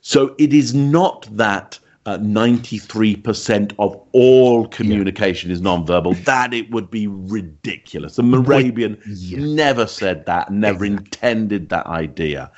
So 0.00 0.34
it 0.38 0.52
is 0.52 0.74
not 0.74 1.28
that 1.36 1.78
uh, 2.06 2.16
93% 2.18 3.74
of 3.78 4.00
all 4.12 4.66
communication 4.68 5.50
yeah. 5.50 5.54
is 5.54 5.60
nonverbal. 5.60 6.24
That 6.24 6.54
it 6.54 6.70
would 6.70 6.90
be 6.90 7.06
ridiculous. 7.06 8.16
The 8.16 8.22
Mehrabian 8.22 8.98
yeah. 9.04 9.38
never 9.40 9.86
said 9.86 10.24
that, 10.24 10.50
never 10.50 10.86
exactly. 10.86 11.04
intended 11.04 11.68
that 11.68 11.86
idea. 11.86 12.50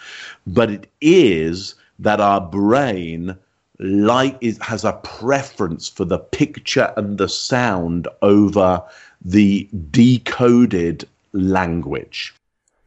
But 0.47 0.71
it 0.71 0.87
is 1.01 1.75
that 1.99 2.21
our 2.21 2.41
brain 2.41 3.37
like 3.81 4.37
is, 4.41 4.59
has 4.59 4.85
a 4.85 4.93
preference 4.93 5.89
for 5.89 6.05
the 6.05 6.19
picture 6.19 6.93
and 6.97 7.19
the 7.19 7.29
sound 7.29 8.07
over 8.23 8.83
the 9.25 9.69
decoded 9.91 11.09
language. 11.33 12.35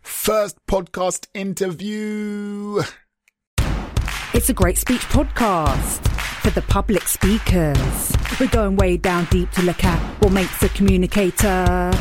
First 0.01 0.57
podcast 0.67 1.27
interview. 1.33 2.83
It's 4.33 4.49
a 4.49 4.53
great 4.53 4.79
speech 4.79 5.01
podcast 5.01 6.07
for 6.41 6.49
the 6.49 6.63
public 6.63 7.03
speakers. 7.03 8.11
We're 8.39 8.47
going 8.47 8.77
way 8.77 8.97
down 8.97 9.25
deep 9.25 9.51
to 9.51 9.61
look 9.61 9.83
at 9.83 9.99
what 10.23 10.31
makes 10.31 10.63
a 10.63 10.69
communicator. 10.69 11.91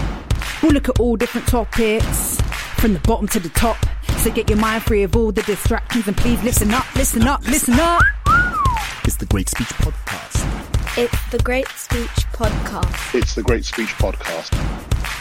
We'll 0.63 0.73
look 0.73 0.89
at 0.89 0.99
all 0.99 1.17
different 1.17 1.47
topics 1.47 2.41
from 2.77 2.95
the 2.95 3.01
bottom 3.01 3.29
to 3.29 3.39
the 3.39 3.51
top. 3.51 3.77
So 4.19 4.31
get 4.31 4.49
your 4.49 4.59
mind 4.59 4.83
free 4.83 5.03
of 5.03 5.15
all 5.15 5.31
the 5.31 5.43
distractions 5.43 6.09
and 6.09 6.17
please 6.17 6.43
listen 6.43 6.71
up, 6.73 6.87
listen 6.95 7.23
up, 7.23 7.47
listen 7.47 7.75
up. 7.75 8.01
It's 9.05 9.17
the 9.17 9.27
Great 9.27 9.51
Speech 9.51 9.69
Podcast. 9.69 10.99
It's 10.99 11.31
the 11.31 11.39
Great 11.39 11.69
Speech 11.69 12.09
Podcast. 12.33 13.15
It's 13.15 13.35
the 13.35 13.43
Great 13.43 13.67
Speech 13.67 13.89
Podcast. 13.99 14.51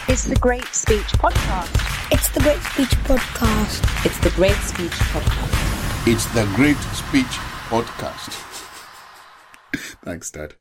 It's 0.07 0.23
the 0.23 0.35
Great 0.37 0.65
Speech 0.67 1.11
Podcast. 1.19 2.11
It's 2.11 2.29
the 2.29 2.39
Great 2.39 2.61
Speech 2.61 2.97
Podcast. 3.03 4.05
It's 4.05 4.17
the 4.19 4.29
Great 4.29 4.55
Speech 4.55 4.91
Podcast. 4.91 5.80
It's 6.07 6.25
the 6.33 6.51
Great 6.55 6.77
Speech 6.95 7.27
Podcast. 7.69 8.31
Thanks, 10.03 10.31
Dad. 10.31 10.55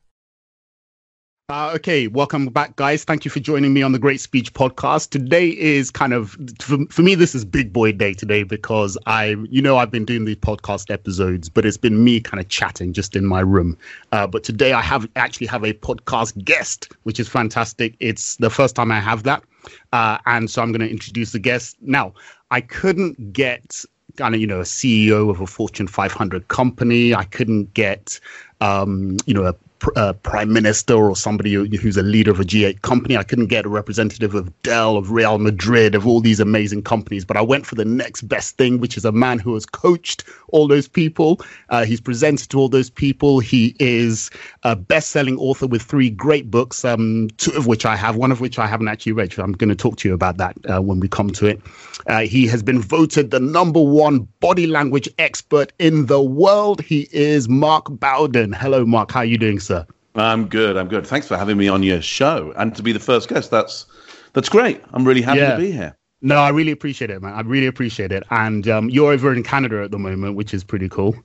Uh, 1.49 1.71
okay, 1.73 2.05
welcome 2.05 2.45
back, 2.45 2.75
guys. 2.75 3.03
Thank 3.03 3.25
you 3.25 3.31
for 3.31 3.39
joining 3.39 3.73
me 3.73 3.81
on 3.81 3.91
the 3.91 3.97
Great 3.97 4.21
Speech 4.21 4.53
Podcast. 4.53 5.09
Today 5.09 5.49
is 5.49 5.89
kind 5.89 6.13
of, 6.13 6.37
for, 6.61 6.77
for, 6.91 7.01
me, 7.01 7.15
this 7.15 7.33
is 7.33 7.43
big 7.43 7.73
boy 7.73 7.91
day 7.91 8.13
today 8.13 8.43
because 8.43 8.99
I, 9.07 9.35
you 9.49 9.63
know, 9.63 9.77
I've 9.77 9.89
been 9.89 10.05
doing 10.05 10.25
these 10.25 10.35
podcast 10.35 10.93
episodes, 10.93 11.49
but 11.49 11.65
it's 11.65 11.75
been 11.75 12.03
me 12.03 12.19
kind 12.19 12.39
of 12.39 12.47
chatting 12.47 12.93
just 12.93 13.15
in 13.15 13.25
my 13.25 13.39
room. 13.39 13.75
Uh, 14.11 14.27
but 14.27 14.43
today 14.43 14.73
I 14.73 14.81
have 14.81 15.09
actually 15.15 15.47
have 15.47 15.63
a 15.63 15.73
podcast 15.73 16.45
guest, 16.45 16.93
which 17.01 17.19
is 17.19 17.27
fantastic. 17.27 17.95
It's 17.99 18.35
the 18.35 18.51
first 18.51 18.75
time 18.75 18.91
I 18.91 18.99
have 18.99 19.23
that. 19.23 19.43
Uh, 19.91 20.19
and 20.27 20.51
so 20.51 20.61
I'm 20.61 20.71
going 20.71 20.81
to 20.81 20.89
introduce 20.89 21.31
the 21.31 21.39
guest. 21.39 21.77
Now, 21.81 22.13
I 22.51 22.61
couldn't 22.61 23.33
get 23.33 23.83
kind 24.17 24.35
of, 24.35 24.41
you 24.41 24.47
know, 24.47 24.59
a 24.59 24.63
CEO 24.63 25.29
of 25.29 25.41
a 25.41 25.47
Fortune 25.47 25.87
500 25.87 26.47
company. 26.47 27.13
I 27.13 27.23
couldn't 27.25 27.73
get 27.73 28.19
um, 28.61 29.17
you 29.25 29.33
know, 29.33 29.45
a 29.45 29.55
uh, 29.95 30.13
prime 30.13 30.53
minister 30.53 30.93
or 30.93 31.15
somebody 31.15 31.53
who's 31.53 31.97
a 31.97 32.03
leader 32.03 32.31
of 32.31 32.39
a 32.39 32.43
G8 32.43 32.81
company. 32.81 33.17
I 33.17 33.23
couldn't 33.23 33.47
get 33.47 33.65
a 33.65 33.69
representative 33.69 34.35
of 34.35 34.61
Dell, 34.61 34.97
of 34.97 35.11
Real 35.11 35.37
Madrid, 35.37 35.95
of 35.95 36.05
all 36.07 36.21
these 36.21 36.39
amazing 36.39 36.83
companies, 36.83 37.25
but 37.25 37.37
I 37.37 37.41
went 37.41 37.65
for 37.65 37.75
the 37.75 37.85
next 37.85 38.23
best 38.23 38.57
thing, 38.57 38.79
which 38.79 38.97
is 38.97 39.05
a 39.05 39.11
man 39.11 39.39
who 39.39 39.53
has 39.53 39.65
coached 39.65 40.23
all 40.49 40.67
those 40.67 40.87
people. 40.87 41.41
Uh, 41.69 41.85
he's 41.85 42.01
presented 42.01 42.49
to 42.49 42.59
all 42.59 42.69
those 42.69 42.89
people. 42.89 43.39
He 43.39 43.75
is 43.79 44.29
a 44.63 44.75
best-selling 44.75 45.37
author 45.37 45.67
with 45.67 45.81
three 45.81 46.09
great 46.09 46.51
books, 46.51 46.83
um, 46.85 47.29
two 47.37 47.51
of 47.53 47.67
which 47.67 47.85
I 47.85 47.95
have, 47.95 48.15
one 48.15 48.31
of 48.31 48.41
which 48.41 48.59
I 48.59 48.67
haven't 48.67 48.87
actually 48.87 49.13
read. 49.13 49.33
So 49.33 49.43
I'm 49.43 49.53
going 49.53 49.69
to 49.69 49.75
talk 49.75 49.97
to 49.97 50.07
you 50.07 50.13
about 50.13 50.37
that 50.37 50.57
uh, 50.71 50.81
when 50.81 50.99
we 50.99 51.07
come 51.07 51.31
to 51.31 51.47
it. 51.47 51.61
Uh, 52.07 52.21
he 52.21 52.47
has 52.47 52.63
been 52.63 52.81
voted 52.81 53.31
the 53.31 53.39
number 53.39 53.81
one 53.81 54.27
body 54.39 54.67
language 54.67 55.07
expert 55.19 55.71
in 55.79 56.07
the 56.07 56.21
world. 56.21 56.81
He 56.81 57.07
is 57.11 57.47
Mark 57.47 57.85
Bowden. 57.89 58.51
Hello, 58.51 58.85
Mark. 58.85 59.11
How 59.11 59.19
are 59.19 59.25
you 59.25 59.37
doing, 59.37 59.59
sir? 59.59 59.70
Sir? 59.71 59.87
I'm 60.15 60.47
good. 60.47 60.77
I'm 60.77 60.87
good. 60.87 61.07
Thanks 61.07 61.27
for 61.27 61.37
having 61.37 61.57
me 61.57 61.67
on 61.67 61.83
your 61.83 62.01
show 62.01 62.53
and 62.57 62.75
to 62.75 62.83
be 62.83 62.91
the 62.91 62.99
first 62.99 63.29
guest. 63.29 63.51
That's 63.51 63.85
that's 64.33 64.49
great. 64.49 64.81
I'm 64.93 65.07
really 65.07 65.21
happy 65.21 65.39
yeah. 65.39 65.55
to 65.55 65.57
be 65.57 65.71
here. 65.71 65.95
No, 66.21 66.35
I 66.35 66.49
really 66.49 66.71
appreciate 66.71 67.09
it, 67.09 67.21
man. 67.21 67.33
I 67.33 67.41
really 67.41 67.67
appreciate 67.67 68.11
it. 68.11 68.23
And 68.29 68.67
um, 68.67 68.89
you're 68.89 69.11
over 69.11 69.33
in 69.33 69.41
Canada 69.43 69.81
at 69.83 69.91
the 69.91 69.97
moment, 69.97 70.35
which 70.35 70.53
is 70.53 70.63
pretty 70.63 70.87
cool. 70.87 71.15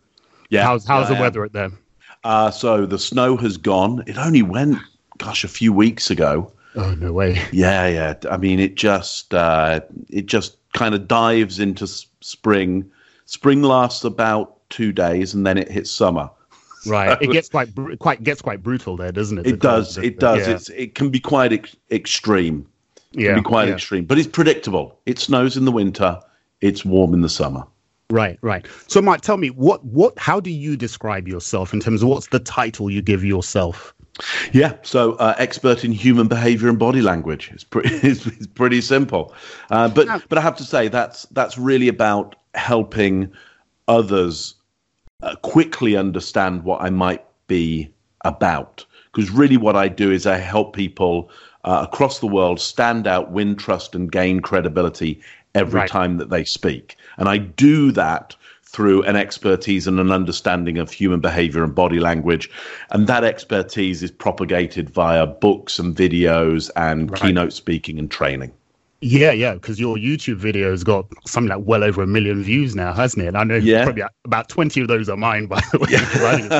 Yeah. 0.49 0.65
How's 0.65 0.87
how's 0.87 1.11
yeah, 1.11 1.17
the 1.17 1.21
weather 1.21 1.45
at 1.45 1.53
there? 1.53 1.71
Uh, 2.25 2.51
so 2.51 2.87
the 2.87 2.99
snow 2.99 3.37
has 3.37 3.57
gone. 3.57 4.03
It 4.07 4.17
only 4.17 4.43
went, 4.43 4.79
gosh, 5.19 5.45
a 5.45 5.49
few 5.49 5.73
weeks 5.73 6.11
ago. 6.11 6.53
Oh 6.75 6.95
no 6.95 7.13
way! 7.13 7.41
Yeah, 7.53 7.87
yeah. 7.87 8.15
I 8.31 8.37
mean, 8.37 8.61
it 8.61 8.75
just 8.75 9.33
uh, 9.33 9.81
it 10.09 10.27
just 10.27 10.59
kind 10.73 10.95
of 10.95 11.09
dives 11.09 11.59
into 11.59 11.85
s- 11.85 12.07
spring. 12.21 12.91
Spring 13.25 13.63
lasts 13.63 14.05
about 14.05 14.69
two 14.71 14.93
days, 14.93 15.35
and 15.35 15.47
then 15.47 15.57
it 15.59 15.71
hits 15.71 15.91
summer. 15.91 16.31
Right. 16.97 17.21
it 17.21 17.31
gets 17.31 17.49
quite 17.49 17.69
quite 17.99 18.23
gets 18.23 18.43
quite 18.43 18.63
brutal 18.63 18.97
there, 18.97 19.13
doesn't 19.13 19.39
it? 19.39 19.47
It 19.47 19.61
does. 19.61 19.99
It 19.99 20.19
does. 20.19 20.47
Yeah. 20.47 20.55
It's 20.55 20.69
it 20.71 20.95
can 20.95 21.11
be 21.11 21.21
quite 21.21 21.53
ex- 21.53 21.77
extreme. 21.91 22.67
It 23.13 23.21
yeah. 23.21 23.35
Can 23.35 23.43
be 23.43 23.49
quite 23.49 23.69
yeah. 23.69 23.75
extreme, 23.75 24.05
but 24.05 24.19
it's 24.19 24.29
predictable. 24.29 24.99
It 25.07 25.19
snows 25.19 25.57
in 25.57 25.65
the 25.65 25.73
winter. 25.73 26.21
It's 26.61 26.85
warm 26.85 27.15
in 27.15 27.21
the 27.21 27.29
summer. 27.29 27.65
Right, 28.11 28.39
right. 28.41 28.67
So, 28.87 29.03
Mike, 29.03 29.23
tell 29.23 29.37
me 29.37 29.51
what 29.51 29.85
what 29.85 30.17
how 30.19 30.39
do 30.39 30.51
you 30.51 30.77
describe 30.77 31.27
yourself 31.27 31.73
in 31.73 31.81
terms 31.81 32.03
of 32.03 32.09
what's 32.09 32.29
the 32.29 32.39
title 32.39 32.91
you 32.91 33.03
give 33.03 33.25
yourself? 33.25 33.95
Yeah, 34.53 34.77
so 34.83 35.15
uh, 35.15 35.35
expert 35.39 35.85
in 35.85 35.93
human 35.93 36.29
behavior 36.29 36.69
and 36.69 36.79
body 36.79 37.03
language. 37.03 37.51
It's 37.53 37.65
pretty, 37.65 37.95
it's, 38.07 38.27
it's 38.27 38.47
pretty 38.47 38.81
simple, 38.81 39.35
uh, 39.71 39.89
but 39.89 40.29
but 40.29 40.39
I 40.39 40.41
have 40.41 40.57
to 40.57 40.65
say 40.65 40.89
that's 40.89 41.25
that's 41.27 41.59
really 41.59 41.89
about 41.89 42.37
helping 42.55 43.33
others 43.89 44.55
uh, 45.23 45.35
quickly 45.37 45.97
understand 45.97 46.65
what 46.65 46.81
I 46.81 46.91
might 46.91 47.25
be 47.47 47.91
about. 48.25 48.85
Because 49.13 49.31
really, 49.31 49.57
what 49.57 49.77
I 49.77 49.89
do 49.89 50.11
is 50.11 50.27
I 50.27 50.37
help 50.37 50.75
people 50.75 51.31
uh, 51.65 51.87
across 51.91 52.21
the 52.21 52.27
world 52.27 52.61
stand 52.61 53.07
out, 53.07 53.31
win 53.33 53.57
trust, 53.57 53.95
and 53.95 54.13
gain 54.13 54.41
credibility 54.41 55.21
every 55.55 55.81
right. 55.81 55.89
time 55.89 56.19
that 56.19 56.31
they 56.31 56.45
speak. 56.45 56.97
And 57.17 57.29
I 57.29 57.39
do 57.39 57.93
that 57.93 58.37
through 58.63 59.03
an 59.05 59.17
expertise 59.17 59.87
and 59.87 59.99
an 59.99 60.13
understanding 60.13 60.77
of 60.77 60.91
human 60.91 61.21
behavior 61.21 61.65
and 61.65 61.75
body 61.75 61.99
language. 61.99 62.51
And 62.91 63.07
that 63.07 63.25
expertise 63.25 64.03
is 64.03 64.11
propagated 64.11 64.91
via 64.91 65.27
books 65.27 65.79
and 65.79 65.97
videos 65.97 66.71
and 66.77 67.11
right. 67.11 67.21
keynote 67.23 67.55
speaking 67.55 67.99
and 67.99 68.11
training. 68.11 68.53
Yeah, 69.03 69.33
yeah, 69.33 69.55
because 69.55 69.79
your 69.79 69.97
YouTube 69.97 70.37
video 70.37 70.71
has 70.71 70.83
got 70.83 71.07
something 71.27 71.51
like 71.51 71.67
well 71.67 71.85
over 71.85 72.03
a 72.03 72.07
million 72.07 72.43
views 72.43 72.75
now, 72.75 72.95
hasn't 72.95 73.25
it? 73.25 73.29
And 73.29 73.37
I 73.37 73.45
know 73.45 73.57
yeah. 73.57 73.85
probably 73.85 74.05
about 74.25 74.49
20 74.49 74.81
of 74.81 74.89
those 74.89 75.09
are 75.09 75.17
mine, 75.17 75.47
by 75.49 75.61
the 75.73 75.79
way. 75.79 75.89
Yeah. 75.91 76.01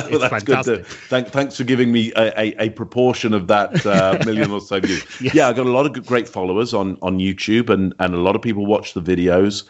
it's, 0.07 0.27
fantastic. 0.29 0.85
Thank, 0.85 1.29
thanks 1.29 1.57
for 1.57 1.63
giving 1.63 1.91
me 1.91 2.13
a, 2.15 2.39
a, 2.39 2.65
a 2.65 2.69
proportion 2.69 3.33
of 3.33 3.47
that 3.47 3.85
uh, 3.85 4.19
million 4.25 4.51
or 4.51 4.61
so 4.61 4.79
views. 4.79 5.03
yeah. 5.19 5.31
yeah, 5.33 5.49
I've 5.49 5.55
got 5.55 5.65
a 5.65 5.71
lot 5.71 5.85
of 5.85 6.05
great 6.05 6.29
followers 6.29 6.73
on, 6.73 6.97
on 7.01 7.17
YouTube, 7.19 7.69
and, 7.69 7.93
and 7.99 8.13
a 8.13 8.19
lot 8.19 8.35
of 8.35 8.41
people 8.41 8.65
watch 8.65 8.93
the 8.93 9.01
videos. 9.01 9.63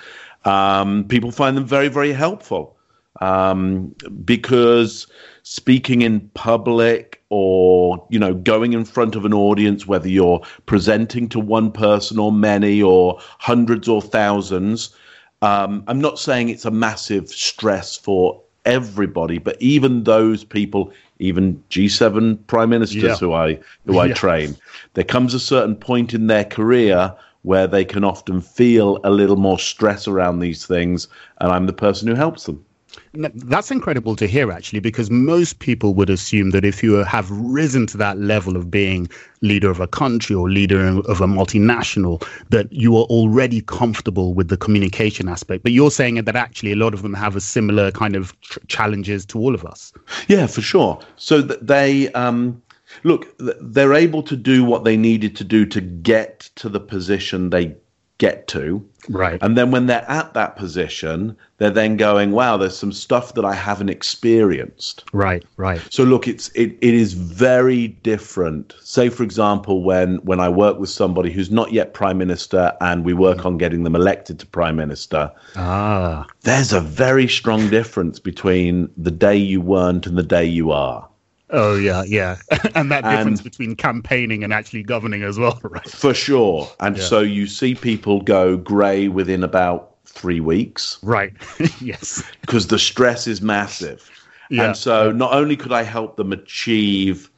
Um, 0.45 1.05
people 1.07 1.31
find 1.31 1.55
them 1.55 1.65
very, 1.65 1.87
very 1.87 2.11
helpful 2.11 2.77
um, 3.21 3.95
because 4.25 5.07
speaking 5.43 6.01
in 6.01 6.29
public 6.33 7.16
or 7.29 8.05
you 8.09 8.19
know 8.19 8.33
going 8.33 8.73
in 8.73 8.85
front 8.85 9.15
of 9.15 9.25
an 9.25 9.33
audience 9.33 9.85
whether 9.85 10.07
you're 10.07 10.41
presenting 10.65 11.27
to 11.27 11.39
one 11.39 11.71
person 11.71 12.19
or 12.19 12.31
many 12.31 12.81
or 12.81 13.19
hundreds 13.39 13.87
or 13.87 14.01
thousands 14.01 14.95
um, 15.41 15.83
i'm 15.87 15.99
not 15.99 16.19
saying 16.19 16.49
it's 16.49 16.65
a 16.65 16.71
massive 16.71 17.29
stress 17.29 17.97
for 17.97 18.41
everybody 18.65 19.37
but 19.37 19.61
even 19.61 20.03
those 20.03 20.43
people 20.43 20.91
even 21.19 21.61
g7 21.69 22.37
prime 22.47 22.69
ministers 22.69 23.03
yeah. 23.03 23.15
who 23.15 23.33
i 23.33 23.59
who 23.85 23.99
i 23.99 24.11
train 24.13 24.55
there 24.93 25.03
comes 25.03 25.33
a 25.33 25.39
certain 25.39 25.75
point 25.75 26.13
in 26.13 26.27
their 26.27 26.45
career 26.45 27.13
where 27.43 27.67
they 27.67 27.85
can 27.85 28.03
often 28.03 28.41
feel 28.41 28.99
a 29.03 29.09
little 29.09 29.37
more 29.37 29.59
stress 29.59 30.07
around 30.07 30.39
these 30.39 30.65
things 30.65 31.07
and 31.39 31.51
i'm 31.51 31.65
the 31.65 31.73
person 31.73 32.07
who 32.07 32.15
helps 32.15 32.45
them 32.45 32.63
that's 33.13 33.71
incredible 33.71 34.15
to 34.15 34.27
hear, 34.27 34.51
actually, 34.51 34.79
because 34.79 35.09
most 35.09 35.59
people 35.59 35.93
would 35.95 36.09
assume 36.09 36.51
that 36.51 36.65
if 36.65 36.83
you 36.83 36.93
have 37.03 37.29
risen 37.31 37.87
to 37.87 37.97
that 37.97 38.17
level 38.17 38.55
of 38.55 38.69
being 38.69 39.09
leader 39.41 39.69
of 39.69 39.79
a 39.79 39.87
country 39.87 40.35
or 40.35 40.49
leader 40.49 40.79
of 40.85 41.21
a 41.21 41.27
multinational, 41.27 42.25
that 42.49 42.71
you 42.71 42.95
are 42.97 43.05
already 43.05 43.61
comfortable 43.61 44.33
with 44.33 44.49
the 44.49 44.57
communication 44.57 45.27
aspect. 45.27 45.63
But 45.63 45.71
you're 45.71 45.91
saying 45.91 46.23
that 46.23 46.35
actually 46.35 46.71
a 46.71 46.75
lot 46.75 46.93
of 46.93 47.01
them 47.01 47.13
have 47.13 47.35
a 47.35 47.41
similar 47.41 47.91
kind 47.91 48.15
of 48.15 48.39
tr- 48.41 48.59
challenges 48.67 49.25
to 49.27 49.39
all 49.39 49.53
of 49.53 49.65
us. 49.65 49.93
Yeah, 50.27 50.47
for 50.47 50.61
sure. 50.61 50.99
So 51.15 51.41
they. 51.41 52.11
Um, 52.13 52.61
look, 53.03 53.35
they're 53.37 53.93
able 53.93 54.23
to 54.23 54.35
do 54.35 54.63
what 54.63 54.83
they 54.83 54.97
needed 54.97 55.35
to 55.37 55.43
do 55.43 55.65
to 55.65 55.81
get 55.81 56.49
to 56.55 56.69
the 56.69 56.79
position 56.79 57.49
they 57.49 57.75
get 58.17 58.47
to. 58.47 58.83
Right. 59.09 59.41
And 59.41 59.57
then 59.57 59.71
when 59.71 59.85
they're 59.85 60.09
at 60.09 60.33
that 60.33 60.55
position, 60.57 61.37
they're 61.57 61.69
then 61.69 61.97
going, 61.97 62.31
wow, 62.31 62.57
there's 62.57 62.77
some 62.77 62.91
stuff 62.91 63.33
that 63.35 63.45
I 63.45 63.53
haven't 63.53 63.89
experienced. 63.89 65.05
Right, 65.13 65.45
right. 65.55 65.81
So 65.89 66.03
look, 66.03 66.27
it's 66.27 66.49
it, 66.49 66.77
it 66.81 66.93
is 66.93 67.13
very 67.13 67.87
different. 67.87 68.75
Say, 68.81 69.09
for 69.09 69.23
example, 69.23 69.83
when 69.83 70.17
when 70.17 70.39
I 70.39 70.49
work 70.49 70.77
with 70.77 70.89
somebody 70.89 71.31
who's 71.31 71.51
not 71.51 71.71
yet 71.71 71.93
prime 71.93 72.17
minister 72.17 72.73
and 72.81 73.05
we 73.05 73.13
work 73.13 73.45
on 73.45 73.57
getting 73.57 73.83
them 73.83 73.95
elected 73.95 74.39
to 74.39 74.45
prime 74.45 74.75
minister, 74.75 75.31
Ah, 75.55 76.25
there's 76.41 76.73
a 76.73 76.81
very 76.81 77.27
strong 77.27 77.69
difference 77.69 78.19
between 78.19 78.89
the 78.97 79.11
day 79.11 79.37
you 79.37 79.61
weren't 79.61 80.05
and 80.05 80.17
the 80.17 80.23
day 80.23 80.45
you 80.45 80.71
are. 80.71 81.06
Oh 81.51 81.75
yeah, 81.75 82.03
yeah. 82.03 82.37
and 82.75 82.91
that 82.91 83.03
difference 83.03 83.39
And- 83.39 83.43
between 83.43 83.75
campaigning 83.75 84.43
and 84.43 84.53
actually 84.53 84.83
governing 84.83 85.23
as 85.23 85.37
well, 85.39 85.59
right? 85.63 85.89
For 85.89 86.13
sure. 86.13 86.69
And 86.79 86.97
Yeah. 86.97 87.03
so 87.03 87.19
you 87.21 87.47
see 87.47 87.75
people 87.75 88.21
go 88.21 88.57
grey 88.57 89.07
within 89.07 89.43
about 89.43 89.95
three 90.05 90.39
weeks 90.39 90.97
Right. 91.03 91.33
yes. 91.81 92.23
because 92.41 92.67
the 92.67 92.79
stress 92.79 93.27
is 93.27 93.41
massive. 93.41 94.09
Yeah. 94.49 94.63
And 94.67 94.77
so 94.77 95.11
not 95.11 95.33
only 95.33 95.55
could 95.57 95.73
I 95.73 95.83
help 95.83 96.15
them 96.17 96.31
achieve, 96.31 97.29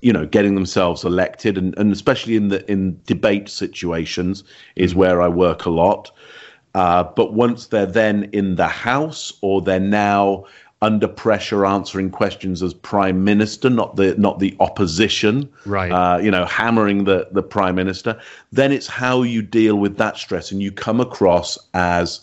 you 0.00 0.12
know, 0.12 0.26
getting 0.26 0.54
themselves 0.54 1.04
elected 1.04 1.56
and, 1.56 1.76
and 1.78 1.92
especially 1.92 2.36
in 2.36 2.48
the 2.48 2.68
in 2.70 3.00
debate 3.06 3.48
situations 3.48 4.44
is 4.76 4.94
where 4.94 5.22
I 5.22 5.28
work 5.28 5.64
a 5.66 5.70
lot. 5.70 6.10
Uh, 6.74 7.02
but 7.04 7.32
once 7.32 7.68
they're 7.68 7.86
then 7.86 8.28
in 8.32 8.56
the 8.56 8.68
House 8.68 9.32
or 9.40 9.62
they're 9.62 9.80
now 9.80 10.44
under 10.80 11.08
pressure 11.08 11.66
answering 11.66 12.10
questions 12.10 12.62
as 12.62 12.72
prime 12.72 13.24
minister, 13.24 13.68
not 13.68 13.96
the 13.96 14.14
not 14.16 14.38
the 14.38 14.56
opposition, 14.60 15.48
Right. 15.66 15.90
Uh, 15.90 16.18
you 16.18 16.30
know, 16.30 16.44
hammering 16.44 17.04
the 17.04 17.28
the 17.32 17.42
prime 17.42 17.74
minister, 17.74 18.18
then 18.52 18.72
it's 18.72 18.86
how 18.86 19.22
you 19.22 19.42
deal 19.42 19.76
with 19.76 19.96
that 19.98 20.16
stress 20.16 20.52
and 20.52 20.62
you 20.62 20.70
come 20.70 21.00
across 21.00 21.58
as 21.74 22.20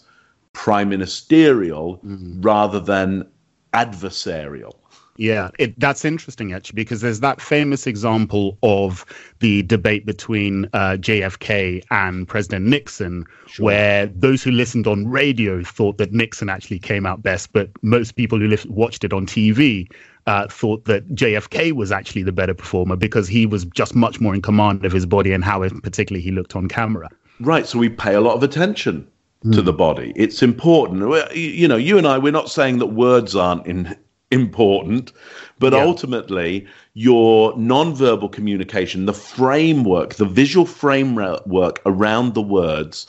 prime 0.54 0.90
ministerial 0.90 2.00
rather 2.42 2.80
than 2.80 3.28
adversarial. 3.74 4.74
Yeah, 5.18 5.50
it, 5.60 5.80
that's 5.80 6.04
interesting 6.04 6.52
actually 6.52 6.76
because 6.76 7.02
there's 7.02 7.22
that 7.22 7.40
famous 7.40 7.88
example 7.88 8.58
of 8.64 9.06
the 9.40 9.64
debate 9.64 10.06
between 10.06 10.66
uh, 10.74 10.98
JFK 11.00 11.84
and 11.90 12.28
President 12.28 12.66
Nixon, 12.66 13.26
where 13.58 14.08
those 14.08 14.44
who 14.44 14.52
listened 14.52 14.88
on 14.88 15.08
radio 15.08 15.64
thought 15.64 15.98
that 16.00 16.12
Nixon 16.12 16.50
actually 16.50 16.80
came 16.80 17.06
out 17.06 17.24
best, 17.24 17.54
but 17.54 17.70
most 17.82 18.16
people 18.16 18.40
who 18.40 18.48
lis- 18.48 18.66
watched 18.66 19.06
it 19.06 19.14
on 19.14 19.26
TV 19.26 19.90
uh, 20.28 20.48
thought 20.48 20.84
that 20.86 21.08
JFK 21.16 21.72
was 21.72 21.92
actually 21.92 22.24
the 22.24 22.34
better 22.34 22.54
performer 22.54 22.98
because 22.98 23.28
he 23.28 23.46
was 23.46 23.64
just 23.66 23.96
much 23.96 24.20
more 24.20 24.36
in 24.36 24.42
command 24.42 24.84
of 24.84 24.92
his 24.92 25.06
body 25.06 25.32
and 25.32 25.46
how, 25.46 25.62
in 25.62 25.80
particular, 25.80 26.20
he 26.20 26.32
looked 26.32 26.56
on 26.56 26.68
camera. 26.68 27.10
Right, 27.40 27.66
so 27.66 27.80
we 27.80 27.90
pay 27.90 28.16
a 28.16 28.22
lot 28.22 28.36
of 28.36 28.44
attention 28.44 29.08
to 29.52 29.62
the 29.62 29.74
body. 29.74 30.12
It's 30.16 30.42
important. 30.42 31.02
You 31.36 31.42
you 31.42 31.68
know, 31.68 31.76
you 31.76 32.00
and 32.00 32.08
I, 32.08 32.18
we're 32.18 32.32
not 32.32 32.50
saying 32.50 32.80
that 32.80 32.88
words 32.88 33.36
aren't 33.36 33.68
in, 33.68 33.96
important, 34.36 35.12
but 35.60 35.74
Yeah. 35.74 35.84
ultimately, 35.90 36.66
your 36.94 37.54
nonverbal 37.56 38.32
communication, 38.32 39.06
the 39.06 39.14
framework, 39.14 40.16
the 40.16 40.26
visual 40.26 40.66
framework 40.66 41.82
around 41.86 42.34
the 42.36 42.42
words, 42.42 43.08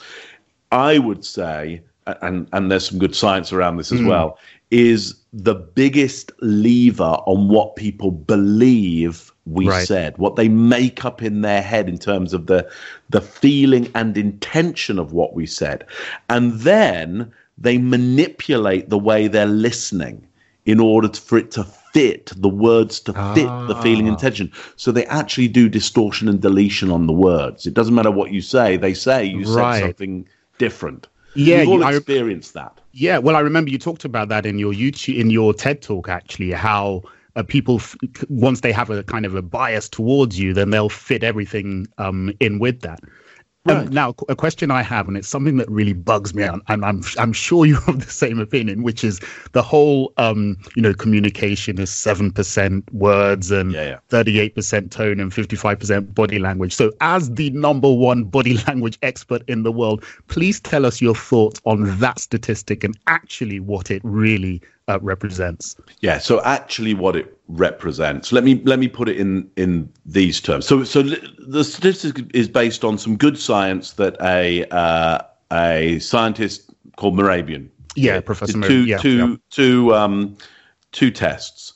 I 0.72 0.98
would 0.98 1.24
say, 1.24 1.82
and 2.22 2.46
and 2.52 2.70
there's 2.70 2.88
some 2.88 2.98
good 2.98 3.14
science 3.14 3.52
around 3.52 3.76
this 3.76 3.92
as 3.92 4.00
hmm. 4.00 4.06
well, 4.12 4.38
is 4.70 5.14
the 5.32 5.54
biggest 5.54 6.32
lever 6.40 7.16
on 7.26 7.48
what 7.48 7.76
people 7.76 8.10
believe 8.10 9.32
we 9.44 9.68
Right. 9.68 9.86
said, 9.86 10.18
what 10.18 10.36
they 10.36 10.48
make 10.48 11.04
up 11.04 11.22
in 11.22 11.42
their 11.42 11.62
head 11.62 11.88
in 11.88 11.98
terms 11.98 12.32
of 12.32 12.46
the 12.46 12.68
the 13.10 13.20
feeling 13.20 13.88
and 13.94 14.16
intention 14.16 14.98
of 14.98 15.12
what 15.12 15.34
we 15.34 15.46
said, 15.46 15.84
and 16.28 16.52
then 16.60 17.30
they 17.58 17.78
manipulate 17.78 18.90
the 18.90 18.98
way 18.98 19.28
they're 19.28 19.46
listening 19.46 20.25
in 20.66 20.80
order 20.80 21.08
for 21.08 21.38
it 21.38 21.50
to 21.52 21.64
fit 21.64 22.32
the 22.36 22.48
words 22.48 23.00
to 23.00 23.12
fit 23.34 23.48
the 23.68 23.78
feeling 23.82 24.06
intention. 24.06 24.52
So 24.76 24.92
they 24.92 25.06
actually 25.06 25.48
do 25.48 25.68
distortion 25.68 26.28
and 26.28 26.40
deletion 26.40 26.90
on 26.90 27.06
the 27.06 27.12
words. 27.12 27.66
It 27.66 27.72
doesn't 27.74 27.94
matter 27.94 28.10
what 28.10 28.32
you 28.32 28.42
say; 28.42 28.76
they 28.76 28.92
say 28.92 29.24
you 29.24 29.44
Right. 29.44 29.78
said 29.78 29.84
something 29.86 30.28
different. 30.58 31.08
Yeah, 31.34 31.60
we've 31.60 31.68
all 31.68 31.84
I- 31.84 31.94
experienced 31.94 32.52
that. 32.54 32.78
Yeah, 32.92 33.18
well, 33.18 33.36
I 33.36 33.40
remember 33.40 33.70
you 33.70 33.78
talked 33.78 34.04
about 34.04 34.28
that 34.30 34.46
in 34.46 34.58
your 34.58 34.72
YouTube, 34.72 35.18
in 35.18 35.28
your 35.30 35.52
TED 35.54 35.82
talk, 35.82 36.08
actually, 36.08 36.50
how 36.52 37.02
uh, 37.36 37.42
people, 37.42 37.76
f- 37.76 37.94
once 38.30 38.62
they 38.62 38.72
have 38.72 38.88
a 38.88 39.02
kind 39.02 39.26
of 39.26 39.34
a 39.34 39.42
bias 39.42 39.86
towards 39.90 40.38
you, 40.40 40.54
then 40.54 40.70
they'll 40.70 40.88
fit 40.88 41.22
everything 41.22 41.86
um, 41.98 42.32
in 42.40 42.58
with 42.58 42.80
that. 42.80 43.00
Um, 43.68 43.88
now, 43.88 44.14
a 44.28 44.36
question 44.36 44.70
I 44.70 44.82
have, 44.82 45.08
and 45.08 45.16
it's 45.16 45.28
something 45.28 45.56
that 45.56 45.70
really 45.70 45.92
bugs 45.92 46.34
me, 46.34 46.42
and 46.42 46.62
I'm, 46.68 46.84
I'm, 46.84 47.02
I'm 47.18 47.32
sure 47.32 47.66
you're 47.66 47.78
of 47.86 48.04
the 48.04 48.10
same 48.10 48.38
opinion, 48.38 48.82
which 48.82 49.04
is 49.04 49.20
the 49.52 49.62
whole, 49.62 50.12
um, 50.16 50.56
you 50.74 50.82
know, 50.82 50.94
communication 50.94 51.78
is 51.78 51.90
7% 51.90 52.92
words 52.92 53.50
and 53.50 53.72
Yeah, 53.72 53.84
yeah. 53.84 53.98
38% 54.10 54.90
tone 54.90 55.20
and 55.20 55.32
55% 55.32 56.14
body 56.14 56.38
language. 56.38 56.74
So, 56.74 56.92
as 57.00 57.30
the 57.30 57.50
number 57.50 57.92
one 57.92 58.24
body 58.24 58.58
language 58.66 58.98
expert 59.02 59.42
in 59.48 59.62
the 59.62 59.72
world, 59.72 60.04
please 60.28 60.60
tell 60.60 60.86
us 60.86 61.00
your 61.00 61.14
thoughts 61.14 61.60
on 61.64 61.98
that 61.98 62.18
statistic 62.18 62.84
and 62.84 62.96
actually 63.06 63.60
what 63.60 63.90
it 63.90 64.02
really 64.04 64.62
uh, 64.88 64.98
represents. 65.02 65.76
Yeah. 66.00 66.18
So 66.18 66.42
actually, 66.42 66.94
what 66.94 67.16
it 67.16 67.36
represents. 67.48 68.32
Let 68.32 68.44
me 68.44 68.62
let 68.64 68.78
me 68.78 68.88
put 68.88 69.08
it 69.08 69.16
in 69.16 69.50
in 69.56 69.92
these 70.04 70.40
terms. 70.40 70.66
So 70.66 70.84
so 70.84 71.02
the 71.02 71.64
statistic 71.64 72.24
is 72.34 72.48
based 72.48 72.84
on 72.84 72.98
some 72.98 73.16
good 73.16 73.38
science 73.38 73.92
that 73.92 74.16
a 74.22 74.64
uh, 74.70 75.18
a 75.52 75.98
scientist 75.98 76.70
called 76.96 77.14
Mehrabian. 77.14 77.68
Yeah, 77.94 78.14
did. 78.14 78.26
Professor 78.26 78.52
Did 78.52 78.62
Mehrabian, 78.62 78.68
Two 78.68 78.84
yeah, 78.84 78.98
two 78.98 79.18
yeah. 79.18 79.36
two 79.50 79.94
um 79.94 80.36
two 80.92 81.10
tests, 81.10 81.72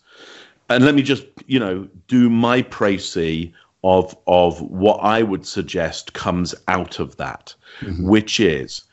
and 0.68 0.84
let 0.84 0.94
me 0.94 1.02
just 1.02 1.24
you 1.46 1.58
know 1.58 1.88
do 2.08 2.30
my 2.30 2.62
précis 2.62 3.52
of 3.82 4.16
of 4.26 4.60
what 4.60 4.98
I 4.98 5.22
would 5.22 5.46
suggest 5.46 6.12
comes 6.12 6.54
out 6.68 7.00
of 7.00 7.16
that, 7.16 7.54
which 7.98 8.38
is 8.38 8.84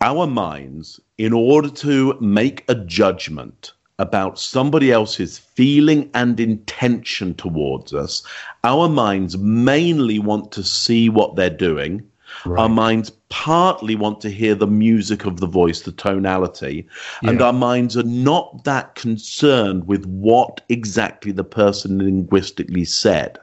our 0.00 0.26
minds, 0.26 1.00
in 1.18 1.32
order 1.32 1.68
to 1.68 2.18
make 2.20 2.64
a 2.68 2.74
judgment 2.74 3.72
about 3.98 4.38
somebody 4.38 4.90
else's 4.90 5.38
feeling 5.38 6.10
and 6.14 6.40
intention 6.40 7.34
towards 7.34 7.94
us, 7.94 8.24
our 8.64 8.88
minds 8.88 9.38
mainly 9.38 10.18
want 10.18 10.50
to 10.52 10.64
see 10.64 11.08
what 11.08 11.36
they're 11.36 11.50
doing. 11.50 12.02
Our 12.46 12.68
minds 12.68 13.10
partly 13.28 13.94
want 13.94 14.20
to 14.22 14.28
hear 14.28 14.56
the 14.56 14.66
music 14.66 15.24
of 15.24 15.38
the 15.38 15.46
voice, 15.46 15.82
the 15.82 15.92
tonality, 15.92 16.86
and 17.22 17.40
our 17.40 17.52
minds 17.52 17.96
are 17.96 18.02
not 18.02 18.64
that 18.64 18.96
concerned 18.96 19.86
with 19.86 20.04
what 20.06 20.60
exactly 20.68 21.30
the 21.30 21.44
person 21.44 21.98
linguistically 21.98 22.84
said. 22.84 23.38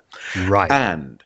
Right. 0.45 0.69
And 0.69 1.23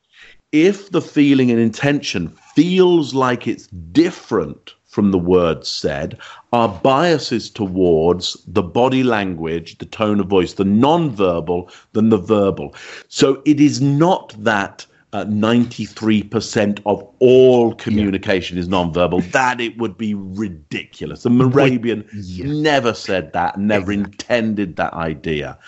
if 0.52 0.92
the 0.92 1.02
feeling 1.02 1.50
and 1.50 1.60
intention 1.60 2.30
feels 2.54 3.16
like 3.16 3.48
it's 3.48 3.68
different 3.68 4.76
from 4.96 5.12
the 5.12 5.20
words 5.20 5.68
said, 5.68 6.18
our 6.54 6.70
biases 6.70 7.50
towards 7.50 8.42
the 8.48 8.64
body 8.64 9.04
language, 9.04 9.78
the 9.78 9.86
tone 9.86 10.22
of 10.22 10.28
voice, 10.28 10.54
the 10.54 10.64
non-verbal 10.64 11.70
than 11.92 12.08
the 12.10 12.18
verbal. 12.18 12.74
So 13.10 13.42
it 13.44 13.60
is 13.60 13.82
not 13.82 14.34
that 14.42 14.86
uh, 15.12 15.26
93% 15.26 16.80
of 16.86 17.06
all 17.20 17.76
communication 17.76 18.58
is 18.58 18.70
non-verbal. 18.70 19.20
That 19.20 19.60
it 19.60 19.78
would 19.78 19.98
be 19.98 20.14
ridiculous. 20.14 21.26
And 21.26 21.42
Mehrabian 21.42 22.06
never 22.46 22.94
said 22.94 23.34
that, 23.34 23.60
never 23.60 23.92
intended 23.92 24.78
that 24.78 24.94
idea. 24.94 25.60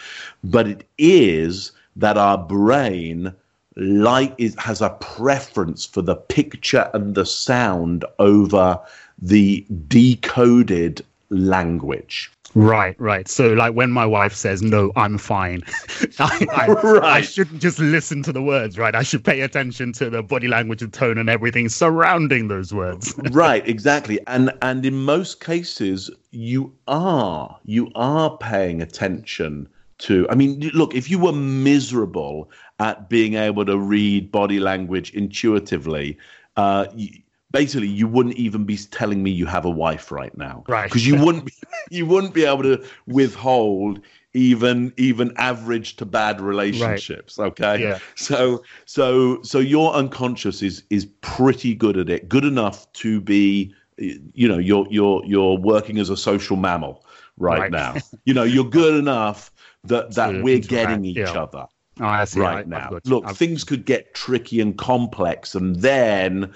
But 0.42 0.70
it 0.70 0.88
is 0.98 1.74
that 1.98 2.18
our 2.18 2.38
brain 2.38 3.34
like 3.78 4.34
is 4.40 4.56
has 4.58 4.82
a 4.82 4.90
preference 4.90 5.86
for 5.86 6.02
the 6.02 6.16
picture 6.16 6.90
and 6.94 7.14
the 7.14 7.26
sound 7.26 8.04
over 8.18 8.80
the 9.22 9.66
decoded 9.88 11.04
language. 11.30 12.32
Right, 12.56 13.00
right. 13.00 13.28
So, 13.28 13.54
like 13.54 13.76
when 13.76 13.92
my 13.92 14.06
wife 14.06 14.34
says, 14.34 14.62
"No, 14.62 14.92
I'm 14.96 15.18
fine," 15.18 15.64
I, 16.20 16.48
I, 16.52 17.00
I 17.18 17.22
shouldn't 17.22 17.62
just 17.62 17.78
listen 17.78 18.24
to 18.24 18.32
the 18.32 18.42
words, 18.42 18.78
right? 18.78 18.96
I 18.96 19.04
should 19.04 19.24
pay 19.24 19.42
attention 19.42 19.94
to 19.94 20.10
the 20.10 20.24
body 20.24 20.48
language 20.48 20.82
and 20.82 20.92
tone 20.92 21.18
and 21.18 21.30
everything 21.30 21.70
surrounding 21.70 22.48
those 22.48 22.74
words. 22.74 23.14
right 23.32 23.68
exactly 23.68 24.20
and 24.28 24.52
and 24.62 24.86
in 24.86 24.96
most 24.96 25.44
cases 25.44 26.10
you 26.32 26.74
are 26.88 27.60
you 27.66 27.92
are 27.96 28.38
paying 28.38 28.82
attention 28.82 29.68
to 29.98 30.28
i 30.30 30.36
mean 30.36 30.60
look 30.74 30.94
if 30.96 31.10
you 31.10 31.20
were 31.20 31.34
miserable 31.34 32.50
at 32.80 33.10
being 33.10 33.34
able 33.34 33.66
to 33.66 33.78
read 33.78 34.32
body 34.32 34.60
language 34.60 35.12
intuitively 35.14 36.18
uh 36.56 36.86
you, 36.96 37.10
basically 37.52 37.88
you 37.88 38.08
wouldn't 38.08 38.36
even 38.36 38.66
be 38.66 38.78
telling 38.78 39.24
me 39.24 39.32
you 39.32 39.46
have 39.46 39.66
a 39.66 39.70
wife 39.70 40.12
right 40.12 40.36
now 40.38 40.64
Right. 40.68 40.86
because 40.86 41.06
you 41.06 41.16
wouldn't 41.24 41.46
be, 41.46 41.54
you 41.90 42.06
wouldn't 42.06 42.34
be 42.34 42.46
able 42.46 42.64
to 42.64 42.86
withhold 43.06 44.02
even 44.34 44.94
even 44.98 45.34
average 45.38 45.96
to 45.96 46.06
bad 46.06 46.40
relationships. 46.40 47.38
Right. 47.38 47.48
Okay, 47.48 47.82
yeah. 47.82 48.00
So 48.16 48.64
so 48.86 49.42
so 49.42 49.60
your 49.60 49.94
unconscious 49.94 50.62
is 50.62 50.84
is 50.90 51.06
pretty 51.22 51.74
good 51.74 51.98
at 51.98 52.10
it, 52.10 52.30
good 52.30 52.46
enough 52.46 52.92
to 52.94 53.20
be, 53.20 53.74
you 53.98 54.48
know, 54.48 54.60
you're 54.60 54.86
you're 54.92 55.24
you're 55.26 55.58
working 55.58 55.98
as 55.98 56.10
a 56.10 56.18
social 56.18 56.56
mammal 56.56 57.04
right, 57.38 57.60
right. 57.60 57.72
now. 57.72 57.96
you 58.26 58.34
know, 58.34 58.44
you're 58.44 58.70
good 58.70 58.96
enough 58.96 59.52
that 59.86 60.14
that 60.16 60.44
we're 60.44 60.60
getting 60.60 61.06
each 61.06 61.18
yeah. 61.18 61.32
other. 61.32 61.66
Oh, 62.00 62.06
I 62.06 62.26
see. 62.26 62.40
Right 62.40 62.66
I, 62.66 62.70
now, 62.70 63.00
look, 63.06 63.26
I've... 63.26 63.38
things 63.38 63.64
could 63.64 63.86
get 63.86 64.14
tricky 64.14 64.62
and 64.62 64.78
complex, 64.78 65.56
and 65.56 65.78
then 65.78 66.54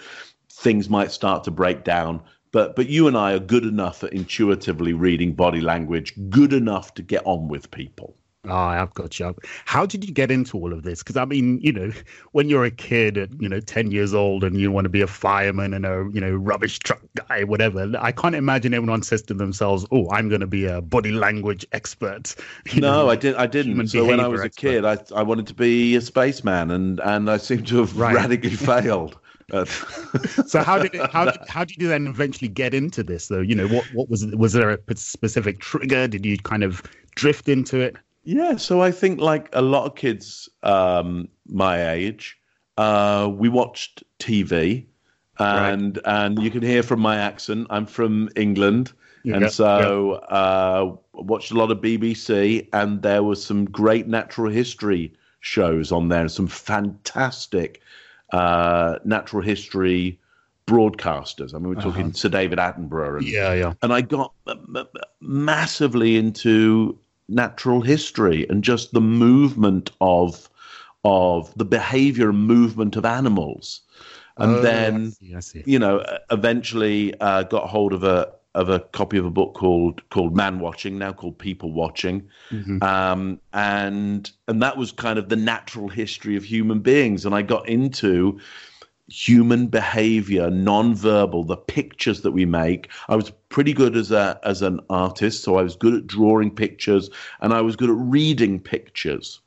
things 0.61 0.89
might 0.89 1.11
start 1.11 1.43
to 1.45 1.51
break 1.51 1.83
down. 1.83 2.21
But 2.51 2.75
but 2.75 2.89
you 2.89 3.07
and 3.07 3.17
I 3.17 3.33
are 3.33 3.39
good 3.39 3.65
enough 3.65 4.03
at 4.03 4.13
intuitively 4.13 4.93
reading 4.93 5.33
body 5.33 5.61
language, 5.61 6.13
good 6.29 6.53
enough 6.53 6.93
to 6.95 7.01
get 7.01 7.25
on 7.25 7.47
with 7.47 7.71
people. 7.71 8.15
Oh, 8.47 8.55
I've 8.55 8.93
got 8.95 9.19
you. 9.19 9.35
How 9.65 9.85
did 9.85 10.03
you 10.03 10.11
get 10.11 10.31
into 10.31 10.57
all 10.57 10.73
of 10.73 10.81
this? 10.81 11.03
Because 11.03 11.15
I 11.15 11.25
mean, 11.25 11.59
you 11.61 11.71
know, 11.71 11.91
when 12.31 12.49
you're 12.49 12.65
a 12.65 12.71
kid 12.71 13.15
at 13.17 13.29
you 13.39 13.47
know 13.47 13.59
ten 13.59 13.91
years 13.91 14.15
old 14.15 14.43
and 14.43 14.59
you 14.59 14.71
want 14.71 14.85
to 14.85 14.89
be 14.89 15.01
a 15.01 15.07
fireman 15.07 15.75
and 15.75 15.85
a 15.85 16.09
you 16.11 16.19
know 16.19 16.31
rubbish 16.31 16.79
truck 16.79 17.01
guy, 17.15 17.43
whatever, 17.43 17.91
I 17.99 18.11
can't 18.11 18.33
imagine 18.33 18.73
everyone 18.73 19.03
says 19.03 19.21
to 19.23 19.35
themselves, 19.35 19.85
"Oh, 19.91 20.09
I'm 20.09 20.27
going 20.27 20.41
to 20.41 20.47
be 20.47 20.65
a 20.65 20.81
body 20.81 21.11
language 21.11 21.65
expert." 21.71 22.35
You 22.73 22.81
no, 22.81 23.03
know, 23.03 23.09
I 23.09 23.15
didn't. 23.15 23.39
I 23.39 23.47
didn't. 23.47 23.87
So 23.87 24.05
when 24.05 24.19
I 24.19 24.27
was 24.27 24.41
a 24.41 24.45
expert. 24.45 24.61
kid, 24.61 24.85
I 24.85 24.97
I 25.15 25.23
wanted 25.23 25.47
to 25.47 25.53
be 25.53 25.95
a 25.95 26.01
spaceman, 26.01 26.71
and 26.71 26.99
and 26.99 27.29
I 27.29 27.37
seem 27.37 27.63
to 27.65 27.77
have 27.77 27.97
right. 27.97 28.15
radically 28.15 28.49
failed. 28.55 29.17
So 30.45 30.63
how 30.63 30.79
did 30.79 30.95
it, 30.95 31.11
how 31.11 31.25
did, 31.25 31.37
how 31.47 31.65
did 31.65 31.81
you 31.81 31.87
then 31.87 32.07
eventually 32.07 32.47
get 32.47 32.73
into 32.73 33.03
this 33.03 33.27
though? 33.27 33.41
You 33.41 33.55
know, 33.55 33.67
what 33.67 33.85
what 33.93 34.09
was 34.09 34.25
was 34.27 34.53
there 34.53 34.69
a 34.69 34.79
specific 34.95 35.59
trigger? 35.59 36.07
Did 36.07 36.25
you 36.25 36.37
kind 36.37 36.63
of 36.63 36.81
drift 37.15 37.49
into 37.49 37.79
it? 37.79 37.95
Yeah, 38.23 38.55
so 38.57 38.81
I 38.81 38.91
think 38.91 39.19
like 39.19 39.49
a 39.53 39.61
lot 39.61 39.85
of 39.85 39.95
kids 39.95 40.47
um, 40.63 41.27
my 41.47 41.91
age, 41.91 42.37
uh, 42.77 43.29
we 43.33 43.49
watched 43.49 44.03
TV, 44.19 44.85
and 45.39 45.97
right. 45.97 46.25
and 46.25 46.41
you 46.41 46.51
can 46.51 46.61
hear 46.61 46.83
from 46.83 46.99
my 46.99 47.17
accent. 47.17 47.67
I'm 47.69 47.85
from 47.85 48.29
England, 48.35 48.93
yeah, 49.23 49.37
and 49.37 49.51
so 49.51 50.21
yeah. 50.29 50.37
uh, 50.37 50.95
watched 51.13 51.51
a 51.51 51.55
lot 51.55 51.71
of 51.71 51.79
BBC, 51.79 52.67
and 52.73 53.01
there 53.01 53.23
was 53.23 53.43
some 53.43 53.65
great 53.65 54.07
natural 54.07 54.51
history 54.51 55.13
shows 55.41 55.91
on 55.91 56.09
there, 56.09 56.21
and 56.21 56.31
some 56.31 56.47
fantastic 56.47 57.81
uh, 58.31 58.99
natural 59.03 59.41
history 59.41 60.19
broadcasters. 60.67 61.53
I 61.53 61.57
mean, 61.57 61.69
we're 61.69 61.77
uh-huh. 61.77 61.91
talking. 61.91 62.13
Sir 62.13 62.29
David 62.29 62.59
Attenborough, 62.59 63.17
and, 63.17 63.27
yeah, 63.27 63.53
yeah. 63.53 63.73
And 63.81 63.93
I 63.93 64.01
got 64.01 64.33
massively 65.19 66.17
into 66.17 66.97
natural 67.27 67.81
history 67.81 68.47
and 68.49 68.63
just 68.63 68.93
the 68.93 69.01
movement 69.01 69.91
of 70.01 70.49
of 71.03 71.53
the 71.57 71.65
behavior 71.65 72.29
and 72.29 72.39
movement 72.39 72.95
of 72.95 73.05
animals. 73.05 73.81
And 74.37 74.57
oh, 74.57 74.61
then, 74.61 75.07
I 75.07 75.09
see, 75.09 75.35
I 75.35 75.39
see. 75.39 75.63
you 75.65 75.79
know, 75.79 76.05
eventually 76.29 77.19
uh, 77.19 77.43
got 77.43 77.67
hold 77.67 77.93
of 77.93 78.03
a 78.03 78.31
of 78.55 78.69
a 78.69 78.79
copy 78.79 79.17
of 79.17 79.25
a 79.25 79.29
book 79.29 79.53
called 79.53 80.07
called 80.09 80.35
Man 80.35 80.59
Watching, 80.59 80.97
now 80.97 81.13
called 81.13 81.37
People 81.37 81.71
Watching, 81.71 82.27
mm-hmm. 82.49 82.83
um, 82.83 83.39
and 83.53 84.29
and 84.47 84.61
that 84.61 84.77
was 84.77 84.91
kind 84.91 85.17
of 85.17 85.29
the 85.29 85.35
natural 85.35 85.89
history 85.89 86.35
of 86.35 86.43
human 86.43 86.79
beings. 86.79 87.25
And 87.25 87.35
I 87.35 87.41
got 87.41 87.67
into 87.67 88.39
human 89.07 89.67
behavior, 89.67 90.49
non-verbal, 90.49 91.43
the 91.43 91.57
pictures 91.57 92.21
that 92.21 92.31
we 92.31 92.45
make. 92.45 92.89
I 93.09 93.15
was 93.17 93.29
pretty 93.49 93.73
good 93.73 93.97
as 93.97 94.11
a 94.11 94.39
as 94.43 94.61
an 94.61 94.79
artist, 94.89 95.43
so 95.43 95.57
I 95.57 95.63
was 95.63 95.75
good 95.75 95.93
at 95.93 96.07
drawing 96.07 96.49
pictures 96.49 97.09
and 97.41 97.53
I 97.53 97.61
was 97.61 97.75
good 97.75 97.89
at 97.89 97.97
reading 97.97 98.59
pictures 98.59 99.40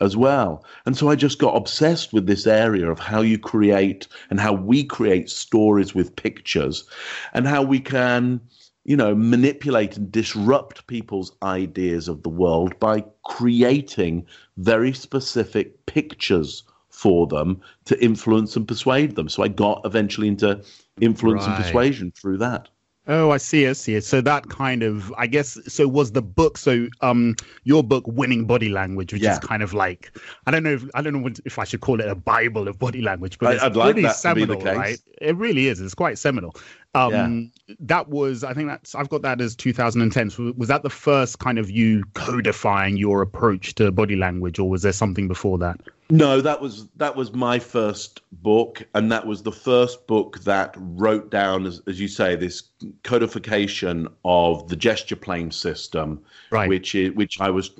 as 0.00 0.16
well. 0.16 0.64
And 0.84 0.96
so 0.96 1.08
I 1.08 1.16
just 1.16 1.38
got 1.38 1.56
obsessed 1.56 2.12
with 2.12 2.26
this 2.26 2.46
area 2.46 2.90
of 2.90 2.98
how 2.98 3.22
you 3.22 3.38
create 3.38 4.06
and 4.30 4.40
how 4.40 4.52
we 4.52 4.84
create 4.84 5.30
stories 5.30 5.94
with 5.94 6.16
pictures 6.16 6.84
and 7.32 7.46
how 7.46 7.62
we 7.62 7.80
can 7.80 8.40
you 8.84 8.96
know 8.96 9.14
manipulate 9.14 9.96
and 9.96 10.12
disrupt 10.12 10.86
people's 10.86 11.32
ideas 11.42 12.08
of 12.08 12.22
the 12.22 12.28
world 12.28 12.78
by 12.78 13.04
creating 13.24 14.24
very 14.58 14.92
specific 14.92 15.84
pictures 15.86 16.62
for 16.90 17.26
them 17.26 17.60
to 17.84 18.02
influence 18.02 18.56
and 18.56 18.66
persuade 18.66 19.16
them. 19.16 19.28
So 19.28 19.42
I 19.42 19.48
got 19.48 19.82
eventually 19.84 20.28
into 20.28 20.62
influence 21.00 21.42
right. 21.42 21.54
and 21.54 21.64
persuasion 21.64 22.10
through 22.12 22.38
that. 22.38 22.68
Oh, 23.08 23.30
I 23.30 23.36
see. 23.36 23.68
I 23.68 23.72
see. 23.72 24.00
So 24.00 24.20
that 24.20 24.48
kind 24.48 24.82
of, 24.82 25.14
I 25.16 25.28
guess, 25.28 25.58
so 25.72 25.86
was 25.86 26.10
the 26.12 26.22
book. 26.22 26.58
So, 26.58 26.88
um, 27.02 27.36
your 27.62 27.84
book, 27.84 28.04
"Winning 28.06 28.46
Body 28.46 28.68
Language," 28.68 29.12
which 29.12 29.22
yeah. 29.22 29.34
is 29.34 29.38
kind 29.38 29.62
of 29.62 29.72
like, 29.72 30.16
I 30.46 30.50
don't 30.50 30.64
know, 30.64 30.72
if, 30.72 30.84
I 30.94 31.02
don't 31.02 31.22
know 31.22 31.30
if 31.44 31.58
I 31.58 31.64
should 31.64 31.80
call 31.82 32.00
it 32.00 32.08
a 32.08 32.16
bible 32.16 32.66
of 32.66 32.78
body 32.80 33.02
language, 33.02 33.38
but 33.38 33.54
it's 33.54 33.62
I'd 33.62 33.76
like 33.76 33.92
pretty 33.92 34.02
that 34.02 34.16
seminal, 34.16 34.48
to 34.48 34.56
be 34.56 34.64
the 34.64 34.70
case. 34.70 34.76
right? 34.76 34.98
It 35.20 35.36
really 35.36 35.68
is. 35.68 35.80
It's 35.80 35.94
quite 35.94 36.18
seminal. 36.18 36.56
Um, 36.94 37.52
yeah. 37.68 37.74
that 37.80 38.08
was, 38.08 38.42
I 38.42 38.54
think 38.54 38.68
that's, 38.68 38.94
I've 38.94 39.10
got 39.10 39.22
that 39.22 39.40
as 39.40 39.54
2010. 39.54 40.30
So 40.30 40.52
was 40.56 40.68
that 40.68 40.82
the 40.82 40.90
first 40.90 41.38
kind 41.38 41.58
of 41.58 41.70
you 41.70 42.02
codifying 42.14 42.96
your 42.96 43.22
approach 43.22 43.74
to 43.76 43.92
body 43.92 44.16
language, 44.16 44.58
or 44.58 44.68
was 44.68 44.82
there 44.82 44.92
something 44.92 45.28
before 45.28 45.58
that? 45.58 45.80
No, 46.08 46.40
that 46.40 46.60
was 46.60 46.86
that 46.96 47.16
was 47.16 47.32
my 47.32 47.58
first 47.58 48.20
book, 48.30 48.86
and 48.94 49.10
that 49.10 49.26
was 49.26 49.42
the 49.42 49.52
first 49.52 50.06
book 50.06 50.38
that 50.40 50.74
wrote 50.78 51.30
down, 51.30 51.66
as, 51.66 51.82
as 51.88 52.00
you 52.00 52.06
say, 52.06 52.36
this 52.36 52.62
codification 53.02 54.06
of 54.24 54.68
the 54.68 54.76
gesture 54.76 55.16
plane 55.16 55.50
system, 55.50 56.22
right. 56.50 56.68
which 56.68 56.94
is, 56.94 57.12
which 57.14 57.40
I 57.40 57.50
was 57.50 57.70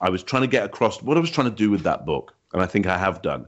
I 0.00 0.10
was 0.10 0.22
trying 0.22 0.42
to 0.42 0.48
get 0.48 0.64
across. 0.64 1.02
What 1.02 1.16
I 1.16 1.20
was 1.20 1.30
trying 1.30 1.50
to 1.50 1.56
do 1.56 1.70
with 1.70 1.82
that 1.82 2.06
book, 2.06 2.34
and 2.52 2.62
I 2.62 2.66
think 2.66 2.86
I 2.86 2.96
have 2.96 3.20
done, 3.20 3.46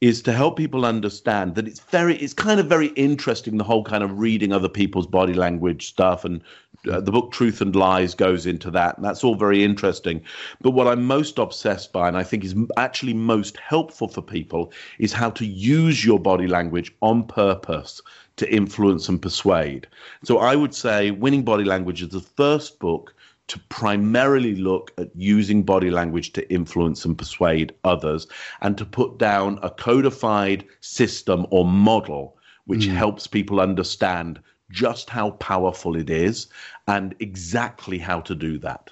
is 0.00 0.22
to 0.22 0.32
help 0.32 0.56
people 0.56 0.86
understand 0.86 1.54
that 1.54 1.68
it's 1.68 1.80
very 1.80 2.16
it's 2.16 2.32
kind 2.32 2.58
of 2.58 2.66
very 2.66 2.88
interesting 2.88 3.58
the 3.58 3.64
whole 3.64 3.84
kind 3.84 4.02
of 4.02 4.18
reading 4.18 4.52
other 4.52 4.68
people's 4.68 5.06
body 5.06 5.34
language 5.34 5.88
stuff 5.88 6.24
and 6.24 6.42
uh, 6.90 7.00
the 7.00 7.12
book 7.12 7.30
truth 7.32 7.60
and 7.60 7.76
lies 7.76 8.14
goes 8.14 8.46
into 8.46 8.70
that 8.70 8.96
and 8.96 9.04
that's 9.04 9.22
all 9.22 9.34
very 9.34 9.62
interesting. 9.62 10.22
But 10.62 10.70
what 10.70 10.86
i'm 10.86 11.04
most 11.04 11.38
obsessed 11.38 11.92
by 11.92 12.08
and 12.08 12.16
i 12.16 12.22
think 12.22 12.44
is 12.44 12.54
actually 12.78 13.14
most 13.14 13.58
helpful 13.58 14.08
for 14.08 14.22
people 14.22 14.72
is 14.98 15.12
how 15.12 15.30
to 15.30 15.44
use 15.44 16.04
your 16.04 16.18
body 16.18 16.46
language 16.46 16.92
on 17.02 17.24
purpose 17.24 18.00
to 18.36 18.50
influence 18.50 19.08
and 19.08 19.20
persuade. 19.20 19.86
So 20.24 20.38
i 20.38 20.56
would 20.56 20.74
say 20.74 21.10
winning 21.10 21.42
body 21.42 21.64
language 21.64 22.00
is 22.02 22.08
the 22.08 22.20
first 22.20 22.78
book 22.78 23.14
to 23.50 23.58
primarily 23.68 24.54
look 24.54 24.92
at 24.96 25.10
using 25.16 25.64
body 25.64 25.90
language 25.90 26.32
to 26.32 26.52
influence 26.52 27.04
and 27.04 27.18
persuade 27.18 27.74
others 27.82 28.28
and 28.60 28.78
to 28.78 28.84
put 28.84 29.18
down 29.18 29.58
a 29.62 29.70
codified 29.70 30.64
system 30.80 31.44
or 31.50 31.64
model 31.64 32.36
which 32.66 32.86
mm. 32.86 32.94
helps 32.94 33.26
people 33.26 33.60
understand 33.60 34.40
just 34.70 35.10
how 35.10 35.32
powerful 35.32 35.96
it 35.96 36.08
is 36.08 36.46
and 36.86 37.16
exactly 37.18 37.98
how 37.98 38.20
to 38.20 38.36
do 38.36 38.56
that. 38.58 38.90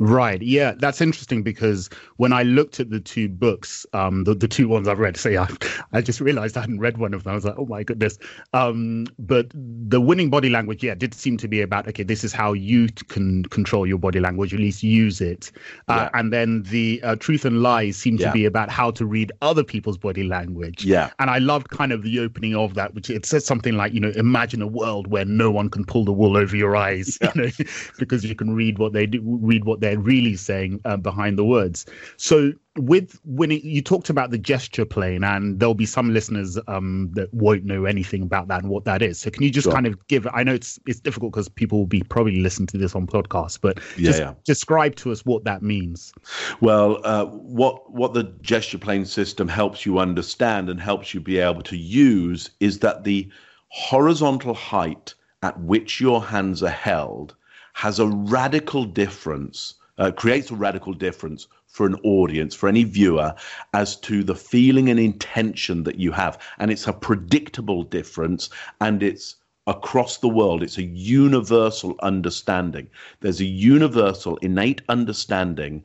Right. 0.00 0.40
Yeah, 0.40 0.72
that's 0.78 1.02
interesting 1.02 1.42
because 1.42 1.90
when 2.16 2.32
I 2.32 2.42
looked 2.42 2.80
at 2.80 2.88
the 2.88 3.00
two 3.00 3.28
books, 3.28 3.84
um, 3.92 4.24
the, 4.24 4.34
the 4.34 4.48
two 4.48 4.66
ones 4.66 4.88
I've 4.88 4.98
read, 4.98 5.14
say 5.18 5.36
I, 5.36 5.46
I 5.92 6.00
just 6.00 6.22
realized 6.22 6.56
I 6.56 6.60
hadn't 6.60 6.80
read 6.80 6.96
one 6.96 7.12
of 7.12 7.24
them. 7.24 7.32
I 7.32 7.34
was 7.34 7.44
like, 7.44 7.56
oh 7.58 7.66
my 7.66 7.82
goodness. 7.82 8.18
Um, 8.54 9.06
but 9.18 9.48
the 9.54 10.00
winning 10.00 10.30
body 10.30 10.48
language, 10.48 10.82
yeah, 10.82 10.94
did 10.94 11.12
seem 11.12 11.36
to 11.36 11.48
be 11.48 11.60
about 11.60 11.86
okay, 11.86 12.02
this 12.02 12.24
is 12.24 12.32
how 12.32 12.54
you 12.54 12.88
can 13.08 13.44
control 13.44 13.86
your 13.86 13.98
body 13.98 14.20
language, 14.20 14.54
at 14.54 14.60
least 14.60 14.82
use 14.82 15.20
it. 15.20 15.52
Uh, 15.86 16.08
yeah. 16.10 16.18
And 16.18 16.32
then 16.32 16.62
the 16.62 17.02
uh, 17.02 17.16
truth 17.16 17.44
and 17.44 17.60
lies 17.60 17.98
seem 17.98 18.16
yeah. 18.16 18.28
to 18.28 18.32
be 18.32 18.46
about 18.46 18.70
how 18.70 18.90
to 18.92 19.04
read 19.04 19.30
other 19.42 19.62
people's 19.62 19.98
body 19.98 20.22
language. 20.22 20.82
Yeah. 20.82 21.10
And 21.18 21.28
I 21.28 21.38
loved 21.38 21.68
kind 21.68 21.92
of 21.92 22.02
the 22.04 22.20
opening 22.20 22.56
of 22.56 22.72
that, 22.72 22.94
which 22.94 23.10
it 23.10 23.26
says 23.26 23.44
something 23.44 23.76
like, 23.76 23.92
you 23.92 24.00
know, 24.00 24.12
imagine 24.16 24.62
a 24.62 24.66
world 24.66 25.08
where 25.08 25.26
no 25.26 25.50
one 25.50 25.68
can 25.68 25.84
pull 25.84 26.06
the 26.06 26.12
wool 26.12 26.38
over 26.38 26.56
your 26.56 26.74
eyes, 26.74 27.18
you 27.34 27.42
know, 27.42 27.50
because 27.98 28.24
you 28.24 28.34
can 28.34 28.54
read 28.54 28.78
what 28.78 28.94
they 28.94 29.04
do, 29.04 29.20
read 29.22 29.66
what 29.66 29.80
they 29.80 29.89
they're 29.90 29.98
really 29.98 30.36
saying 30.36 30.80
uh, 30.84 30.96
behind 30.96 31.36
the 31.36 31.44
words. 31.44 31.84
So 32.16 32.52
with 32.78 33.20
when 33.24 33.50
it, 33.50 33.64
you 33.64 33.82
talked 33.82 34.08
about 34.08 34.30
the 34.30 34.38
gesture 34.38 34.84
plane, 34.84 35.24
and 35.24 35.58
there'll 35.58 35.74
be 35.74 35.86
some 35.86 36.14
listeners 36.14 36.56
um, 36.68 37.10
that 37.14 37.32
won't 37.34 37.64
know 37.64 37.84
anything 37.86 38.22
about 38.22 38.46
that 38.48 38.62
and 38.62 38.70
what 38.70 38.84
that 38.84 39.02
is. 39.02 39.18
So 39.18 39.30
can 39.30 39.42
you 39.42 39.50
just 39.50 39.64
sure. 39.64 39.72
kind 39.72 39.86
of 39.86 40.06
give? 40.06 40.28
I 40.32 40.44
know 40.44 40.54
it's 40.54 40.78
it's 40.86 41.00
difficult 41.00 41.32
because 41.32 41.48
people 41.48 41.78
will 41.78 41.86
be 41.86 42.02
probably 42.02 42.40
listening 42.40 42.68
to 42.68 42.78
this 42.78 42.94
on 42.94 43.08
podcast, 43.08 43.58
but 43.60 43.80
yeah, 43.96 44.06
just 44.06 44.18
yeah. 44.20 44.34
describe 44.44 44.94
to 44.96 45.10
us 45.10 45.24
what 45.24 45.42
that 45.44 45.62
means. 45.62 46.12
Well, 46.60 47.00
uh, 47.04 47.26
what 47.26 47.92
what 47.92 48.14
the 48.14 48.24
gesture 48.42 48.78
plane 48.78 49.06
system 49.06 49.48
helps 49.48 49.84
you 49.84 49.98
understand 49.98 50.70
and 50.70 50.80
helps 50.80 51.12
you 51.12 51.20
be 51.20 51.38
able 51.38 51.62
to 51.62 51.76
use 51.76 52.50
is 52.60 52.78
that 52.78 53.02
the 53.02 53.28
horizontal 53.68 54.54
height 54.54 55.14
at 55.42 55.58
which 55.60 56.00
your 56.00 56.22
hands 56.22 56.62
are 56.62 56.68
held 56.68 57.34
has 57.72 57.98
a 57.98 58.06
radical 58.06 58.84
difference 58.84 59.74
uh, 60.00 60.10
creates 60.10 60.50
a 60.50 60.54
radical 60.54 60.94
difference 60.94 61.46
for 61.66 61.86
an 61.86 61.94
audience, 62.02 62.54
for 62.54 62.68
any 62.68 62.82
viewer, 62.82 63.34
as 63.74 63.96
to 63.96 64.24
the 64.24 64.34
feeling 64.34 64.88
and 64.88 64.98
intention 64.98 65.84
that 65.84 65.96
you 65.96 66.10
have. 66.10 66.38
And 66.58 66.70
it's 66.70 66.88
a 66.88 66.92
predictable 66.92 67.84
difference 67.84 68.48
and 68.80 69.02
it's 69.02 69.36
across 69.66 70.16
the 70.16 70.28
world. 70.28 70.62
It's 70.62 70.78
a 70.78 70.82
universal 70.82 71.96
understanding. 72.02 72.88
There's 73.20 73.40
a 73.40 73.44
universal 73.44 74.36
innate 74.38 74.82
understanding 74.88 75.84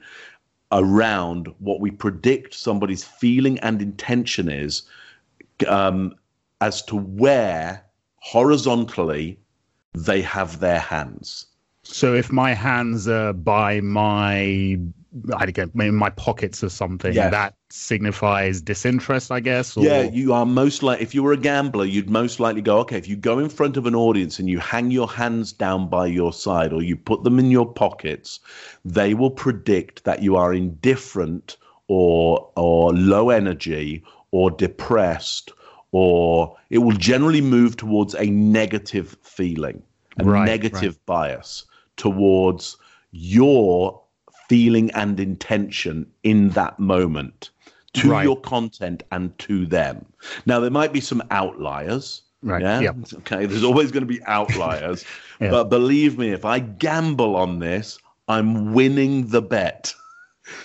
around 0.72 1.54
what 1.60 1.82
we 1.82 1.92
predict 1.92 2.54
somebody's 2.54 3.04
feeling 3.04 3.60
and 3.60 3.82
intention 3.82 4.50
is 4.50 4.84
um, 5.68 6.16
as 6.62 6.82
to 6.84 6.96
where 6.96 7.84
horizontally 8.18 9.38
they 9.94 10.22
have 10.22 10.60
their 10.60 10.80
hands. 10.80 11.48
So 11.88 12.14
if 12.14 12.32
my 12.32 12.54
hands 12.54 13.08
are 13.08 13.32
by 13.32 13.80
my 13.82 14.80
I 15.38 15.46
don't 15.46 15.74
know, 15.76 15.86
in 15.86 15.96
my 15.96 16.10
pockets 16.10 16.62
or 16.64 16.70
something, 16.70 17.14
Yes. 17.14 17.32
that 17.32 17.54
signifies 17.70 18.60
disinterest, 18.60 19.32
I 19.32 19.40
guess. 19.40 19.78
Or... 19.78 19.86
Yeah, 19.86 20.02
you 20.02 20.34
are 20.34 20.46
most 20.46 20.84
like 20.84 21.00
if 21.00 21.16
you 21.16 21.24
were 21.24 21.32
a 21.32 21.38
gambler, 21.38 21.86
you'd 21.86 22.10
most 22.10 22.40
likely 22.40 22.62
go, 22.62 22.80
okay, 22.80 22.98
if 22.98 23.08
you 23.08 23.16
go 23.16 23.40
in 23.40 23.48
front 23.48 23.78
of 23.78 23.86
an 23.86 23.96
audience 23.96 24.40
and 24.40 24.50
you 24.50 24.60
hang 24.60 24.92
your 24.92 25.10
hands 25.10 25.54
down 25.54 25.90
by 25.90 26.08
your 26.08 26.34
side 26.34 26.74
or 26.74 26.82
you 26.82 26.98
put 26.98 27.24
them 27.24 27.40
in 27.40 27.50
your 27.50 27.72
pockets, 27.72 28.40
they 28.84 29.14
will 29.14 29.32
predict 29.32 30.04
that 30.04 30.22
you 30.22 30.36
are 30.36 30.54
indifferent 30.54 31.56
or 31.88 32.50
or 32.58 32.92
low 32.94 33.30
energy 33.30 34.04
or 34.32 34.52
depressed 34.52 35.54
or 35.92 36.58
it 36.72 36.80
will 36.80 36.98
generally 36.98 37.42
move 37.42 37.78
towards 37.78 38.16
a 38.16 38.26
negative 38.26 39.16
feeling, 39.22 39.82
a 40.20 40.26
Right, 40.26 40.46
negative 40.46 41.00
bias 41.06 41.64
towards 41.98 42.78
your 43.12 44.02
feeling 44.48 44.92
and 44.92 45.20
intention 45.20 46.06
in 46.24 46.50
that 46.50 46.80
moment 46.80 47.50
to 47.94 48.10
Right. 48.12 48.24
your 48.24 48.40
content 48.42 49.04
and 49.12 49.38
to 49.40 49.66
them. 49.66 50.06
Now 50.46 50.60
there 50.60 50.70
might 50.70 50.94
be 50.94 51.00
some 51.02 51.24
outliers. 51.32 52.22
Right, 52.44 52.62
Yeah. 52.62 52.80
yeah. 52.82 52.92
Okay. 53.20 53.46
There's 53.46 53.64
always 53.64 53.92
going 53.92 54.08
to 54.08 54.14
be 54.14 54.24
outliers, 54.26 55.06
Yeah. 55.40 55.50
but 55.52 55.70
believe 55.70 56.18
me, 56.18 56.32
if 56.32 56.46
I 56.46 56.60
gamble 56.60 57.36
on 57.36 57.60
this, 57.60 57.98
I'm 58.28 58.74
winning 58.74 59.28
the 59.28 59.42
bet. 59.42 59.94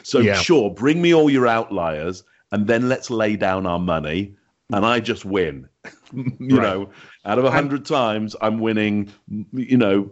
So 0.03 0.19
Yeah. 0.21 0.35
sure, 0.35 0.71
bring 0.71 1.01
me 1.01 1.15
all 1.15 1.31
your 1.31 1.47
outliers, 1.47 2.25
and 2.53 2.67
then 2.67 2.89
let's 2.89 3.11
lay 3.11 3.37
down 3.37 3.67
our 3.67 3.79
money, 3.79 4.35
and 4.73 4.85
I 4.85 5.01
just 5.01 5.25
win. 5.25 5.69
you 6.13 6.59
Right. 6.59 6.63
know, 6.63 6.91
out 7.25 7.39
of 7.39 7.45
a 7.45 7.51
hundred 7.51 7.85
times, 7.87 8.37
I'm 8.43 8.59
winning. 8.59 9.11
You 9.53 9.77
know, 9.79 10.11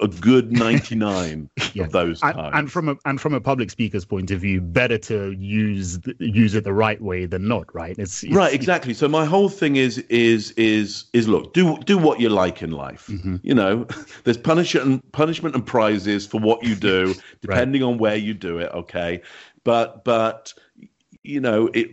a 0.00 0.08
good 0.08 0.52
ninety-nine 0.64 1.50
Yeah. 1.74 1.84
of 1.84 1.92
those 1.92 2.22
And, 2.22 2.34
times. 2.34 2.52
and 2.54 2.72
from 2.72 2.88
a 2.88 2.96
and 3.04 3.20
from 3.20 3.34
a 3.34 3.40
public 3.40 3.70
speaker's 3.70 4.04
point 4.04 4.30
of 4.30 4.40
view, 4.40 4.60
better 4.60 4.96
to 4.98 5.32
use 5.32 5.98
use 6.18 6.54
it 6.54 6.64
the 6.64 6.72
right 6.72 7.00
way 7.00 7.26
than 7.26 7.48
not. 7.48 7.74
Right? 7.74 7.98
It's, 7.98 8.22
it's 8.22 8.34
right 8.34 8.52
exactly 8.52 8.94
so 8.94 9.08
my 9.08 9.24
whole 9.24 9.48
thing 9.48 9.76
is 9.76 9.98
is 10.08 10.52
is 10.52 11.04
is 11.12 11.26
look 11.28 11.52
do 11.52 11.76
do 11.78 11.98
what 11.98 12.20
you 12.20 12.28
like 12.28 12.62
in 12.62 12.70
life 12.72 13.06
Mm-hmm. 13.08 13.36
you 13.42 13.54
know 13.54 13.86
there's 14.24 14.36
punishment 14.36 14.86
and 14.86 15.12
punishment 15.12 15.54
and 15.54 15.66
prizes 15.66 16.26
for 16.26 16.40
what 16.40 16.62
you 16.62 16.74
do 16.74 17.14
depending 17.40 17.82
on 17.82 17.98
where 17.98 18.16
you 18.16 18.34
do 18.34 18.58
it 18.58 18.70
okay 18.72 19.20
but 19.64 20.04
but 20.04 20.52
you 21.22 21.40
know 21.40 21.68
it 21.74 21.90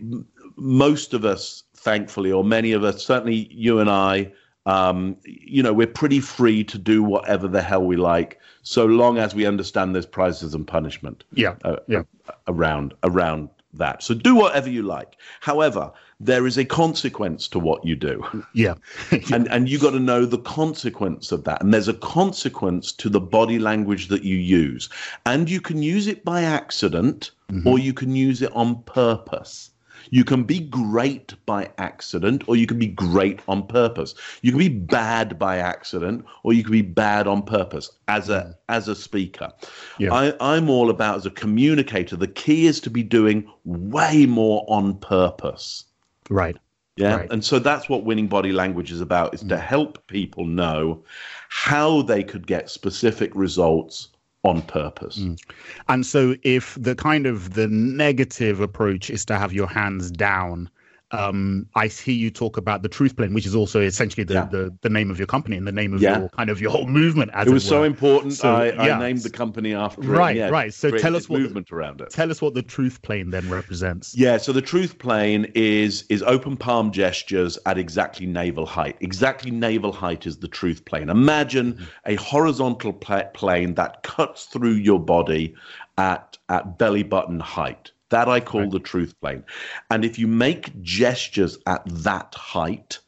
most 0.58 1.14
of 1.14 1.26
us 1.26 1.64
thankfully 1.76 2.32
or 2.32 2.44
many 2.44 2.72
of 2.72 2.84
us 2.84 3.04
certainly 3.06 3.48
you 3.52 3.80
and 3.80 3.90
i 3.90 4.32
um, 4.66 5.16
you 5.24 5.62
know 5.62 5.74
we're 5.74 5.88
pretty 5.88 6.20
free 6.20 6.64
to 6.64 6.78
do 6.78 7.04
whatever 7.04 7.48
the 7.48 7.62
hell 7.62 7.84
we 7.86 7.96
like 7.96 8.40
so 8.64 8.86
long 8.86 9.18
as 9.18 9.36
we 9.36 9.46
understand 9.46 9.94
there's 9.94 10.06
prizes 10.06 10.54
and 10.54 10.66
punishment 10.68 11.24
Yeah. 11.34 11.56
uh, 11.64 11.78
yeah. 11.88 12.04
around 12.48 12.94
around 13.04 13.50
that. 13.78 14.02
So 14.02 14.14
do 14.14 14.36
whatever 14.36 14.70
you 14.70 14.84
like. 14.84 15.18
However, 15.42 15.92
there 16.22 16.48
is 16.48 16.58
a 16.58 16.64
consequence 16.64 17.48
to 17.50 17.60
what 17.60 17.86
you 17.86 17.94
do. 17.96 18.24
Yeah. 18.54 18.76
and 19.34 19.48
and 19.50 19.68
you 19.68 19.78
got 19.78 19.92
to 19.92 20.00
know 20.00 20.26
the 20.26 20.38
consequence 20.40 21.34
of 21.34 21.44
that. 21.44 21.62
And 21.62 21.74
there's 21.74 21.90
a 21.90 21.94
consequence 21.94 22.94
to 22.94 23.10
the 23.10 23.20
body 23.20 23.60
language 23.60 24.08
that 24.08 24.24
you 24.24 24.38
use. 24.38 24.88
And 25.26 25.50
you 25.50 25.60
can 25.60 25.84
use 25.84 26.08
it 26.08 26.24
by 26.24 26.42
accident 26.44 27.32
or 27.66 27.78
you 27.78 27.94
can 27.94 28.16
use 28.16 28.42
it 28.42 28.52
on 28.56 28.82
purpose. 28.84 29.70
You 30.10 30.24
can 30.24 30.44
be 30.44 30.60
great 30.60 31.34
by 31.46 31.70
accident 31.78 32.44
or 32.48 32.56
you 32.56 32.68
can 32.68 32.80
be 32.80 32.88
great 32.88 33.40
on 33.48 33.68
purpose. 33.68 34.16
You 34.42 34.52
can 34.52 34.60
be 34.60 34.70
bad 34.70 35.38
by 35.40 35.58
accident 35.58 36.26
or 36.44 36.54
you 36.54 36.64
can 36.64 36.72
be 36.72 36.82
bad 36.82 37.28
on 37.28 37.44
purpose 37.44 37.90
as 38.08 38.30
a 38.30 38.56
as 38.70 38.88
a 38.88 38.96
speaker. 38.96 39.52
Yeah. 40.00 40.14
I, 40.14 40.34
I'm 40.40 40.70
all 40.70 40.90
about 40.90 41.18
as 41.18 41.26
a 41.26 41.32
communicator, 41.32 42.16
the 42.16 42.28
key 42.28 42.68
is 42.68 42.80
to 42.82 42.90
be 42.90 43.04
doing 43.04 43.50
way 43.64 44.26
more 44.26 44.66
on 44.68 44.98
purpose. 45.00 45.86
right. 46.30 46.58
Yeah. 46.98 47.18
Right. 47.18 47.32
And 47.32 47.44
so 47.44 47.60
that's 47.60 47.90
what 47.90 48.06
winning 48.06 48.28
body 48.28 48.54
language 48.54 48.90
is 48.90 49.02
about 49.02 49.34
is 49.34 49.42
to 49.42 49.56
mm. 49.56 49.60
help 49.60 50.08
people 50.08 50.46
know 50.46 51.04
how 51.50 52.02
they 52.04 52.24
could 52.24 52.48
get 52.48 52.70
specific 52.70 53.32
results 53.36 54.15
on 54.46 54.62
purpose. 54.64 55.18
Mm. 55.18 55.40
And 55.88 56.06
so, 56.06 56.36
if 56.44 56.78
the 56.80 56.96
kind 56.96 57.26
of 57.26 57.54
the 57.54 57.68
negative 57.68 58.60
approach 58.60 59.10
is 59.10 59.26
to 59.26 59.38
have 59.38 59.54
your 59.54 59.68
hands 59.68 60.12
down, 60.12 60.70
um, 61.12 61.68
I 61.76 61.88
hear 61.88 62.16
you 62.16 62.32
talk 62.32 62.58
about 62.58 62.82
the 62.82 62.90
truth 62.90 63.16
plane, 63.16 63.34
which 63.34 63.46
is 63.46 63.56
also 63.56 63.80
essentially 63.82 64.24
the, 64.24 64.34
Yeah. 64.34 64.46
the, 64.46 64.76
the 64.82 64.90
name 64.90 65.12
of 65.12 65.20
your 65.20 65.28
company 65.28 65.56
and 65.56 65.68
the 65.68 65.72
name 65.72 65.94
of 65.94 66.02
Yeah. 66.02 66.20
your 66.20 66.30
kind 66.30 66.50
of 66.50 66.60
your 66.60 66.72
whole 66.72 66.88
movement. 66.88 67.32
As 67.34 67.48
It 67.48 67.52
was 67.54 67.64
were. 67.66 67.70
so 67.70 67.84
important. 67.84 68.34
So, 68.34 68.54
I, 68.54 68.66
yeah. 68.74 68.98
I 68.98 69.00
named 69.00 69.20
the 69.22 69.30
company 69.30 69.74
after 69.76 70.02
it. 70.02 70.08
Right, 70.08 70.36
Yeah, 70.36 70.50
right. 70.50 70.74
So 70.74 70.90
tell 70.92 71.16
us 71.16 71.30
what 71.30 71.38
the- 71.38 71.44
movement 71.44 71.72
around 71.72 72.02
it. 72.02 72.10
Tell 72.10 72.32
us 72.32 72.42
what 72.42 72.54
the 72.56 72.64
truth 72.64 73.02
plane 73.04 73.30
then 73.30 73.48
represents. 73.50 74.16
Yeah, 74.18 74.38
so 74.38 74.52
the 74.52 74.62
truth 74.64 74.98
plane 74.98 75.52
is 75.54 76.06
is 76.10 76.24
open 76.24 76.58
palm 76.58 76.92
gestures 76.92 77.58
at 77.66 77.78
exactly 77.78 78.26
navel 78.26 78.66
height. 78.66 78.98
Exactly 79.00 79.52
navel 79.52 79.92
height 79.92 80.26
is 80.26 80.38
the 80.38 80.48
truth 80.48 80.84
plane. 80.86 81.10
Imagine 81.10 81.86
a 82.06 82.16
horizontal 82.16 82.94
pla- 82.94 83.26
plane 83.34 83.76
that 83.76 84.02
cuts 84.04 84.46
through 84.46 84.74
your 84.74 85.00
body 85.00 85.54
at 85.98 86.38
at 86.50 86.78
belly 86.78 87.04
button 87.04 87.40
height. 87.40 87.92
That 88.10 88.30
I 88.30 88.40
call 88.40 88.70
the 88.70 88.80
truth 88.80 89.20
plane. 89.20 89.44
And 89.90 90.06
if 90.06 90.18
you 90.20 90.28
make 90.28 90.82
gestures 90.82 91.58
at 91.68 91.84
that 91.88 92.34
height, 92.36 93.00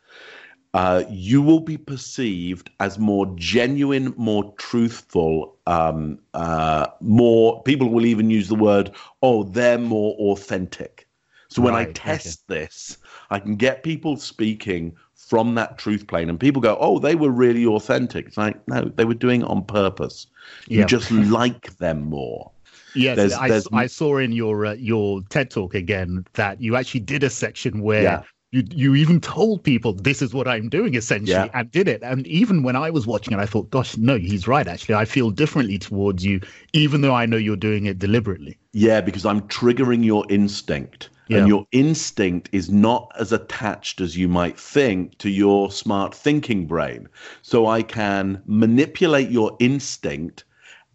uh, 0.73 1.03
you 1.09 1.41
will 1.41 1.59
be 1.59 1.77
perceived 1.77 2.69
as 2.79 2.99
more 2.99 3.25
genuine, 3.35 4.13
more 4.17 4.53
truthful, 4.57 5.55
um, 5.65 6.19
uh, 6.33 6.87
more. 7.01 7.63
People 7.63 7.89
will 7.89 8.05
even 8.05 8.29
use 8.29 8.47
the 8.49 8.55
word, 8.55 8.91
"Oh, 9.21 9.43
they're 9.43 9.77
more 9.79 10.13
authentic." 10.15 11.07
So 11.49 11.61
when 11.61 11.75
I 11.75 11.85
Right, 11.85 11.99
okay. 12.07 12.35
test 12.35 12.47
this, 12.47 12.97
I 13.29 13.39
can 13.39 13.55
get 13.55 13.83
people 13.83 14.17
speaking 14.17 14.95
from 15.15 15.55
that 15.55 15.77
truth 15.77 16.07
plane, 16.07 16.29
and 16.29 16.39
people 16.39 16.61
go, 16.61 16.77
"Oh, 16.79 16.99
they 16.99 17.15
were 17.15 17.31
really 17.31 17.65
authentic." 17.65 18.27
It's 18.27 18.37
like, 18.37 18.67
no, 18.67 18.83
they 18.95 19.05
were 19.05 19.13
doing 19.15 19.41
it 19.41 19.47
on 19.47 19.63
purpose. 19.65 20.27
You 20.73 20.83
Yeah. 20.83 20.85
just 20.85 21.09
like 21.11 21.77
them 21.77 22.03
more. 22.03 22.51
Yes, 22.95 23.17
There's- 23.17 23.33
I, 23.33 23.47
there's- 23.49 23.67
I 23.73 23.87
saw 23.87 24.17
in 24.17 24.31
your 24.31 24.65
uh, 24.65 24.73
your 24.73 25.21
TED 25.29 25.51
talk 25.51 25.75
again 25.75 26.25
that 26.33 26.61
you 26.61 26.75
actually 26.75 27.01
did 27.01 27.23
a 27.23 27.29
section 27.29 27.81
where 27.81 28.03
Yeah. 28.03 28.23
you 28.51 28.63
you 28.73 28.95
even 28.95 29.19
told 29.19 29.63
people 29.63 29.93
this 29.93 30.21
is 30.21 30.33
what 30.33 30.47
I'm 30.47 30.69
doing 30.69 30.95
essentially 30.95 31.31
Yeah. 31.31 31.49
and 31.53 31.69
did 31.69 31.87
it. 31.87 32.01
And 32.01 32.25
even 32.27 32.63
when 32.63 32.75
I 32.75 32.89
was 32.89 33.05
watching 33.05 33.33
it, 33.33 33.39
I 33.39 33.45
thought, 33.45 33.69
gosh, 33.69 33.97
no, 33.97 34.17
he's 34.17 34.47
right. 34.47 34.67
Actually, 34.67 34.95
I 34.95 35.05
feel 35.05 35.31
differently 35.31 35.77
towards 35.77 36.23
you, 36.25 36.39
even 36.73 37.01
though 37.01 37.13
I 37.13 37.25
know 37.25 37.37
you're 37.37 37.57
doing 37.57 37.85
it 37.87 37.99
deliberately. 37.99 38.57
Yeah, 38.73 39.01
because 39.01 39.25
I'm 39.25 39.41
triggering 39.41 40.03
your 40.05 40.25
instinct. 40.29 41.09
Yeah. 41.29 41.39
And 41.39 41.47
your 41.49 41.65
instinct 41.73 42.47
is 42.53 42.69
not 42.69 43.11
as 43.19 43.33
attached 43.33 43.99
as 43.99 44.15
you 44.15 44.29
might 44.29 44.57
think 44.57 45.17
to 45.17 45.29
your 45.29 45.69
smart 45.71 46.15
thinking 46.15 46.67
brain. 46.67 47.09
So 47.41 47.67
I 47.67 47.81
can 47.81 48.41
manipulate 48.45 49.29
your 49.29 49.57
instinct 49.59 50.45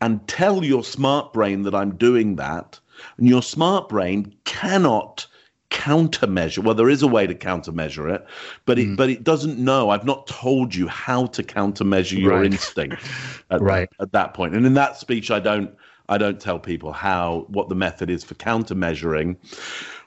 and 0.02 0.26
tell 0.26 0.64
your 0.64 0.82
smart 0.82 1.32
brain 1.32 1.62
that 1.62 1.76
I'm 1.76 1.96
doing 1.96 2.34
that. 2.36 2.80
And 3.18 3.28
your 3.28 3.42
smart 3.42 3.88
brain 3.88 4.34
cannot 4.44 5.26
countermeasure. 5.70 6.58
Well, 6.58 6.74
there 6.74 6.90
is 6.90 7.02
a 7.02 7.06
way 7.06 7.26
to 7.26 7.34
countermeasure 7.34 8.12
it, 8.12 8.26
but 8.66 8.78
it 8.80 8.86
hmm. 8.86 8.96
but 8.96 9.10
it 9.10 9.22
doesn't 9.22 9.58
know. 9.58 9.90
I've 9.90 10.04
not 10.04 10.26
told 10.26 10.74
you 10.74 10.88
how 10.88 11.26
to 11.26 11.42
countermeasure 11.42 12.20
your 12.20 12.32
Right. 12.32 12.46
instinct 12.46 12.96
at, 13.50 13.62
Right. 13.62 13.88
at 14.00 14.12
that 14.12 14.34
point. 14.34 14.54
And 14.54 14.66
in 14.66 14.74
that 14.74 14.96
speech, 14.96 15.30
I 15.30 15.38
don't 15.38 15.70
I 16.08 16.18
don't 16.18 16.40
tell 16.40 16.58
people 16.58 16.92
how 16.92 17.46
what 17.48 17.68
the 17.68 17.76
method 17.76 18.10
is 18.10 18.24
for 18.24 18.34
countermeasuring. 18.34 19.36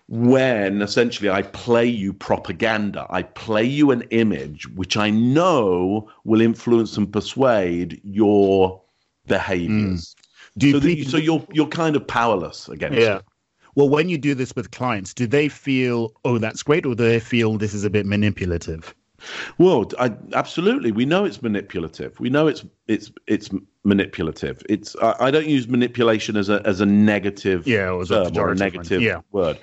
When 0.08 0.82
essentially 0.84 1.30
I 1.30 1.42
play 1.42 1.88
you 1.88 2.14
propaganda, 2.14 3.08
I 3.10 3.24
play 3.24 3.64
you 3.64 3.90
an 3.92 4.04
image 4.12 4.68
which 4.76 4.98
I 4.98 5.10
know 5.10 6.12
will 6.26 6.42
influence 6.42 6.96
and 6.98 7.12
persuade 7.12 8.02
your 8.04 8.82
behaviors. 9.28 10.16
Do 10.58 10.68
you 10.68 10.80
So, 10.80 10.88
you, 10.88 11.04
so 11.04 11.18
you're 11.18 11.46
you're 11.52 11.68
kind 11.68 11.96
of 11.96 12.08
powerless 12.08 12.70
against 12.70 13.00
Yeah. 13.00 13.18
it. 13.18 13.26
Well, 13.76 13.90
when 13.90 14.08
you 14.08 14.18
do 14.18 14.34
this 14.36 14.56
with 14.56 14.72
clients, 14.72 15.14
do 15.14 15.28
they 15.28 15.50
feel, 15.50 16.14
oh, 16.24 16.38
that's 16.38 16.64
great, 16.64 16.86
or 16.86 16.96
do 16.96 17.04
they 17.04 17.20
feel 17.20 17.58
this 17.58 17.74
is 17.74 17.84
a 17.84 17.90
bit 17.90 18.06
manipulative? 18.06 18.96
Well, 19.58 19.90
I, 20.00 20.12
absolutely. 20.34 20.92
We 20.92 21.06
know 21.06 21.26
it's 21.26 21.42
manipulative. 21.42 22.20
We 22.20 22.30
know 22.30 22.48
it's 22.48 22.64
it's 22.88 23.12
it's 23.28 23.50
manipulative. 23.84 24.62
It's 24.70 24.96
I, 25.02 25.16
I 25.20 25.32
don't 25.32 25.48
use 25.48 25.68
manipulation 25.68 26.38
as 26.38 26.50
a 26.50 26.62
as 26.66 26.82
a 26.82 26.86
negative 26.86 27.68
Yeah, 27.68 27.90
or 27.90 28.06
term 28.06 28.38
or 28.38 28.52
a 28.52 28.56
negative 28.56 29.02
Yeah. 29.02 29.22
word. 29.32 29.58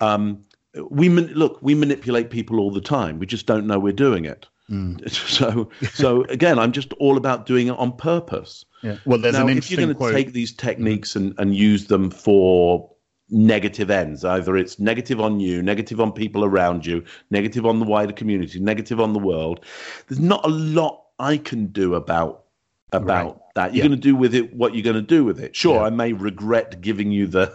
Um, 0.00 0.44
we 0.90 1.08
look. 1.08 1.58
We 1.62 1.74
manipulate 1.74 2.30
people 2.30 2.60
all 2.60 2.70
the 2.70 2.80
time. 2.80 3.18
We 3.18 3.26
just 3.26 3.46
don't 3.46 3.66
know 3.66 3.78
we're 3.78 3.92
doing 3.92 4.24
it. 4.24 4.46
Mm. 4.70 4.98
So, 5.28 5.70
so 5.92 6.24
again, 6.24 6.58
I'm 6.58 6.72
just 6.72 6.92
all 6.94 7.16
about 7.16 7.46
doing 7.46 7.68
it 7.68 7.78
on 7.78 7.96
purpose. 7.96 8.64
Yeah. 8.82 8.96
Well, 9.04 9.18
there's 9.18 9.34
now, 9.34 9.46
an 9.46 9.56
if 9.56 9.70
you're 9.70 9.84
going 9.84 9.96
to 9.96 10.12
take 10.12 10.32
these 10.32 10.52
techniques 10.52 11.16
and, 11.16 11.34
and 11.38 11.54
use 11.54 11.86
them 11.86 12.10
for 12.10 12.90
negative 13.30 13.90
ends, 13.90 14.24
either 14.24 14.56
it's 14.56 14.78
negative 14.78 15.20
on 15.20 15.40
you, 15.40 15.62
negative 15.62 16.00
on 16.00 16.12
people 16.12 16.44
around 16.44 16.86
you, 16.86 17.04
negative 17.30 17.66
on 17.66 17.78
the 17.78 17.84
wider 17.84 18.12
community, 18.12 18.60
negative 18.60 19.00
on 19.00 19.12
the 19.12 19.18
world, 19.18 19.64
there's 20.06 20.20
not 20.20 20.44
a 20.44 20.48
lot 20.48 21.04
I 21.18 21.36
can 21.36 21.66
do 21.66 21.94
about 21.94 22.44
about 22.92 23.26
right. 23.26 23.36
that. 23.54 23.74
You're 23.74 23.84
yeah. 23.84 23.88
going 23.88 24.00
to 24.00 24.08
do 24.08 24.16
with 24.16 24.34
it 24.34 24.54
what 24.54 24.74
you're 24.74 24.84
going 24.84 24.96
to 24.96 25.02
do 25.02 25.24
with 25.24 25.40
it. 25.40 25.54
Sure, 25.54 25.76
yeah. 25.76 25.82
I 25.82 25.90
may 25.90 26.12
regret 26.12 26.80
giving 26.80 27.10
you 27.10 27.26
the 27.26 27.46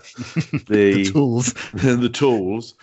the, 0.67 0.93
the 0.93 1.05
tools, 1.05 1.53
the 1.73 2.09
tools, 2.09 2.75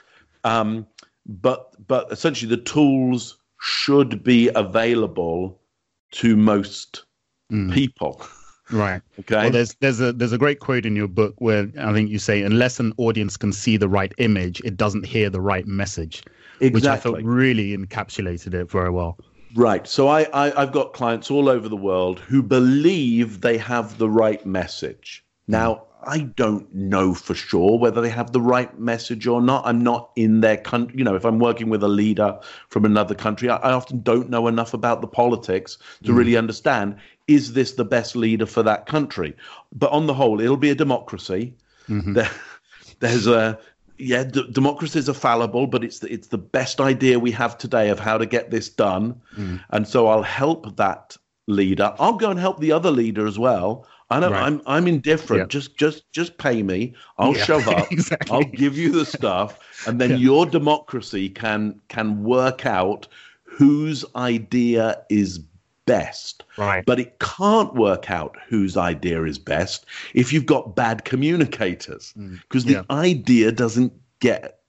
um, 0.44 0.86
but 1.26 1.74
but 1.86 2.10
essentially 2.10 2.48
the 2.48 2.62
tools 2.62 3.36
should 3.60 4.24
be 4.24 4.50
available 4.54 5.60
to 6.12 6.36
most 6.36 7.04
mm. 7.52 7.72
people. 7.72 8.22
Right. 8.72 9.02
Okay. 9.18 9.34
Well, 9.34 9.50
there's 9.50 9.74
there's 9.80 10.00
a 10.00 10.12
there's 10.12 10.32
a 10.32 10.38
great 10.38 10.60
quote 10.60 10.86
in 10.86 10.94
your 10.94 11.08
book 11.08 11.34
where 11.38 11.68
I 11.78 11.92
think 11.92 12.08
you 12.08 12.18
say 12.18 12.42
unless 12.42 12.78
an 12.78 12.92
audience 12.98 13.36
can 13.36 13.52
see 13.52 13.76
the 13.76 13.88
right 13.88 14.12
image, 14.18 14.60
it 14.64 14.76
doesn't 14.76 15.04
hear 15.04 15.28
the 15.28 15.40
right 15.40 15.66
message. 15.66 16.22
Exactly. 16.60 16.70
Which 16.70 16.86
I 16.86 16.96
thought 16.96 17.22
really 17.24 17.76
encapsulated 17.76 18.54
it 18.54 18.70
very 18.70 18.90
well. 18.90 19.18
Right. 19.56 19.88
So 19.88 20.08
I, 20.08 20.28
I 20.32 20.60
have 20.60 20.72
got 20.72 20.92
clients 20.92 21.30
all 21.30 21.48
over 21.48 21.68
the 21.68 21.76
world 21.76 22.20
who 22.20 22.42
believe 22.42 23.40
they 23.40 23.58
have 23.58 23.98
the 23.98 24.08
right 24.08 24.44
message. 24.46 25.24
Now 25.48 25.86
I 26.04 26.20
don't 26.20 26.72
know 26.74 27.14
for 27.14 27.34
sure 27.34 27.78
whether 27.78 28.00
they 28.00 28.08
have 28.10 28.32
the 28.32 28.40
right 28.40 28.78
message 28.78 29.26
or 29.26 29.40
not. 29.40 29.66
I'm 29.66 29.82
not 29.82 30.10
in 30.16 30.40
their 30.40 30.56
country. 30.56 30.98
You 30.98 31.04
know, 31.04 31.14
if 31.14 31.24
I'm 31.24 31.38
working 31.38 31.68
with 31.68 31.82
a 31.82 31.88
leader 31.88 32.38
from 32.68 32.84
another 32.84 33.14
country, 33.14 33.48
I, 33.48 33.56
I 33.56 33.72
often 33.72 34.02
don't 34.02 34.30
know 34.30 34.48
enough 34.48 34.74
about 34.74 35.00
the 35.00 35.06
politics 35.06 35.78
to 36.04 36.12
mm. 36.12 36.16
really 36.16 36.36
understand 36.36 36.96
is 37.28 37.52
this 37.52 37.72
the 37.72 37.84
best 37.84 38.16
leader 38.16 38.46
for 38.46 38.62
that 38.62 38.86
country. 38.86 39.36
But 39.72 39.92
on 39.92 40.06
the 40.06 40.14
whole, 40.14 40.40
it'll 40.40 40.56
be 40.56 40.70
a 40.70 40.74
democracy. 40.74 41.54
Mm-hmm. 41.88 42.14
There, 42.14 42.30
there's 43.00 43.26
a 43.26 43.58
yeah, 43.98 44.24
d- 44.24 44.50
democracies 44.50 45.08
are 45.08 45.14
fallible, 45.14 45.66
but 45.66 45.84
it's 45.84 45.98
the, 45.98 46.12
it's 46.12 46.28
the 46.28 46.38
best 46.38 46.80
idea 46.80 47.18
we 47.18 47.30
have 47.32 47.58
today 47.58 47.90
of 47.90 48.00
how 48.00 48.18
to 48.18 48.26
get 48.26 48.50
this 48.50 48.68
done. 48.68 49.20
Mm. 49.36 49.62
And 49.70 49.86
so 49.86 50.08
I'll 50.08 50.22
help 50.22 50.76
that 50.76 51.16
leader. 51.46 51.94
I'll 51.98 52.14
go 52.14 52.30
and 52.30 52.40
help 52.40 52.60
the 52.60 52.72
other 52.72 52.90
leader 52.90 53.26
as 53.26 53.38
well. 53.38 53.86
I 54.10 54.18
know 54.20 54.30
right. 54.30 54.42
I'm 54.42 54.60
I'm 54.66 54.86
indifferent. 54.86 55.42
Yeah. 55.42 55.46
Just 55.46 55.76
just 55.76 56.10
just 56.12 56.38
pay 56.38 56.62
me. 56.62 56.94
I'll 57.18 57.36
yeah. 57.36 57.44
show 57.44 57.60
up. 57.70 57.90
exactly. 57.92 58.36
I'll 58.36 58.44
give 58.44 58.76
you 58.76 58.90
the 58.90 59.06
stuff, 59.06 59.58
and 59.86 60.00
then 60.00 60.10
yeah. 60.10 60.16
your 60.16 60.46
democracy 60.46 61.28
can 61.28 61.80
can 61.88 62.24
work 62.24 62.66
out 62.66 63.06
whose 63.44 64.04
idea 64.16 65.02
is 65.10 65.40
best. 65.86 66.44
Right. 66.56 66.84
But 66.84 67.00
it 67.00 67.18
can't 67.18 67.74
work 67.74 68.10
out 68.10 68.36
whose 68.48 68.76
idea 68.76 69.24
is 69.24 69.38
best 69.38 69.86
if 70.14 70.32
you've 70.32 70.46
got 70.46 70.76
bad 70.76 71.04
communicators, 71.04 72.12
because 72.14 72.64
mm. 72.64 72.68
the 72.68 72.92
idea 72.92 73.52
doesn't 73.52 73.92
get 74.20 74.59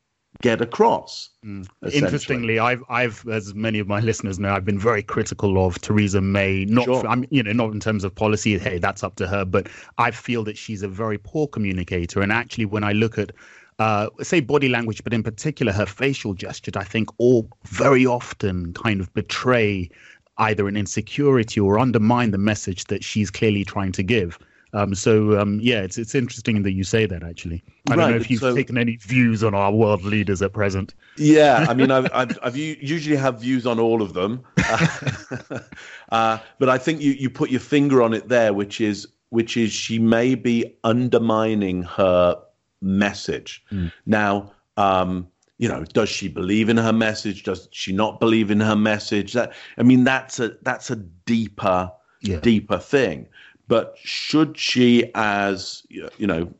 get 0.41 0.61
across. 0.61 1.29
Mm. 1.45 1.67
Interestingly, 1.91 2.59
I've 2.59 2.83
I've 2.89 3.27
as 3.27 3.53
many 3.53 3.79
of 3.79 3.87
my 3.87 3.99
listeners 3.99 4.39
know, 4.39 4.51
I've 4.51 4.65
been 4.65 4.79
very 4.79 5.03
critical 5.03 5.65
of 5.65 5.79
Theresa 5.81 6.21
May. 6.21 6.65
Not 6.65 6.85
sure. 6.85 7.07
I'm 7.07 7.25
you 7.29 7.43
know 7.43 7.53
not 7.53 7.71
in 7.71 7.79
terms 7.79 8.03
of 8.03 8.13
policy. 8.13 8.57
Hey, 8.57 8.79
that's 8.79 9.03
up 9.03 9.15
to 9.15 9.27
her. 9.27 9.45
But 9.45 9.69
I 9.97 10.11
feel 10.11 10.43
that 10.45 10.57
she's 10.57 10.83
a 10.83 10.87
very 10.87 11.17
poor 11.17 11.47
communicator. 11.47 12.21
And 12.21 12.31
actually, 12.31 12.65
when 12.65 12.83
I 12.83 12.91
look 12.91 13.17
at 13.17 13.31
uh, 13.79 14.09
say 14.21 14.39
body 14.39 14.69
language, 14.69 15.03
but 15.03 15.13
in 15.13 15.23
particular 15.23 15.71
her 15.71 15.85
facial 15.85 16.33
gestures, 16.33 16.75
I 16.75 16.83
think 16.83 17.09
all 17.17 17.49
very 17.65 18.05
often 18.05 18.73
kind 18.73 19.01
of 19.01 19.13
betray 19.13 19.89
either 20.37 20.67
an 20.67 20.75
insecurity 20.75 21.59
or 21.59 21.77
undermine 21.77 22.31
the 22.31 22.37
message 22.37 22.85
that 22.85 23.03
she's 23.03 23.29
clearly 23.29 23.63
trying 23.63 23.91
to 23.93 24.03
give. 24.03 24.39
Um, 24.73 24.95
so 24.95 25.39
um, 25.39 25.59
yeah, 25.61 25.81
it's 25.81 25.97
it's 25.97 26.15
interesting 26.15 26.63
that 26.63 26.71
you 26.71 26.83
say 26.83 27.05
that. 27.05 27.23
Actually, 27.23 27.63
I 27.89 27.95
don't 27.95 28.11
know 28.11 28.17
if 28.17 28.31
you've 28.31 28.39
so, 28.39 28.55
taken 28.55 28.77
any 28.77 28.95
views 28.95 29.43
on 29.43 29.53
our 29.53 29.71
world 29.71 30.03
leaders 30.03 30.41
at 30.41 30.53
present. 30.53 30.93
Yeah, 31.17 31.65
I 31.67 31.73
mean, 31.75 31.91
I've, 31.91 32.09
I've, 32.13 32.39
I've 32.41 32.55
usually 32.55 33.17
have 33.17 33.41
views 33.41 33.65
on 33.65 33.79
all 33.79 34.01
of 34.01 34.13
them, 34.13 34.43
uh, 36.11 36.37
but 36.57 36.69
I 36.69 36.77
think 36.77 37.01
you 37.01 37.11
you 37.11 37.29
put 37.29 37.49
your 37.49 37.59
finger 37.59 38.01
on 38.01 38.13
it 38.13 38.29
there, 38.29 38.53
which 38.53 38.79
is 38.79 39.07
which 39.29 39.57
is 39.57 39.71
she 39.73 39.99
may 39.99 40.35
be 40.35 40.77
undermining 40.83 41.83
her 41.83 42.37
message. 42.81 43.63
Mm. 43.71 43.91
Now, 44.05 44.51
um, 44.77 45.27
you 45.57 45.67
know, 45.67 45.83
does 45.83 46.09
she 46.09 46.27
believe 46.27 46.69
in 46.69 46.77
her 46.77 46.93
message? 46.93 47.43
Does 47.43 47.67
she 47.71 47.91
not 47.91 48.19
believe 48.19 48.51
in 48.51 48.59
her 48.61 48.75
message? 48.75 49.33
That 49.33 49.53
I 49.77 49.83
mean, 49.83 50.05
that's 50.05 50.39
a 50.39 50.55
that's 50.61 50.89
a 50.89 50.95
deeper 50.95 51.91
yeah. 52.21 52.39
deeper 52.39 52.77
thing. 52.77 53.27
But 53.71 53.95
should 54.03 54.57
she, 54.57 55.09
as 55.15 55.83
you 55.87 56.27
know, 56.27 56.53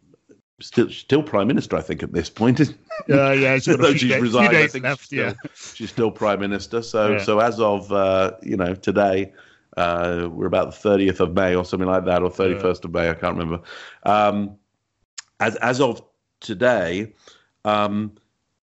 still 0.62 0.90
still 0.90 1.22
prime 1.22 1.48
minister, 1.48 1.76
I 1.76 1.82
think 1.82 2.04
at 2.04 2.14
this 2.14 2.30
point. 2.30 2.62
Uh, 2.62 3.32
yeah, 3.32 3.58
she's, 3.60 3.76
she's 4.00 4.16
resigned. 4.16 4.56
I 4.56 4.68
think 4.68 4.86
left, 4.86 5.02
she's, 5.02 5.08
still, 5.08 5.26
yeah. 5.26 5.34
she's 5.54 5.90
still 5.90 6.10
prime 6.10 6.40
minister. 6.40 6.82
So 6.82 7.12
yeah. 7.12 7.18
so 7.22 7.40
as 7.40 7.60
of 7.60 7.92
uh, 7.92 8.32
you 8.42 8.56
know 8.56 8.76
today, 8.76 9.34
uh, 9.76 10.30
we're 10.32 10.46
about 10.46 10.68
the 10.68 10.78
thirtieth 10.78 11.20
of 11.20 11.34
May 11.34 11.54
or 11.54 11.66
something 11.66 11.90
like 11.90 12.06
that, 12.06 12.24
or 12.24 12.30
thirty 12.30 12.58
first 12.58 12.86
of 12.86 12.94
May. 12.94 13.10
I 13.10 13.14
can't 13.14 13.36
remember. 13.36 13.62
Um, 14.04 14.56
as 15.42 15.58
as 15.58 15.82
of 15.82 16.02
today. 16.40 17.14
Um, 17.66 18.14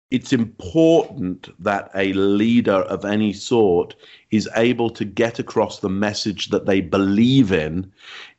it's 0.10 0.32
important 0.32 1.50
that 1.62 1.92
a 1.96 2.14
leader 2.14 2.82
of 2.84 3.04
any 3.04 3.34
sort 3.34 3.96
is 4.32 4.50
able 4.56 4.90
to 4.90 5.04
get 5.04 5.38
across 5.38 5.80
the 5.80 5.90
message 5.90 6.48
that 6.48 6.66
they 6.66 6.80
believe 6.80 7.52
in 7.52 7.92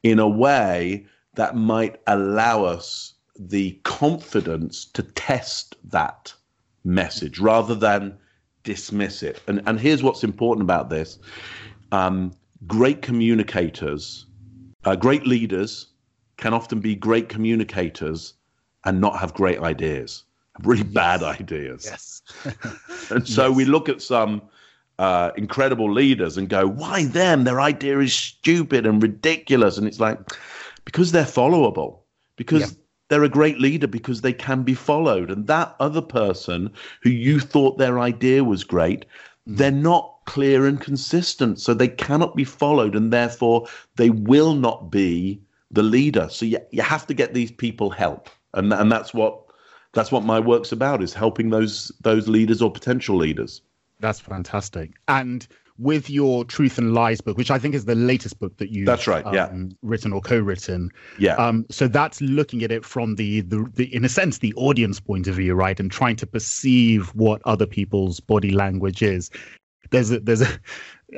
in 0.02 0.18
a 0.18 0.28
way 0.28 1.06
that 1.34 1.56
might 1.56 2.00
allow 2.06 2.64
us 2.64 3.14
the 3.38 3.72
confidence 3.84 4.86
to 4.86 5.02
test 5.02 5.76
that 5.84 6.32
message 6.84 7.38
rather 7.38 7.74
than 7.74 8.16
dismiss 8.64 9.22
it. 9.22 9.40
And, 9.46 9.62
and 9.66 9.78
here's 9.78 10.02
what's 10.02 10.24
important 10.24 10.64
about 10.64 10.88
this 10.88 11.18
um, 11.92 12.32
great 12.66 13.02
communicators, 13.02 14.26
uh, 14.84 14.96
great 14.96 15.26
leaders 15.26 15.88
can 16.38 16.54
often 16.54 16.80
be 16.80 16.94
great 16.94 17.28
communicators 17.28 18.34
and 18.84 19.00
not 19.00 19.18
have 19.18 19.34
great 19.34 19.58
ideas 19.60 20.24
really 20.62 20.82
bad 20.82 21.22
ideas. 21.22 21.86
Yes. 21.86 22.22
and 23.10 23.26
so 23.26 23.48
yes. 23.48 23.56
we 23.56 23.64
look 23.64 23.88
at 23.88 24.02
some 24.02 24.42
uh, 24.98 25.30
incredible 25.36 25.92
leaders 25.92 26.36
and 26.36 26.48
go, 26.48 26.66
why 26.66 27.04
them? 27.04 27.44
Their 27.44 27.60
idea 27.60 27.98
is 28.00 28.12
stupid 28.12 28.86
and 28.86 29.02
ridiculous. 29.02 29.78
And 29.78 29.86
it's 29.86 30.00
like, 30.00 30.18
because 30.84 31.12
they're 31.12 31.24
followable, 31.24 31.98
because 32.36 32.72
yeah. 32.72 32.78
they're 33.08 33.24
a 33.24 33.28
great 33.28 33.60
leader, 33.60 33.86
because 33.86 34.22
they 34.22 34.32
can 34.32 34.62
be 34.62 34.74
followed. 34.74 35.30
And 35.30 35.46
that 35.46 35.76
other 35.78 36.02
person 36.02 36.72
who 37.02 37.10
you 37.10 37.38
thought 37.38 37.78
their 37.78 37.98
idea 37.98 38.42
was 38.44 38.64
great, 38.64 39.04
mm. 39.48 39.56
they're 39.56 39.70
not 39.70 40.14
clear 40.26 40.66
and 40.66 40.80
consistent. 40.80 41.60
So 41.60 41.74
they 41.74 41.88
cannot 41.88 42.34
be 42.34 42.44
followed. 42.44 42.96
And 42.96 43.12
therefore, 43.12 43.66
they 43.96 44.10
will 44.10 44.54
not 44.54 44.90
be 44.90 45.40
the 45.70 45.82
leader. 45.82 46.28
So 46.30 46.44
you, 46.44 46.58
you 46.70 46.82
have 46.82 47.06
to 47.06 47.14
get 47.14 47.34
these 47.34 47.52
people 47.52 47.90
help. 47.90 48.28
And, 48.54 48.72
and 48.72 48.90
that's 48.90 49.14
what 49.14 49.47
that's 49.92 50.12
what 50.12 50.24
my 50.24 50.38
work's 50.40 50.72
about 50.72 51.02
is 51.02 51.14
helping 51.14 51.50
those 51.50 51.92
those 52.00 52.28
leaders 52.28 52.62
or 52.62 52.70
potential 52.70 53.16
leaders. 53.16 53.62
That's 54.00 54.20
fantastic. 54.20 54.92
And 55.08 55.46
with 55.78 56.10
your 56.10 56.44
truth 56.44 56.76
and 56.76 56.92
lies 56.92 57.20
book 57.20 57.36
which 57.36 57.52
i 57.52 57.58
think 57.58 57.72
is 57.72 57.84
the 57.84 57.94
latest 57.94 58.38
book 58.40 58.56
that 58.56 58.70
you 58.70 58.84
that's 58.84 59.06
right 59.06 59.24
um, 59.24 59.34
yeah 59.34 59.48
written 59.82 60.12
or 60.12 60.20
co-written 60.20 60.90
yeah. 61.18 61.34
um 61.36 61.64
so 61.70 61.86
that's 61.86 62.20
looking 62.20 62.64
at 62.64 62.72
it 62.72 62.84
from 62.84 63.14
the, 63.14 63.42
the 63.42 63.64
the 63.74 63.94
in 63.94 64.04
a 64.04 64.08
sense 64.08 64.38
the 64.38 64.52
audience 64.54 64.98
point 64.98 65.28
of 65.28 65.36
view 65.36 65.54
right 65.54 65.78
and 65.78 65.92
trying 65.92 66.16
to 66.16 66.26
perceive 66.26 67.08
what 67.14 67.40
other 67.44 67.66
people's 67.66 68.18
body 68.18 68.50
language 68.50 69.02
is 69.02 69.30
there's 69.90 70.10
a 70.10 70.20
there's 70.20 70.42
a 70.42 70.48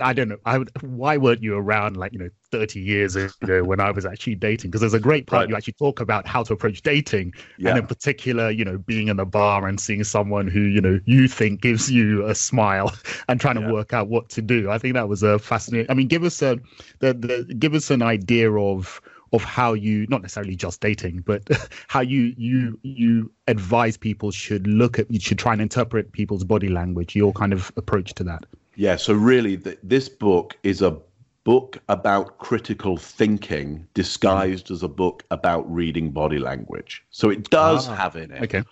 I 0.00 0.12
don't 0.12 0.28
know. 0.28 0.38
I 0.46 0.58
would, 0.58 0.70
why 0.82 1.16
weren't 1.16 1.42
you 1.42 1.56
around 1.56 1.96
like 1.96 2.12
you 2.12 2.20
know 2.20 2.30
30 2.52 2.78
years 2.78 3.16
ago 3.16 3.64
when 3.64 3.80
I 3.80 3.90
was 3.90 4.06
actually 4.06 4.36
dating? 4.36 4.70
Because 4.70 4.82
there's 4.82 4.94
a 4.94 5.00
great 5.00 5.26
part 5.26 5.40
right. 5.40 5.48
you 5.48 5.56
actually 5.56 5.72
talk 5.72 5.98
about 5.98 6.28
how 6.28 6.44
to 6.44 6.52
approach 6.52 6.82
dating, 6.82 7.34
yeah. 7.58 7.70
and 7.70 7.78
in 7.80 7.86
particular, 7.86 8.50
you 8.50 8.64
know, 8.64 8.78
being 8.78 9.08
in 9.08 9.18
a 9.18 9.24
bar 9.24 9.66
and 9.66 9.80
seeing 9.80 10.04
someone 10.04 10.46
who 10.46 10.60
you 10.60 10.80
know 10.80 11.00
you 11.06 11.26
think 11.26 11.60
gives 11.60 11.90
you 11.90 12.24
a 12.26 12.34
smile 12.36 12.94
and 13.28 13.40
trying 13.40 13.60
to 13.60 13.72
work 13.72 13.92
out 13.92 14.08
what 14.08 14.28
to 14.30 14.42
do. 14.42 14.70
I 14.70 14.78
think 14.78 14.94
that 14.94 15.08
was 15.08 15.24
a 15.24 15.38
fascinating. 15.40 15.90
I 15.90 15.94
mean, 15.94 16.06
give 16.06 16.22
us 16.22 16.40
a 16.40 16.58
the, 17.00 17.14
the 17.14 17.54
give 17.54 17.74
us 17.74 17.90
an 17.90 18.02
idea 18.02 18.52
of 18.52 19.00
of 19.32 19.42
how 19.42 19.72
you 19.72 20.06
not 20.08 20.22
necessarily 20.22 20.54
just 20.54 20.80
dating, 20.80 21.22
but 21.26 21.48
how 21.88 22.00
you 22.00 22.32
you 22.36 22.78
you 22.82 23.32
advise 23.48 23.96
people 23.96 24.30
should 24.30 24.68
look 24.68 25.00
at 25.00 25.10
you 25.10 25.18
should 25.18 25.38
try 25.38 25.52
and 25.52 25.60
interpret 25.60 26.12
people's 26.12 26.44
body 26.44 26.68
language. 26.68 27.16
Your 27.16 27.32
kind 27.32 27.52
of 27.52 27.72
approach 27.76 28.14
to 28.14 28.24
that. 28.24 28.46
Yeah, 28.80 28.96
so 28.96 29.12
really, 29.12 29.58
th- 29.58 29.78
this 29.82 30.08
book 30.08 30.56
is 30.62 30.80
a 30.80 30.96
book 31.44 31.76
about 31.90 32.38
critical 32.38 32.96
thinking 32.96 33.86
disguised 33.92 34.70
as 34.70 34.82
a 34.82 34.88
book 34.88 35.22
about 35.30 35.70
reading 35.70 36.12
body 36.12 36.38
language. 36.38 37.04
So 37.10 37.28
it 37.28 37.50
does 37.50 37.88
ah, 37.88 37.94
have 37.94 38.16
in 38.16 38.30
it 38.30 38.42
okay. 38.42 38.64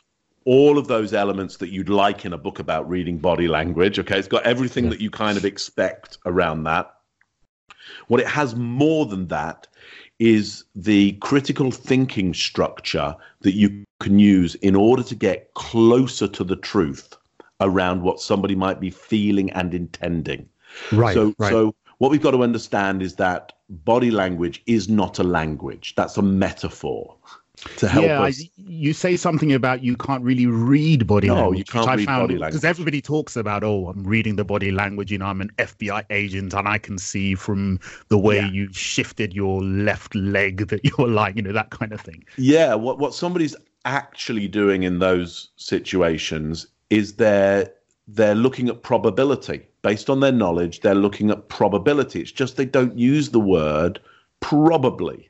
all 0.47 0.79
of 0.79 0.88
those 0.88 1.12
elements 1.12 1.59
that 1.59 1.68
you'd 1.68 1.90
like 1.90 2.25
in 2.25 2.33
a 2.33 2.38
book 2.38 2.59
about 2.59 2.88
reading 2.88 3.18
body 3.18 3.49
language. 3.49 3.99
Okay, 3.99 4.18
it's 4.18 4.27
got 4.27 4.44
everything 4.44 4.85
yeah. 4.85 4.90
that 4.92 5.03
you 5.03 5.11
kind 5.11 5.37
of 5.37 5.44
expect 5.44 6.16
around 6.25 6.62
that. 6.62 6.90
What 8.07 8.21
it 8.21 8.29
has 8.29 8.57
more 8.57 9.05
than 9.05 9.27
that 9.27 9.66
is 10.18 10.64
the 10.75 11.12
critical 11.21 11.71
thinking 11.71 12.33
structure 12.33 13.14
that 13.42 13.53
you 13.53 13.85
can 14.01 14.18
use 14.18 14.55
in 14.55 14.75
order 14.75 15.03
to 15.03 15.14
get 15.14 15.53
closer 15.53 16.27
to 16.29 16.44
the 16.44 16.57
truth 16.57 17.14
around 17.61 18.03
what 18.03 18.21
somebody 18.21 18.55
might 18.55 18.81
be 18.81 18.90
feeling 18.90 19.51
and 19.53 19.75
intending. 19.75 20.49
Right. 20.92 21.14
So, 21.14 21.35
right. 21.38 21.51
so 21.51 21.75
what 21.99 22.11
we've 22.11 22.23
got 22.23 22.33
to 22.33 22.42
understand 22.42 23.03
is 23.03 23.16
that 23.16 23.53
body 23.68 24.11
language 24.11 24.62
is 24.66 24.88
not 24.88 25.18
a 25.18 25.25
language. 25.25 25.94
That's 25.97 26.16
a 26.16 26.23
metaphor 26.23 27.16
to 27.77 27.88
help 27.88 28.05
yeah, 28.05 28.23
us. 28.23 28.40
I, 28.40 28.51
you 28.57 28.92
say 28.92 29.16
something 29.16 29.53
about 29.53 29.83
you 29.83 29.97
can't 29.97 30.23
really 30.23 30.47
read 30.47 31.07
body 31.07 31.29
no, 31.29 31.35
language. 31.35 31.59
you 31.59 31.64
can't 31.64 31.97
read 31.97 32.07
found, 32.07 32.29
body 32.29 32.38
language 32.38 32.53
because 32.53 32.64
everybody 32.64 33.01
talks 33.01 33.37
about, 33.37 33.64
oh, 33.64 33.88
I'm 33.88 34.05
reading 34.05 34.37
the 34.37 34.44
body 34.44 34.71
language. 34.71 35.11
You 35.11 35.18
know, 35.18 35.27
I'm 35.27 35.40
an 35.40 35.51
FBI 35.59 36.05
agent, 36.11 36.55
and 36.55 36.68
I 36.68 36.79
can 36.79 36.99
see 36.99 37.35
from 37.35 37.81
the 38.09 38.18
way 38.18 38.37
yeah. 38.37 38.51
you 38.51 38.73
shifted 38.73 39.35
your 39.35 39.62
left 39.62 40.14
leg 40.14 40.68
that 40.68 40.85
you're 40.85 41.09
like, 41.09 41.37
you 41.37 41.42
know, 41.42 41.53
that 41.53 41.71
kind 41.71 41.92
of 41.92 42.01
thing. 42.01 42.25
Yeah, 42.37 42.75
what 42.75 42.99
what 42.99 43.14
somebody's 43.14 43.57
actually 43.85 44.49
doing 44.49 44.83
in 44.83 44.99
those 44.99 45.51
situations 45.57 46.66
is 46.90 47.14
they're 47.14 47.70
they're 48.07 48.35
looking 48.35 48.68
at 48.68 48.83
probability 48.83 49.66
based 49.83 50.09
on 50.09 50.20
their 50.20 50.33
knowledge. 50.33 50.81
They're 50.81 50.94
looking 50.94 51.31
at 51.31 51.48
probability. 51.48 52.20
It's 52.20 52.33
just 52.33 52.57
they 52.57 52.64
don't 52.64 52.98
use 52.98 53.31
the 53.31 53.40
word 53.40 54.01
probably 54.40 55.29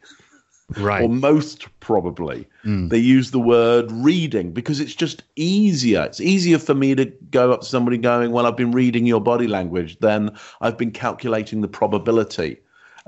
right. 0.76 1.02
or 1.02 1.08
most 1.08 1.66
probably. 1.80 2.46
Mm. 2.64 2.90
They 2.90 2.98
use 2.98 3.30
the 3.30 3.40
word 3.40 3.90
reading 3.90 4.52
because 4.52 4.80
it's 4.80 4.94
just 4.94 5.24
easier. 5.36 6.04
It's 6.04 6.20
easier 6.20 6.58
for 6.58 6.74
me 6.74 6.94
to 6.94 7.06
go 7.30 7.52
up 7.52 7.62
to 7.62 7.66
somebody 7.66 7.98
going, 7.98 8.32
Well, 8.32 8.46
I've 8.46 8.56
been 8.56 8.72
reading 8.72 9.06
your 9.06 9.20
body 9.20 9.48
language, 9.48 9.98
than 10.00 10.36
I've 10.60 10.78
been 10.78 10.90
calculating 10.90 11.60
the 11.60 11.68
probability 11.68 12.58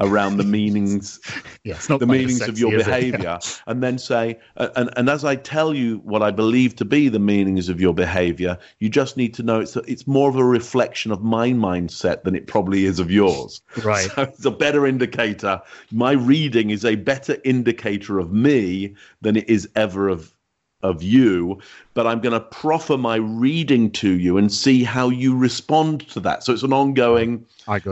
around 0.01 0.37
the 0.37 0.45
meanings, 0.59 1.21
yeah, 1.65 1.75
the 1.75 2.07
meanings 2.07 2.39
sexy, 2.39 2.53
of 2.53 2.59
your 2.59 2.71
behavior, 2.73 3.19
yeah. 3.23 3.39
and 3.67 3.83
then 3.83 3.99
say, 3.99 4.39
and 4.57 4.91
and 4.97 5.09
as 5.09 5.25
I 5.25 5.37
tell 5.37 5.75
you 5.75 5.99
what 5.99 6.23
I 6.23 6.31
believe 6.31 6.77
to 6.77 6.85
be 6.85 7.09
the 7.09 7.19
meanings 7.19 7.69
of 7.69 7.81
your 7.81 7.95
behavior, 7.95 8.59
you 8.79 8.89
just 8.89 9.17
need 9.17 9.35
to 9.35 9.43
know 9.43 9.61
it's 9.61 9.77
a, 9.77 9.81
it's 9.81 10.07
more 10.07 10.29
of 10.29 10.37
a 10.37 10.45
reflection 10.45 11.13
of 11.13 11.23
my 11.23 11.51
mindset 11.51 12.25
than 12.25 12.35
it 12.35 12.47
probably 12.47 12.85
is 12.85 12.99
of 12.99 13.11
yours. 13.11 13.63
Right, 13.85 14.11
so 14.15 14.23
it's 14.23 14.45
a 14.45 14.51
better 14.51 14.87
indicator. 14.87 15.61
My 15.93 16.13
reading 16.13 16.71
is 16.71 16.85
a 16.85 16.97
better 16.97 17.37
indicator 17.45 18.19
of 18.19 18.33
me 18.33 18.95
than 19.21 19.37
it 19.37 19.49
is 19.49 19.69
ever 19.77 20.09
of 20.09 20.35
of 20.83 21.03
you, 21.03 21.61
but 21.95 22.07
I'm 22.07 22.21
going 22.21 22.33
to 22.33 22.41
proffer 22.41 22.97
my 22.97 23.17
reading 23.17 23.91
to 23.93 24.11
you 24.11 24.39
and 24.39 24.53
see 24.53 24.83
how 24.83 25.09
you 25.09 25.37
respond 25.37 26.09
to 26.09 26.21
that. 26.21 26.45
So 26.45 26.53
it's 26.53 26.63
an 26.63 26.73
ongoing 26.73 27.47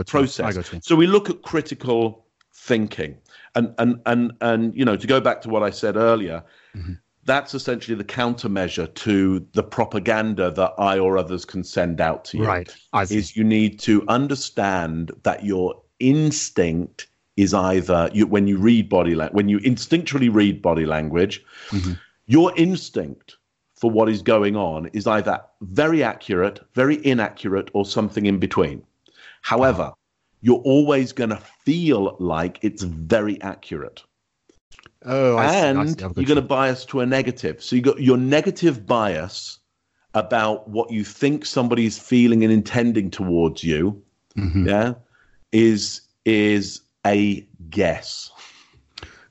process. 0.07 0.39
I 0.39 0.53
got 0.53 0.73
you. 0.73 0.79
So 0.81 0.95
we 0.95 1.07
look 1.07 1.29
at 1.29 1.41
critical 1.41 2.25
thinking, 2.53 3.17
and 3.55 3.73
and 3.77 4.01
and 4.05 4.33
and 4.41 4.75
you 4.75 4.85
know 4.85 4.95
to 4.95 5.07
go 5.07 5.21
back 5.21 5.41
to 5.41 5.49
what 5.49 5.63
I 5.63 5.69
said 5.69 5.95
earlier. 5.95 6.43
Mm-hmm. 6.75 6.93
That's 7.25 7.53
essentially 7.53 7.95
the 7.95 8.03
countermeasure 8.03 8.91
to 8.95 9.45
the 9.53 9.61
propaganda 9.61 10.49
that 10.49 10.73
I 10.79 10.97
or 10.97 11.15
others 11.15 11.45
can 11.45 11.63
send 11.63 12.01
out 12.01 12.25
to 12.25 12.39
you. 12.39 12.45
Right. 12.45 12.75
Is 13.11 13.35
you 13.35 13.43
need 13.43 13.79
to 13.81 14.03
understand 14.07 15.11
that 15.23 15.45
your 15.45 15.79
instinct 15.99 17.07
is 17.37 17.53
either 17.53 18.09
you, 18.13 18.25
when 18.25 18.47
you 18.47 18.57
read 18.57 18.89
body 18.89 19.13
language, 19.13 19.35
when 19.35 19.47
you 19.47 19.59
instinctually 19.59 20.33
read 20.33 20.61
body 20.61 20.85
language, 20.85 21.43
mm-hmm 21.69 21.93
your 22.29 22.53
instinct 22.55 23.37
for 23.75 23.89
what 23.89 24.07
is 24.07 24.21
going 24.21 24.55
on 24.55 24.85
is 24.93 25.07
either 25.07 25.41
very 25.61 26.03
accurate, 26.03 26.59
very 26.75 27.03
inaccurate, 27.03 27.71
or 27.73 27.85
something 27.85 28.27
in 28.27 28.37
between. 28.37 28.83
However, 29.41 29.91
you're 30.41 30.61
always 30.63 31.11
going 31.11 31.31
to 31.31 31.41
feel 31.65 32.15
like 32.19 32.59
it's 32.61 32.83
very 32.83 33.41
accurate. 33.41 34.03
Oh, 35.05 35.37
I 35.37 35.55
and 35.55 35.89
see, 35.89 36.05
I 36.05 36.07
see. 36.07 36.13
you're 36.17 36.27
going 36.27 36.35
to 36.35 36.41
bias 36.41 36.85
to 36.85 36.99
a 36.99 37.05
negative. 37.05 37.63
So 37.63 37.75
you 37.75 37.81
got 37.81 37.99
your 37.99 38.17
negative 38.17 38.85
bias 38.85 39.57
about 40.13 40.69
what 40.69 40.91
you 40.91 41.03
think 41.03 41.45
somebody 41.45 41.87
is 41.87 41.97
feeling 41.97 42.43
and 42.43 42.53
intending 42.53 43.09
towards 43.09 43.63
you. 43.63 43.99
Mm-hmm. 44.37 44.67
Yeah, 44.67 44.93
is 45.51 46.01
is 46.25 46.81
a 47.07 47.47
guess. 47.71 48.29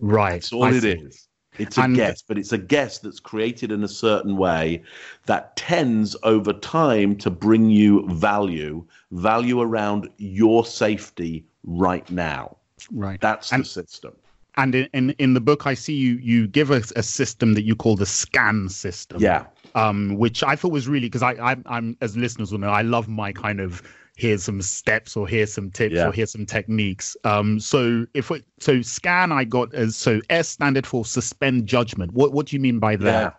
Right. 0.00 0.32
That's 0.32 0.52
all 0.52 0.64
I 0.64 0.70
it 0.70 0.82
see. 0.82 0.92
is. 0.92 1.27
It's 1.58 1.78
a 1.78 1.82
And- 1.82 1.96
guess, 1.96 2.22
but 2.22 2.38
it's 2.38 2.52
a 2.52 2.58
guess 2.58 2.98
that's 2.98 3.20
created 3.20 3.72
in 3.72 3.82
a 3.84 3.88
certain 3.88 4.36
way 4.36 4.82
that 5.26 5.56
tends 5.56 6.16
over 6.22 6.52
time 6.52 7.16
to 7.16 7.30
bring 7.30 7.70
you 7.70 8.08
value, 8.08 8.84
value 9.10 9.60
around 9.60 10.08
your 10.18 10.64
safety 10.64 11.44
right 11.64 12.08
now. 12.10 12.56
Right. 12.92 13.20
That's 13.20 13.52
And- 13.52 13.64
the 13.64 13.68
system. 13.68 14.12
And 14.56 14.74
in, 14.74 14.88
in, 14.92 15.10
in 15.18 15.34
the 15.34 15.40
book, 15.40 15.68
I 15.68 15.74
see 15.74 15.94
you 15.94 16.14
you 16.20 16.48
give 16.48 16.72
us 16.72 16.92
a, 16.96 17.02
system 17.04 17.54
that 17.54 17.62
you 17.62 17.76
call 17.76 17.94
the 17.94 18.06
scan 18.06 18.68
system. 18.68 19.20
Yeah. 19.20 19.44
Um, 19.76 20.16
which 20.16 20.42
I 20.42 20.56
thought 20.56 20.72
was 20.72 20.88
really 20.88 21.06
because 21.06 21.22
I 21.22 21.34
I'm, 21.34 21.62
I'm 21.66 21.96
as 22.00 22.16
listeners 22.16 22.50
will 22.50 22.58
know 22.58 22.70
I 22.70 22.82
love 22.82 23.06
my 23.06 23.32
kind 23.32 23.60
of 23.60 23.82
here's 24.18 24.42
some 24.42 24.61
steps 24.61 25.16
or 25.16 25.26
here's 25.26 25.52
some 25.52 25.70
tips 25.70 25.94
Yeah. 25.94 26.09
or 26.09 26.12
here's 26.12 26.33
some 26.33 26.44
techniques. 26.44 27.16
Um, 27.24 27.61
so 27.61 28.04
if 28.14 28.31
we, 28.31 28.42
so 28.59 28.83
scan 28.83 29.33
I 29.33 29.44
got 29.44 29.72
as 29.74 29.96
so 29.96 30.20
S 30.28 30.48
standard 30.48 30.87
for 30.87 31.04
suspend 31.04 31.66
judgment. 31.66 32.12
What 32.12 32.33
what 32.33 32.46
do 32.46 32.57
you 32.57 32.61
mean 32.61 32.81
by 32.81 32.96
that? 32.96 33.38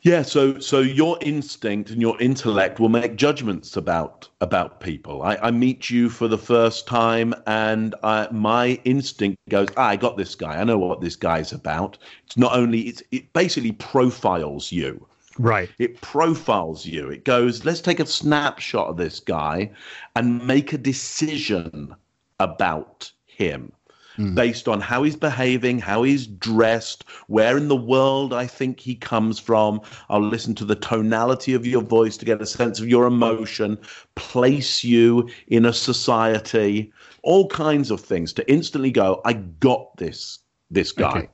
Yeah, 0.00 0.22
so 0.22 0.58
so 0.60 0.80
your 0.80 1.18
instinct 1.20 1.90
and 1.90 2.00
your 2.00 2.20
intellect 2.20 2.78
will 2.80 2.88
make 2.88 3.16
judgments 3.16 3.76
about 3.76 4.28
about 4.40 4.80
people. 4.80 5.22
I, 5.22 5.36
I 5.36 5.50
meet 5.50 5.90
you 5.90 6.08
for 6.08 6.28
the 6.28 6.38
first 6.38 6.86
time, 6.86 7.34
and 7.46 7.94
I, 8.02 8.28
my 8.30 8.80
instinct 8.84 9.36
goes, 9.48 9.68
ah, 9.76 9.88
"I 9.88 9.96
got 9.96 10.16
this 10.16 10.34
guy. 10.34 10.60
I 10.60 10.64
know 10.64 10.78
what 10.78 11.00
this 11.00 11.16
guy's 11.16 11.52
about." 11.52 11.98
It's 12.24 12.36
not 12.36 12.54
only 12.56 12.82
it's, 12.82 13.02
it 13.10 13.32
basically 13.32 13.72
profiles 13.72 14.70
you. 14.70 15.06
Right. 15.38 15.70
It 15.78 16.00
profiles 16.00 16.86
you. 16.86 17.08
It 17.08 17.24
goes, 17.24 17.64
let's 17.64 17.80
take 17.80 18.00
a 18.00 18.06
snapshot 18.06 18.88
of 18.88 18.96
this 18.96 19.20
guy 19.20 19.70
and 20.14 20.46
make 20.46 20.72
a 20.72 20.78
decision 20.78 21.94
about 22.40 23.10
him 23.26 23.72
hmm. 24.16 24.34
based 24.34 24.68
on 24.68 24.80
how 24.80 25.02
he's 25.02 25.16
behaving, 25.16 25.78
how 25.78 26.02
he's 26.02 26.26
dressed, 26.26 27.04
where 27.28 27.56
in 27.56 27.68
the 27.68 27.76
world 27.76 28.32
I 28.32 28.46
think 28.46 28.80
he 28.80 28.94
comes 28.94 29.38
from. 29.38 29.80
I'll 30.08 30.20
listen 30.20 30.54
to 30.56 30.64
the 30.64 30.76
tonality 30.76 31.54
of 31.54 31.66
your 31.66 31.82
voice 31.82 32.16
to 32.18 32.24
get 32.24 32.42
a 32.42 32.46
sense 32.46 32.80
of 32.80 32.88
your 32.88 33.06
emotion, 33.06 33.78
place 34.14 34.82
you 34.82 35.28
in 35.48 35.64
a 35.64 35.72
society, 35.72 36.92
all 37.22 37.48
kinds 37.48 37.90
of 37.90 38.00
things 38.00 38.32
to 38.34 38.50
instantly 38.50 38.90
go, 38.90 39.20
I 39.24 39.34
got 39.34 39.96
this 39.96 40.40
this 40.70 40.92
guy. 40.92 41.18
Okay. 41.18 41.28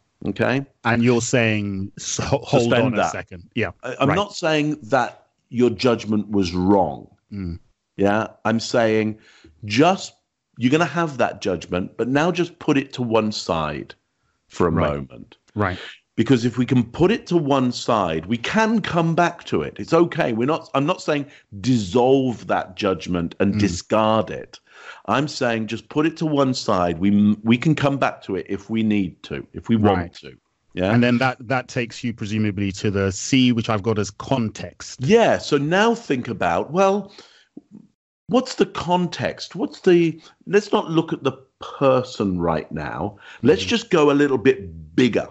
And 0.84 1.02
you're 1.02 1.20
saying 1.20 1.92
so, 1.98 2.22
hold 2.24 2.62
Suspend 2.64 2.86
on 2.86 2.94
a 2.94 2.96
that. 2.96 3.12
second. 3.12 3.50
Yeah. 3.54 3.70
I- 3.82 3.96
I'm 4.00 4.08
right. 4.08 4.14
not 4.14 4.34
saying 4.34 4.78
that 4.84 5.26
your 5.48 5.70
judgment 5.70 6.30
was 6.30 6.54
wrong. 6.54 7.08
Mm. 7.32 7.58
Yeah, 7.96 8.28
I'm 8.44 8.60
saying 8.60 9.18
just 9.64 10.14
you're 10.58 10.70
going 10.70 10.80
to 10.80 10.86
have 10.86 11.18
that 11.18 11.40
judgment, 11.40 11.96
but 11.96 12.08
now 12.08 12.30
just 12.30 12.58
put 12.58 12.76
it 12.78 12.92
to 12.94 13.02
one 13.02 13.32
side 13.32 13.94
for 14.48 14.66
a 14.66 14.70
Right. 14.70 14.96
moment. 14.96 15.36
right. 15.54 15.78
Because 16.14 16.44
if 16.44 16.58
we 16.58 16.66
can 16.66 16.84
put 16.84 17.10
it 17.10 17.26
to 17.28 17.38
one 17.38 17.72
side, 17.72 18.26
we 18.26 18.36
can 18.36 18.82
come 18.82 19.14
back 19.14 19.44
to 19.44 19.62
it. 19.62 19.76
It's 19.78 19.94
okay. 19.94 20.34
We're 20.34 20.46
not. 20.46 20.68
I'm 20.74 20.84
not 20.84 21.00
saying 21.00 21.24
dissolve 21.62 22.46
that 22.48 22.76
judgment 22.76 23.34
and 23.40 23.58
discard 23.58 24.28
it. 24.30 24.60
I'm 25.06 25.28
saying 25.28 25.66
just 25.66 25.88
put 25.88 26.06
it 26.06 26.16
to 26.18 26.26
one 26.26 26.54
side. 26.54 26.98
We 26.98 27.36
we 27.42 27.58
can 27.58 27.74
come 27.74 27.98
back 27.98 28.22
to 28.22 28.36
it 28.36 28.46
if 28.48 28.70
we 28.70 28.82
need 28.82 29.22
to, 29.24 29.46
if 29.52 29.68
we 29.68 29.76
want 29.76 29.98
Right. 29.98 30.14
to. 30.14 30.36
Yeah. 30.74 30.94
And 30.94 31.02
then 31.02 31.18
that 31.18 31.36
that 31.48 31.68
takes 31.68 32.02
you 32.02 32.14
presumably 32.14 32.72
to 32.72 32.90
the 32.90 33.12
C, 33.12 33.52
which 33.52 33.68
I've 33.68 33.82
got 33.82 33.98
as 33.98 34.10
context. 34.10 35.00
Yeah. 35.02 35.38
So 35.38 35.58
now 35.58 35.94
think 35.94 36.28
about 36.28 36.72
well, 36.72 37.12
what's 38.28 38.54
the 38.54 38.66
context? 38.66 39.54
What's 39.54 39.80
the? 39.80 40.20
Let's 40.46 40.72
not 40.72 40.90
look 40.90 41.12
at 41.12 41.24
the 41.24 41.32
person 41.60 42.40
right 42.40 42.70
now. 42.72 43.18
Let's 43.42 43.64
mm. 43.64 43.68
just 43.68 43.90
go 43.90 44.10
a 44.10 44.12
little 44.12 44.38
bit 44.38 44.96
bigger, 44.96 45.28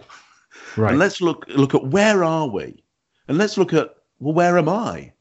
Right. 0.77 0.91
and 0.91 0.99
let's 0.99 1.21
look 1.21 1.45
look 1.49 1.73
at 1.73 1.87
where 1.87 2.23
are 2.23 2.47
we, 2.47 2.83
and 3.27 3.37
let's 3.37 3.57
look 3.57 3.73
at 3.73 3.95
well, 4.19 4.33
where 4.33 4.57
am 4.57 4.69
I? 4.69 5.13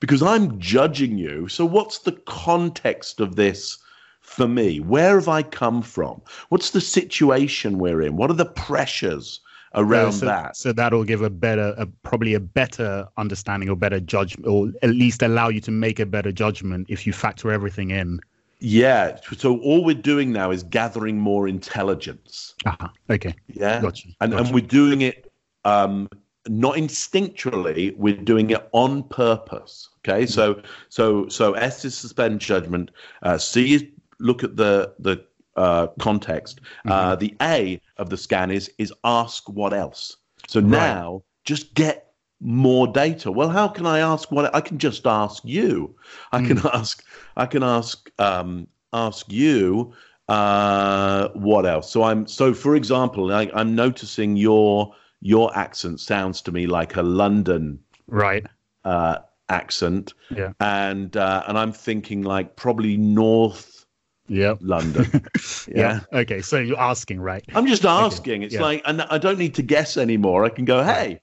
Because 0.00 0.22
I'm 0.22 0.58
judging 0.58 1.18
you. 1.18 1.46
So 1.48 1.64
what's 1.64 1.98
the 1.98 2.12
context 2.12 3.20
of 3.20 3.36
this? 3.36 3.78
For 4.20 4.46
me, 4.46 4.80
where 4.80 5.16
have 5.16 5.28
I 5.28 5.42
come 5.42 5.82
from? 5.82 6.20
What's 6.50 6.70
the 6.70 6.80
situation 6.80 7.78
we're 7.78 8.02
in? 8.02 8.16
What 8.16 8.30
are 8.30 8.34
the 8.34 8.44
pressures 8.46 9.40
around 9.74 10.12
so, 10.12 10.26
that? 10.26 10.56
So 10.56 10.72
that'll 10.72 11.04
give 11.04 11.22
a 11.22 11.30
better, 11.30 11.74
a, 11.76 11.86
probably 12.04 12.34
a 12.34 12.40
better 12.40 13.08
understanding 13.16 13.68
or 13.68 13.76
better 13.76 13.98
judgment, 13.98 14.46
or 14.46 14.72
at 14.82 14.90
least 14.90 15.22
allow 15.22 15.48
you 15.48 15.60
to 15.62 15.70
make 15.70 15.98
a 15.98 16.06
better 16.06 16.32
judgment 16.32 16.86
if 16.88 17.06
you 17.06 17.12
factor 17.12 17.50
everything 17.50 17.90
in. 17.90 18.20
Yeah. 18.60 19.18
So 19.36 19.58
all 19.60 19.84
we're 19.84 19.94
doing 19.94 20.32
now 20.32 20.50
is 20.50 20.62
gathering 20.62 21.18
more 21.18 21.48
intelligence. 21.48 22.54
Uh-huh. 22.66 22.88
Okay. 23.08 23.34
Yeah. 23.48 23.80
Gotcha, 23.80 24.08
And 24.20 24.32
gotcha. 24.32 24.44
and 24.44 24.54
we're 24.54 24.60
doing 24.60 25.00
it 25.00 25.32
um, 25.64 26.08
not 26.48 26.76
instinctually, 26.76 27.96
we're 27.96 28.16
doing 28.16 28.50
it 28.50 28.68
on 28.72 29.02
purpose. 29.04 29.90
Okay, 29.98 30.26
so 30.26 30.62
so 30.88 31.28
so 31.28 31.52
S 31.52 31.84
is 31.84 31.94
suspend 31.96 32.40
judgment. 32.40 32.90
Uh, 33.22 33.36
C 33.36 33.74
is 33.74 33.84
look 34.18 34.42
at 34.42 34.56
the 34.56 34.94
the 34.98 35.24
uh, 35.56 35.88
context. 35.98 36.60
Uh, 36.86 37.14
the 37.16 37.36
A 37.42 37.80
of 37.98 38.08
the 38.08 38.16
scan 38.16 38.50
is 38.50 38.70
is 38.78 38.92
ask 39.04 39.48
what 39.48 39.74
else. 39.74 40.16
So 40.48 40.60
now 40.60 41.22
just 41.44 41.74
get 41.74 42.14
more 42.40 42.86
data. 42.86 43.30
Well, 43.30 43.50
how 43.50 43.68
can 43.68 43.84
I 43.84 43.98
ask 43.98 44.32
what 44.32 44.54
I 44.54 44.60
can 44.60 44.78
just 44.78 45.06
ask 45.06 45.44
you? 45.44 45.94
I 46.32 46.44
can 46.46 46.58
ask 46.72 47.04
I 47.36 47.46
can 47.46 47.62
ask 47.62 48.10
um, 48.18 48.66
ask 48.92 49.30
you 49.30 49.92
uh, 50.28 51.28
what 51.34 51.66
else. 51.66 51.90
So 51.90 52.04
I'm 52.04 52.26
so 52.26 52.54
for 52.54 52.76
example, 52.76 53.32
I, 53.32 53.50
I'm 53.54 53.74
noticing 53.74 54.36
your 54.36 54.94
your 55.20 55.56
accent 55.56 56.00
sounds 56.00 56.40
to 56.42 56.52
me 56.52 56.66
like 56.66 56.96
a 56.96 57.02
London 57.02 57.78
Right. 58.06 58.46
uh, 58.84 59.18
accent, 59.48 60.14
Yeah. 60.34 60.52
and 60.60 61.16
uh, 61.16 61.44
and 61.46 61.58
I'm 61.58 61.72
thinking 61.72 62.22
like 62.22 62.56
probably 62.56 62.96
North 62.96 63.84
Yep. 64.28 64.58
London. 64.60 65.24
Yeah. 65.68 66.00
Okay. 66.12 66.40
So 66.40 66.58
you're 66.58 66.78
asking, 66.80 67.20
right? 67.20 67.44
I'm 67.54 67.66
just 67.66 67.84
asking. 67.84 68.42
It's 68.42 68.54
yeah. 68.54 68.62
like, 68.62 68.82
and 68.84 69.02
I 69.02 69.18
don't 69.18 69.38
need 69.38 69.54
to 69.56 69.62
guess 69.62 69.96
anymore. 69.96 70.44
I 70.44 70.48
can 70.48 70.64
go, 70.64 70.82
hey, 70.82 71.20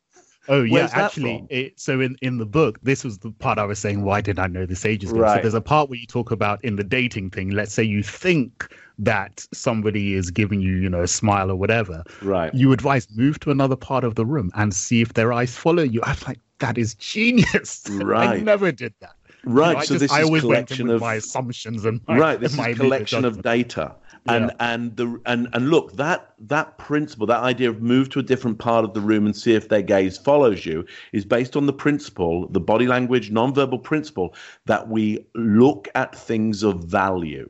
Oh 0.47 0.63
yeah, 0.63 0.89
actually, 0.93 1.45
it, 1.49 1.79
so 1.79 1.99
in 1.99 2.15
in 2.21 2.38
the 2.38 2.45
book, 2.45 2.79
this 2.81 3.03
was 3.03 3.19
the 3.19 3.31
part 3.31 3.57
I 3.57 3.65
was 3.65 3.79
saying. 3.79 4.03
Why 4.03 4.21
did 4.21 4.39
I 4.39 4.47
know 4.47 4.65
this 4.65 4.86
ages 4.86 5.12
ago? 5.12 5.21
So 5.36 5.41
there's 5.41 5.53
a 5.53 5.62
part 5.62 5.89
where 5.89 5.99
you 5.99 6.07
talk 6.07 6.31
about 6.31 6.63
in 6.63 6.75
the 6.77 6.83
dating 6.83 7.31
thing. 7.31 7.49
Let's 7.51 7.73
say 7.73 7.83
you 7.83 8.01
think 8.03 8.73
that 8.99 9.45
somebody 9.53 10.13
is 10.13 10.31
giving 10.31 10.62
you, 10.62 10.75
you 10.75 10.89
know, 10.89 11.01
a 11.03 11.07
smile 11.07 11.51
or 11.51 11.55
whatever. 11.55 12.03
right. 12.21 12.53
You 12.53 12.71
advise 12.71 13.07
move 13.15 13.39
to 13.41 13.51
another 13.51 13.75
part 13.75 14.03
of 14.03 14.15
the 14.15 14.25
room 14.25 14.49
and 14.55 14.73
see 14.73 15.01
if 15.01 15.13
their 15.13 15.31
eyes 15.33 15.55
follow 15.55 15.83
you. 15.83 16.01
I'm 16.03 16.17
like, 16.27 16.39
that 16.60 16.77
is 16.77 16.95
genius. 16.95 17.83
Right. 17.89 18.39
I 18.39 18.41
never 18.41 18.71
did 18.71 18.93
that. 19.01 19.16
You 19.47 19.53
Right. 19.53 19.73
know, 19.73 19.79
I 19.79 19.86
so 19.86 19.93
just- 19.95 20.01
this 20.01 20.12
I 20.12 20.21
is 20.23 20.41
collection 20.41 20.89
of 20.89 21.01
my 21.01 21.13
assumptions 21.15 21.86
and 21.86 22.01
my, 22.07 22.17
right. 22.17 22.39
This 22.39 22.57
and 22.57 22.67
is 22.67 22.77
collection 22.77 23.23
of 23.25 23.41
data, 23.41 23.95
and 24.27 24.45
Yeah. 24.45 24.55
and 24.60 24.95
the 24.97 25.21
and 25.25 25.47
and 25.53 25.69
look 25.69 25.95
that 25.95 26.33
that 26.39 26.77
principle, 26.77 27.25
that 27.27 27.41
idea 27.43 27.69
of 27.69 27.81
move 27.81 28.10
to 28.10 28.19
a 28.19 28.23
different 28.23 28.60
part 28.60 28.83
of 28.83 28.93
the 28.93 28.99
room 28.99 29.25
and 29.25 29.36
see 29.36 29.53
if 29.53 29.69
their 29.69 29.81
gaze 29.81 30.17
follows 30.17 30.65
you, 30.65 30.86
is 31.13 31.23
based 31.23 31.55
on 31.55 31.65
the 31.65 31.73
principle, 31.73 32.47
the 32.49 32.60
body 32.60 32.88
language 32.88 33.31
nonverbal 33.31 33.81
principle 33.81 34.36
that 34.65 34.89
we 34.89 35.25
look 35.33 35.88
at 35.95 36.13
things 36.13 36.62
of 36.63 36.83
value. 36.83 37.49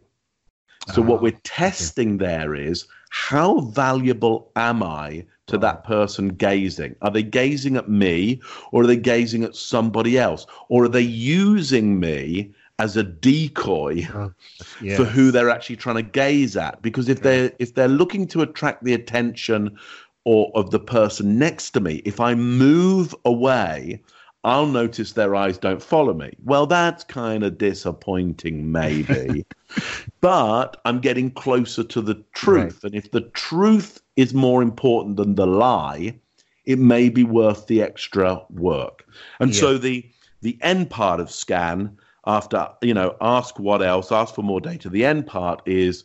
So 0.94 1.02
what 1.02 1.20
ah, 1.20 1.24
we're 1.24 1.40
testing 1.44 2.18
there 2.18 2.54
is 2.54 2.86
how 3.10 3.60
valuable 3.60 4.52
am 4.56 4.84
I 4.84 5.26
to 5.48 5.58
that 5.58 5.82
oh. 5.86 5.88
person 5.88 6.30
gazing? 6.30 6.96
Are 7.02 7.12
they 7.12 7.24
gazing 7.24 7.76
at 7.76 7.90
me 7.90 8.42
or 8.72 8.84
are 8.84 8.88
they 8.88 8.98
gazing 8.98 9.44
at 9.44 9.56
somebody 9.56 10.18
else? 10.18 10.46
Or 10.70 10.86
are 10.86 10.90
they 10.90 11.02
using 11.02 12.00
me 12.00 12.54
as 12.80 12.96
a 12.96 13.04
decoy 13.04 14.08
Yeah. 14.82 14.98
for 14.98 15.06
who 15.06 15.32
they're 15.32 15.50
actually 15.50 15.78
trying 15.78 15.96
to 15.96 16.04
gaze 16.04 16.56
at? 16.56 16.82
Because 16.82 17.10
if 17.10 17.22
they're 17.22 17.52
if 17.60 17.74
they're 17.74 17.88
looking 17.88 18.28
to 18.28 18.42
attract 18.42 18.84
the 18.84 18.94
attention 18.94 19.78
or 20.26 20.52
of 20.56 20.72
the 20.72 20.80
person 20.80 21.40
next 21.40 21.72
to 21.72 21.80
me, 21.80 22.02
if 22.06 22.20
I 22.20 22.36
move 22.36 23.16
away, 23.26 24.02
I'll 24.44 24.68
notice 24.68 25.14
their 25.14 25.36
eyes 25.36 25.58
don't 25.58 25.82
follow 25.82 26.14
me. 26.14 26.32
Well, 26.44 26.68
that's 26.68 27.04
kind 27.04 27.44
of 27.44 27.58
disappointing, 27.58 28.72
maybe. 28.72 29.46
but 30.22 30.80
I'm 30.86 31.00
getting 31.00 31.32
closer 31.32 31.84
to 31.84 32.02
the 32.02 32.24
truth. 32.34 32.84
And 32.84 32.96
if 32.96 33.12
the 33.12 33.22
truth 33.22 34.02
is 34.18 34.34
more 34.34 34.62
important 34.62 35.16
than 35.16 35.36
the 35.36 35.48
lie, 35.48 36.20
it 36.66 36.80
may 36.80 37.08
be 37.08 37.24
worth 37.24 37.68
the 37.68 37.82
extra 37.82 38.44
work. 38.50 39.06
And 39.40 39.56
so 39.56 39.78
the 39.78 40.06
the 40.42 40.58
end 40.62 40.90
part 40.90 41.20
of 41.20 41.32
scan 41.32 41.98
after 42.26 42.68
you 42.82 42.94
know 42.94 43.16
ask 43.22 43.58
what 43.58 43.82
else 43.82 44.12
ask 44.12 44.36
for 44.36 44.44
more 44.44 44.60
data. 44.60 44.90
The 44.90 45.06
end 45.06 45.28
part 45.28 45.62
is 45.66 46.04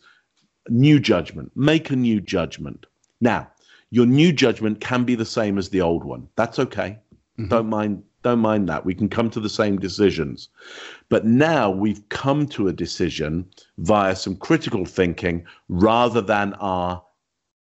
new 0.69 0.99
judgment. 0.99 1.51
Make 1.55 1.89
a 1.89 1.95
new 1.97 2.21
judgment. 2.21 2.85
Now 3.19 3.49
your 3.89 4.05
new 4.05 4.31
judgment 4.31 4.79
can 4.79 5.03
be 5.03 5.15
the 5.15 5.25
same 5.25 5.57
as 5.57 5.69
the 5.69 5.81
old 5.81 6.03
one. 6.03 6.27
That's 6.35 6.59
okay. 6.59 6.97
Mm-hmm. 7.37 7.49
Don't 7.49 7.69
mind 7.69 8.03
don't 8.23 8.39
mind 8.39 8.69
that. 8.69 8.85
We 8.85 8.95
can 8.95 9.09
come 9.09 9.29
to 9.31 9.41
the 9.41 9.49
same 9.49 9.77
decisions. 9.77 10.47
But 11.09 11.25
now 11.25 11.69
we've 11.69 12.07
come 12.07 12.47
to 12.47 12.69
a 12.69 12.73
decision 12.73 13.45
via 13.79 14.15
some 14.15 14.37
critical 14.37 14.85
thinking 14.85 15.45
rather 15.67 16.21
than 16.21 16.53
our 16.53 17.03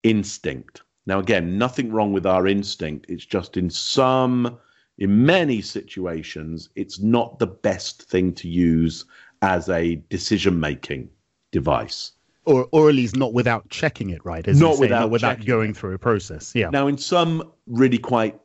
instinct 0.02 0.82
now 1.06 1.18
again 1.18 1.58
nothing 1.58 1.92
wrong 1.92 2.12
with 2.12 2.26
our 2.26 2.46
instinct 2.46 3.06
it's 3.08 3.24
just 3.24 3.56
in 3.56 3.70
some 3.70 4.58
in 4.98 5.26
many 5.26 5.60
situations 5.60 6.68
it's 6.74 7.00
not 7.00 7.38
the 7.38 7.46
best 7.46 8.02
thing 8.02 8.32
to 8.32 8.48
use 8.48 9.04
as 9.42 9.68
a 9.68 9.96
decision 10.08 10.58
making 10.58 11.08
device 11.52 12.12
or 12.46 12.68
or 12.70 12.88
at 12.88 12.94
least 12.94 13.16
not 13.16 13.34
without 13.34 13.68
checking 13.68 14.10
it, 14.10 14.24
right? 14.24 14.46
As 14.48 14.58
Not 14.58 14.78
without 14.78 15.00
not 15.00 15.10
without 15.10 15.44
going 15.44 15.74
through 15.74 15.94
a 15.94 15.98
process. 15.98 16.52
Yeah. 16.54 16.70
Now, 16.70 16.86
in 16.86 16.96
some 16.96 17.52
really 17.66 17.98
quite 17.98 18.40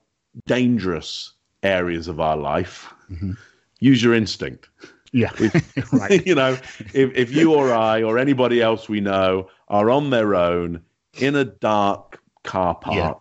dangerous 0.47 1.31
areas 1.63 2.07
of 2.07 2.19
our 2.19 2.35
life, 2.35 2.91
mm-hmm. 3.09 3.33
use 3.79 4.03
your 4.03 4.13
instinct. 4.13 4.69
yeah. 5.13 5.31
right. 5.93 6.25
you 6.25 6.35
know, 6.35 6.57
if, 6.93 7.15
if 7.15 7.33
you 7.33 7.53
or 7.53 7.73
I 7.73 8.01
or 8.03 8.17
anybody 8.17 8.61
else 8.61 8.89
we 8.89 8.99
know 8.99 9.49
are 9.69 9.89
on 9.89 10.09
their 10.09 10.35
own 10.35 10.81
in 11.17 11.35
a 11.35 11.45
dark 11.45 12.19
car 12.43 12.75
park 12.75 13.19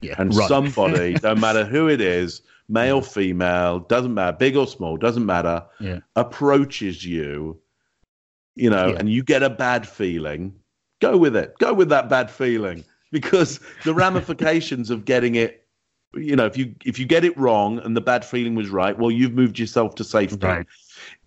Yeah. 0.00 0.14
and 0.18 0.34
Run. 0.34 0.48
somebody, 0.48 1.16
no 1.22 1.34
matter 1.34 1.64
who 1.64 1.88
it 1.88 2.00
is, 2.00 2.42
male, 2.68 3.00
female, 3.00 3.80
doesn't 3.80 4.14
matter, 4.14 4.36
big 4.36 4.56
or 4.56 4.66
small, 4.66 4.96
doesn't 4.96 5.26
matter, 5.26 5.64
Yeah. 5.80 6.00
approaches 6.16 7.04
you, 7.04 7.60
you 8.54 8.70
know, 8.70 8.88
Yeah. 8.88 8.96
and 8.98 9.08
you 9.08 9.22
get 9.22 9.42
a 9.42 9.50
bad 9.50 9.86
feeling, 9.86 10.54
go 11.00 11.16
with 11.16 11.36
it. 11.36 11.54
Go 11.58 11.72
with 11.74 11.88
that 11.90 12.08
bad 12.08 12.30
feeling 12.30 12.84
because 13.12 13.60
the 13.84 13.94
ramifications 13.94 14.90
of 14.90 15.04
getting 15.04 15.34
it, 15.34 15.66
you 16.14 16.34
know, 16.34 16.46
if 16.46 16.56
you 16.58 16.74
if 16.84 16.98
you 16.98 17.06
get 17.06 17.24
it 17.24 17.36
wrong 17.38 17.78
and 17.78 17.96
the 17.96 18.00
bad 18.00 18.24
feeling 18.24 18.56
was 18.56 18.68
right, 18.68 18.98
well, 18.98 19.12
you've 19.12 19.32
moved 19.34 19.58
yourself 19.60 19.94
to 19.96 20.04
safety. 20.04 20.44
Right. 20.44 20.66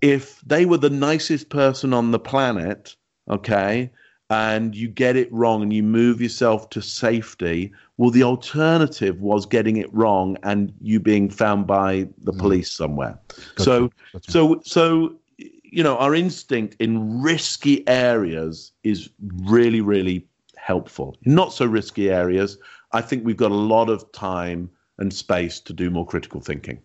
If 0.01 0.41
they 0.41 0.65
were 0.65 0.77
the 0.77 0.89
nicest 0.89 1.49
person 1.49 1.93
on 1.93 2.11
the 2.11 2.19
planet, 2.19 2.95
okay, 3.29 3.89
and 4.29 4.75
you 4.75 4.87
get 4.87 5.15
it 5.15 5.31
wrong 5.31 5.61
and 5.61 5.73
you 5.73 5.83
move 5.83 6.21
yourself 6.21 6.69
to 6.71 6.81
safety, 6.81 7.71
well, 7.97 8.09
the 8.09 8.23
alternative 8.23 9.19
was 9.21 9.45
getting 9.45 9.77
it 9.77 9.93
wrong 9.93 10.37
and 10.43 10.73
you 10.81 10.99
being 10.99 11.29
found 11.29 11.67
by 11.67 12.07
the 12.19 12.33
mm. 12.33 12.39
police 12.39 12.71
somewhere. 12.71 13.19
So, 13.57 13.91
so, 14.21 14.61
so, 14.63 15.15
you 15.37 15.83
know, 15.83 15.97
our 15.97 16.15
instinct 16.15 16.75
in 16.79 17.21
risky 17.21 17.87
areas 17.87 18.71
is 18.83 19.09
really, 19.43 19.81
really 19.81 20.25
helpful. 20.55 21.17
In 21.23 21.35
not 21.35 21.53
so 21.53 21.65
risky 21.65 22.09
areas, 22.09 22.57
I 22.91 23.01
think 23.01 23.25
we've 23.25 23.37
got 23.37 23.51
a 23.51 23.55
lot 23.55 23.89
of 23.89 24.09
time 24.13 24.69
and 24.97 25.13
space 25.13 25.59
to 25.59 25.73
do 25.73 25.89
more 25.89 26.05
critical 26.05 26.39
thinking. 26.39 26.79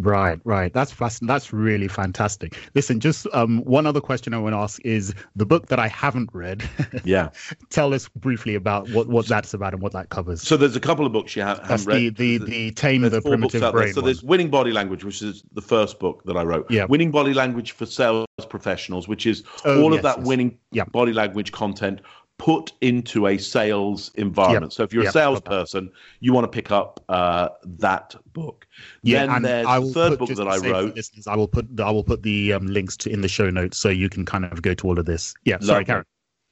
Right, 0.00 0.40
right. 0.44 0.72
That's 0.72 0.92
fast. 0.92 1.26
That's 1.26 1.52
really 1.52 1.88
fantastic. 1.88 2.56
Listen, 2.74 3.00
just 3.00 3.26
um, 3.32 3.58
one 3.64 3.84
other 3.84 4.00
question 4.00 4.32
I 4.32 4.38
want 4.38 4.52
to 4.52 4.58
ask 4.58 4.80
is 4.84 5.12
the 5.34 5.44
book 5.44 5.66
that 5.66 5.80
I 5.80 5.88
haven't 5.88 6.30
read. 6.32 6.62
Yeah. 7.04 7.30
Tell 7.70 7.94
us 7.94 8.08
briefly 8.08 8.54
about 8.54 8.88
what, 8.90 9.08
what 9.08 9.26
that's 9.26 9.54
about 9.54 9.72
and 9.72 9.82
what 9.82 9.92
that 9.92 10.08
covers. 10.10 10.42
So 10.42 10.56
there's 10.56 10.76
a 10.76 10.80
couple 10.80 11.06
of 11.06 11.12
books 11.12 11.34
you 11.36 11.42
ha- 11.42 11.60
haven't 11.62 11.86
read. 11.86 12.16
the, 12.16 12.38
the 12.38 12.44
the 12.44 12.70
tame 12.72 13.02
the 13.02 13.20
primitive 13.22 13.62
out 13.62 13.72
there. 13.74 13.82
brain. 13.82 13.94
So 13.94 14.00
there's. 14.00 14.22
Winning 14.22 14.50
Body 14.50 14.72
Language, 14.72 15.04
which 15.04 15.22
is 15.22 15.42
the 15.52 15.62
first 15.62 15.98
book 15.98 16.22
that 16.24 16.36
I 16.36 16.42
wrote. 16.44 16.70
Yeah. 16.70 16.84
Winning 16.84 17.10
Body 17.10 17.34
Language 17.34 17.72
for 17.72 17.86
Sales 17.86 18.26
Professionals, 18.48 19.08
which 19.08 19.26
is 19.26 19.42
Oh, 19.64 19.82
all 19.82 19.90
yes, 19.90 19.98
of 19.98 20.02
that 20.04 20.18
yes. 20.18 20.26
winning 20.26 20.58
Yeah. 20.70 20.84
body 20.84 21.12
language 21.12 21.50
content 21.52 22.00
put 22.38 22.72
into 22.80 23.26
a 23.26 23.36
sales 23.36 24.12
environment. 24.14 24.72
Yep. 24.72 24.76
So 24.76 24.82
if 24.84 24.92
you're 24.92 25.02
Yep, 25.02 25.10
a 25.10 25.12
salesperson, 25.12 25.90
you 26.20 26.32
want 26.32 26.44
to 26.44 26.48
pick 26.48 26.70
up 26.70 27.04
uh, 27.08 27.50
that 27.64 28.14
book. 28.32 28.66
Yeah, 29.02 29.26
then 29.26 29.30
and 29.36 29.44
there's 29.44 29.66
I 29.66 29.78
the 29.78 29.84
will 29.84 29.92
third 29.92 30.18
put, 30.18 30.18
book 30.20 30.36
that 30.36 30.48
I 30.48 30.56
wrote. 30.56 30.94
Listeners, 30.94 31.26
I 31.26 31.36
will 31.36 31.48
put 31.48 31.66
I 31.80 31.90
will 31.90 32.04
put 32.04 32.22
the 32.22 32.52
um, 32.52 32.66
links 32.66 32.96
to 32.98 33.10
in 33.10 33.20
the 33.20 33.28
show 33.28 33.50
notes 33.50 33.76
so 33.76 33.88
you 33.88 34.08
can 34.08 34.24
kind 34.24 34.44
of 34.44 34.62
go 34.62 34.72
to 34.74 34.86
all 34.86 34.98
of 34.98 35.04
this. 35.04 35.34
Yeah, 35.44 35.58
sorry, 35.60 35.84
Karen. 35.84 36.04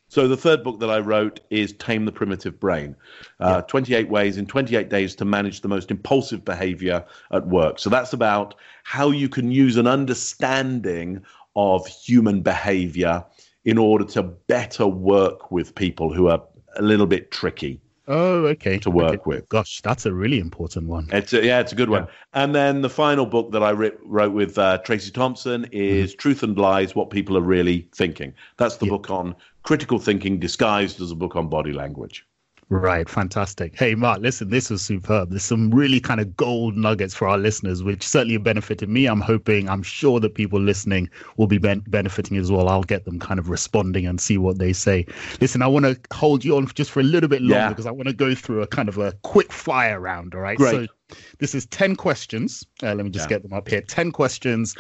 So 0.09 0.29
the 0.29 0.37
third 0.37 0.63
book 0.63 0.79
that 0.81 0.91
I 0.91 1.01
wrote 1.01 1.41
is 1.51 1.73
Tame 1.73 2.05
the 2.05 2.13
Primitive 2.13 2.61
Brain. 2.61 2.95
Uh, 3.41 3.63
28 3.63 4.09
ways 4.09 4.37
in 4.37 4.47
28 4.47 4.89
days 4.89 5.17
to 5.17 5.25
manage 5.25 5.63
the 5.63 5.69
most 5.69 5.91
impulsive 5.91 6.45
behavior 6.45 7.05
at 7.33 7.47
work. 7.49 7.81
So 7.81 7.91
that's 7.91 8.13
about 8.13 8.55
how 8.85 9.11
you 9.11 9.29
can 9.29 9.51
use 9.51 9.77
an 9.77 9.89
understanding 9.89 11.25
of 11.57 11.87
human 11.89 12.41
behavior 12.41 13.25
in 13.67 13.77
order 13.79 14.05
to 14.05 14.23
better 14.23 14.87
work 14.87 15.51
with 15.51 15.75
people 15.75 16.15
who 16.15 16.29
are 16.29 16.43
a 16.77 16.83
little 16.83 17.07
bit 17.07 17.31
tricky. 17.31 17.81
Oh, 18.09 18.47
okay. 18.47 18.79
To 18.79 18.91
work 18.91 19.15
Okay. 19.15 19.23
with. 19.27 19.49
Gosh, 19.49 19.81
that's 19.83 20.07
a 20.07 20.13
really 20.15 20.39
important 20.39 20.87
one. 20.87 21.09
It's 21.11 21.33
a, 21.33 21.45
yeah, 21.45 21.59
it's 21.59 21.73
a 21.73 21.75
good 21.75 21.91
one. 21.91 22.07
And 22.35 22.55
then 22.55 22.83
the 22.83 22.89
final 22.89 23.27
book 23.27 23.51
that 23.51 23.65
I 23.65 23.71
writ, 23.71 23.99
wrote 24.05 24.33
with 24.33 24.57
uh, 24.57 24.79
Tracey 24.79 25.11
Thomson 25.11 25.67
is 25.73 26.15
Truth 26.15 26.45
and 26.45 26.57
Lies: 26.57 26.95
What 26.95 27.11
People 27.11 27.37
Are 27.37 27.41
Really 27.41 27.89
Thinking. 27.93 28.33
That's 28.59 28.77
the 28.77 28.87
book 28.89 29.11
on 29.11 29.35
critical 29.65 29.99
thinking 29.99 30.39
disguised 30.39 31.01
as 31.01 31.11
a 31.11 31.17
book 31.17 31.35
on 31.35 31.49
body 31.49 31.73
language. 31.73 32.25
Right, 32.69 33.09
fantastic. 33.09 33.79
Hey, 33.79 33.95
Mark, 33.95 34.21
listen, 34.21 34.51
this 34.51 34.71
was 34.71 34.83
superb. 34.83 35.31
There's 35.31 35.45
some 35.45 35.71
really 35.71 36.01
kind 36.01 36.19
of 36.21 36.37
gold 36.37 36.77
nuggets 36.77 37.15
for 37.15 37.29
our 37.29 37.39
listeners, 37.39 37.85
which 37.85 38.03
certainly 38.03 38.39
benefited 38.39 38.89
me. 38.89 39.07
I'm 39.07 39.21
hoping, 39.21 39.69
I'm 39.69 39.85
sure 39.85 40.19
that 40.19 40.35
people 40.35 40.61
listening 40.61 41.09
will 41.37 41.47
be 41.47 41.59
ben- 41.59 41.85
benefiting 41.87 42.37
as 42.39 42.51
well. 42.51 42.69
I'll 42.69 42.83
get 42.83 43.05
them 43.05 43.21
kind 43.21 43.39
of 43.39 43.51
responding 43.51 44.05
and 44.05 44.21
see 44.21 44.37
what 44.37 44.59
they 44.59 44.73
say. 44.73 45.07
Listen, 45.41 45.63
I 45.63 45.69
want 45.69 45.85
to 45.85 45.97
hold 46.13 46.45
you 46.45 46.57
on 46.57 46.67
just 46.75 46.91
for 46.91 46.99
a 46.99 47.05
little 47.05 47.29
bit 47.29 47.41
longer 47.41 47.55
Yeah. 47.55 47.69
because 47.69 47.87
I 47.87 47.93
want 47.93 48.09
to 48.09 48.15
go 48.15 48.35
through 48.35 48.63
a 48.63 48.67
kind 48.67 48.89
of 48.89 48.99
a 48.99 49.13
quick 49.23 49.53
fire 49.53 50.01
round. 50.01 50.35
All 50.35 50.41
right. 50.41 50.59
Great. 50.59 50.91
So 51.09 51.17
this 51.39 51.55
is 51.55 51.67
10 51.67 51.95
questions. 51.95 52.67
Uh, 52.83 52.95
let 52.95 53.05
me 53.05 53.11
just 53.11 53.27
Yeah. 53.27 53.37
get 53.37 53.43
them 53.45 53.53
up 53.53 53.69
here. 53.69 53.81
10 53.81 54.11
questions. 54.11 54.75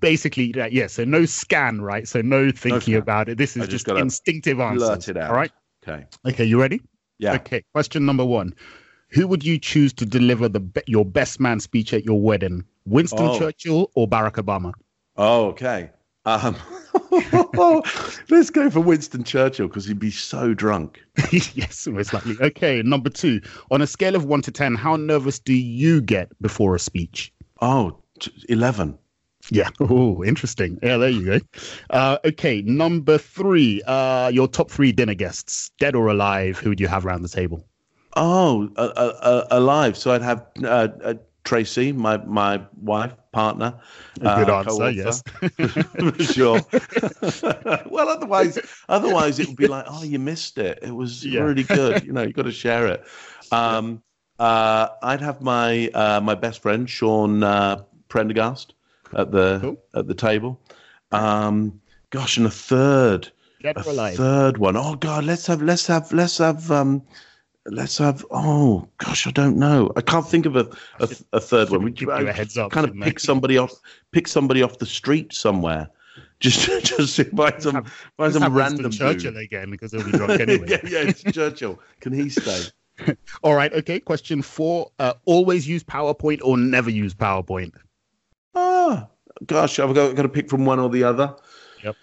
Basically, 0.00 0.54
yeah, 0.72 0.86
so 0.86 1.04
no 1.04 1.26
scan, 1.26 1.82
right? 1.82 2.08
So 2.08 2.22
no 2.22 2.50
thinking 2.50 2.80
scan. 2.80 2.94
about 2.96 3.28
it. 3.28 3.36
This 3.36 3.58
is 3.58 3.64
I 3.64 3.66
just 3.66 3.84
just 3.86 3.98
instinctive 3.98 4.58
answers. 4.58 4.88
Blurt 4.88 5.08
it 5.10 5.16
out. 5.18 5.30
All 5.30 5.36
right. 5.36 5.52
Okay. 5.86 6.06
Okay, 6.26 6.44
you 6.46 6.58
ready? 6.58 6.80
Yeah. 7.18 7.34
Okay, 7.34 7.62
question 7.72 8.04
number 8.06 8.24
one. 8.24 8.54
Who 9.10 9.26
would 9.28 9.44
you 9.44 9.58
choose 9.58 9.92
to 9.94 10.06
deliver 10.06 10.48
the 10.48 10.60
be- 10.60 10.82
your 10.86 11.04
best 11.04 11.40
man 11.40 11.60
speech 11.60 11.92
at 11.92 12.04
your 12.04 12.20
wedding? 12.20 12.64
Winston 12.86 13.26
Oh. 13.26 13.38
Churchill 13.38 13.90
or 13.94 14.08
Barack 14.08 14.32
Obama? 14.34 14.72
Oh, 15.16 15.46
okay. 15.46 15.90
Um, 16.24 16.56
let's 18.30 18.50
go 18.50 18.68
for 18.68 18.80
Winston 18.80 19.22
Churchill 19.24 19.68
because 19.68 19.84
he'd 19.84 19.98
be 19.98 20.10
so 20.10 20.54
drunk. 20.54 21.00
yes, 21.54 21.86
most 21.86 22.12
likely. 22.12 22.36
Okay, 22.40 22.82
number 22.82 23.10
two. 23.10 23.40
On 23.70 23.80
a 23.80 23.86
scale 23.86 24.16
of 24.16 24.24
one 24.24 24.42
to 24.42 24.50
10, 24.50 24.74
how 24.74 24.96
nervous 24.96 25.38
do 25.38 25.52
you 25.54 26.00
get 26.00 26.30
before 26.42 26.74
a 26.74 26.78
speech? 26.78 27.32
Oh, 27.60 27.96
t- 28.18 28.32
11. 28.48 28.98
Yeah. 29.50 29.70
Oh, 29.80 30.24
interesting. 30.24 30.78
Yeah, 30.82 30.96
there 30.96 31.10
you 31.10 31.24
go. 31.24 31.40
Uh, 31.90 32.18
okay, 32.24 32.62
number 32.62 33.18
three. 33.18 33.82
Uh, 33.86 34.28
your 34.28 34.48
top 34.48 34.70
three 34.70 34.92
dinner 34.92 35.14
guests, 35.14 35.70
dead 35.78 35.94
or 35.94 36.08
alive, 36.08 36.58
who 36.58 36.70
would 36.70 36.80
you 36.80 36.88
have 36.88 37.06
around 37.06 37.22
the 37.22 37.28
table? 37.28 37.66
Oh, 38.16 38.70
uh, 38.76 38.92
uh, 38.96 39.18
uh, 39.20 39.46
alive. 39.50 39.96
So 39.96 40.12
I'd 40.12 40.22
have 40.22 40.46
uh, 40.64 40.88
uh, 41.04 41.14
Tracey, 41.44 41.92
my 41.92 42.16
my 42.18 42.62
wife, 42.80 43.12
partner. 43.32 43.80
uh, 44.24 44.28
Good 44.34 44.50
answer, 44.50 44.90
co-author. 44.90 44.90
yes. 44.90 45.22
For 45.98 46.18
sure. 46.18 46.66
well, 47.90 48.08
otherwise, 48.08 48.58
otherwise 48.88 49.38
it 49.38 49.46
would 49.48 49.56
be 49.56 49.66
like, 49.66 49.84
oh, 49.88 50.02
you 50.02 50.18
missed 50.18 50.58
it. 50.58 50.78
It 50.82 50.92
was 50.92 51.26
Yeah. 51.26 51.40
really 51.40 51.64
good. 51.64 52.02
You 52.02 52.12
know, 52.12 52.22
you 52.22 52.32
got 52.32 52.44
to 52.44 52.52
share 52.52 52.86
it. 52.88 53.04
Um, 53.50 54.02
uh, 54.38 54.88
I'd 55.02 55.20
have 55.20 55.42
my 55.42 55.88
uh, 55.88 56.20
my 56.22 56.34
best 56.34 56.60
friend 56.62 56.88
Sean 56.88 57.42
uh, 57.42 57.84
Prendergast 58.08 58.74
at 59.14 59.30
the 59.32 59.58
Cool. 59.60 59.76
at 59.94 60.06
the 60.06 60.14
table. 60.14 60.60
Um, 61.12 61.80
gosh, 62.10 62.36
and 62.36 62.46
a 62.46 62.50
third, 62.50 63.30
Dead 63.62 63.76
a 63.76 63.88
alive? 63.90 64.16
third 64.16 64.58
one. 64.58 64.76
Oh 64.76 64.94
God, 64.96 65.24
let's 65.24 65.46
have 65.46 65.62
let's 65.62 65.86
have 65.86 66.12
let's 66.12 66.38
have 66.38 66.70
um, 66.70 67.02
let's 67.66 67.98
have. 67.98 68.24
Oh 68.30 68.88
gosh, 68.98 69.26
I 69.26 69.30
don't 69.30 69.56
know. 69.56 69.92
I 69.96 70.00
can't 70.00 70.26
think 70.28 70.46
of 70.46 70.56
a 70.56 70.68
a, 71.00 71.08
a 71.34 71.40
third 71.40 71.70
one. 71.70 71.82
Would 71.84 71.94
give 71.96 72.08
you 72.08 72.28
a 72.28 72.32
heads 72.32 72.56
up, 72.58 72.72
Kind 72.72 72.88
of 72.88 72.96
I? 73.00 73.04
pick 73.04 73.20
somebody 73.20 73.58
off 73.58 73.72
pick 74.12 74.26
somebody 74.28 74.62
off 74.62 74.78
the 74.78 74.86
street 74.86 75.32
somewhere. 75.32 75.88
Just 76.40 76.66
just 76.84 77.18
invite 77.18 77.62
some 77.62 77.74
Have- 77.76 77.92
find 78.18 78.32
some 78.34 78.54
random 78.54 78.90
Churchill 78.90 79.32
dude. 79.32 79.42
again 79.42 79.70
because 79.70 79.92
he'll 79.92 80.04
be 80.04 80.10
drunk 80.12 80.38
anyway. 80.40 80.66
yeah, 80.68 80.78
yeah, 80.84 80.98
it's 81.08 81.22
Churchill. 81.22 81.80
Can 82.00 82.12
he 82.12 82.28
stay? 82.28 82.64
All 83.42 83.54
right. 83.54 83.72
Okay. 83.72 84.00
Question 84.00 84.42
four. 84.42 84.90
Uh, 84.98 85.14
always 85.24 85.66
use 85.66 85.82
PowerPoint 85.82 86.40
or 86.42 86.58
never 86.58 86.90
use 86.90 87.14
PowerPoint? 87.14 87.72
Ah, 88.88 89.08
gosh, 89.46 89.78
I've 89.78 89.94
got, 89.94 90.14
got 90.14 90.22
to 90.22 90.28
pick 90.28 90.48
from 90.48 90.64
one 90.64 90.78
or 90.78 90.88
the 90.88 91.02
other. 91.04 91.34
Yep. 91.82 91.96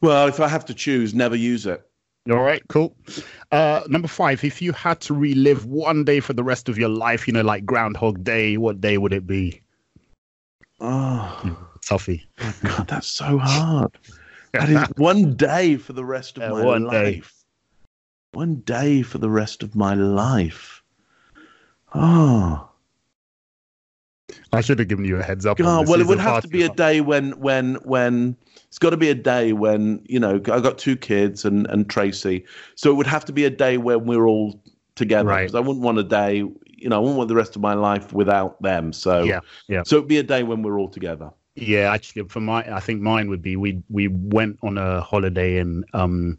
Well, 0.00 0.28
if 0.28 0.38
I 0.40 0.48
have 0.48 0.64
to 0.66 0.74
choose, 0.74 1.14
never 1.14 1.34
use 1.36 1.66
it. 1.66 1.84
All 2.30 2.42
right. 2.42 2.62
Cool. 2.68 2.94
Uh, 3.52 3.82
number 3.88 4.08
five. 4.08 4.44
If 4.44 4.60
you 4.62 4.72
had 4.72 5.00
to 5.02 5.14
relive 5.14 5.64
one 5.64 6.04
day 6.04 6.20
for 6.20 6.34
the 6.34 6.44
rest 6.44 6.68
of 6.68 6.78
your 6.78 6.90
life, 6.90 7.26
you 7.26 7.32
know, 7.32 7.42
like 7.42 7.64
Groundhog 7.64 8.22
Day, 8.22 8.56
what 8.56 8.80
day 8.80 8.98
would 8.98 9.12
it 9.12 9.26
be? 9.26 9.62
Oh, 10.80 11.68
Tuffy. 11.80 12.24
God, 12.62 12.86
that's 12.86 13.08
so 13.08 13.38
hard. 13.38 13.90
That 14.52 14.68
is 14.68 14.88
one 14.96 15.34
day 15.34 15.76
for 15.76 15.92
the 15.94 16.04
rest 16.04 16.36
of 16.36 16.42
Yeah, 16.44 16.50
my 16.50 16.64
one 16.64 16.84
life. 16.84 16.92
day. 17.02 17.22
One 18.32 18.56
day 18.56 19.02
for 19.02 19.18
the 19.18 19.30
rest 19.30 19.62
of 19.62 19.74
my 19.74 19.94
life. 19.94 20.82
Oh, 21.94 22.68
I 24.52 24.60
should 24.60 24.78
have 24.78 24.88
given 24.88 25.04
you 25.04 25.16
a 25.18 25.22
heads 25.22 25.46
up. 25.46 25.58
Well, 25.58 26.00
it 26.00 26.06
would 26.06 26.18
have 26.18 26.42
to 26.42 26.48
be 26.48 26.62
a 26.62 26.68
day 26.68 27.00
when, 27.00 27.32
when, 27.38 27.76
when. 27.76 28.36
It's 28.68 28.78
got 28.78 28.90
to 28.90 28.98
be 28.98 29.08
a 29.08 29.14
day 29.14 29.54
when 29.54 30.04
you 30.04 30.20
know 30.20 30.34
I 30.34 30.60
got 30.60 30.76
two 30.76 30.94
kids 30.94 31.46
and 31.46 31.66
and 31.68 31.88
Tracey, 31.88 32.44
so 32.74 32.90
it 32.90 32.94
would 32.94 33.06
have 33.06 33.24
to 33.24 33.32
be 33.32 33.46
a 33.46 33.50
day 33.50 33.78
when 33.78 34.04
we're 34.04 34.28
all 34.28 34.60
together. 34.94 35.28
Right. 35.30 35.42
Because 35.42 35.54
I 35.54 35.60
wouldn't 35.60 35.82
want 35.82 35.98
a 35.98 36.04
day, 36.04 36.44
you 36.66 36.88
know, 36.88 36.96
I 36.96 36.98
wouldn't 36.98 37.16
want 37.16 37.28
the 37.28 37.34
rest 37.34 37.56
of 37.56 37.62
my 37.62 37.72
life 37.72 38.12
without 38.12 38.60
them. 38.60 38.92
So 38.92 39.22
Yeah, 39.22 39.40
yeah. 39.68 39.84
So 39.84 39.96
it'd 39.96 40.08
be 40.08 40.18
a 40.18 40.22
day 40.22 40.42
when 40.42 40.62
we're 40.62 40.78
all 40.78 40.90
together. 40.90 41.30
Yeah, 41.54 41.92
actually, 41.92 42.28
for 42.28 42.40
my, 42.40 42.60
I 42.72 42.80
think 42.80 43.00
mine 43.00 43.30
would 43.30 43.42
be 43.42 43.56
we 43.56 43.82
we 43.88 44.08
went 44.08 44.58
on 44.62 44.76
a 44.76 45.00
holiday 45.00 45.56
in 45.58 45.84
um 45.94 46.38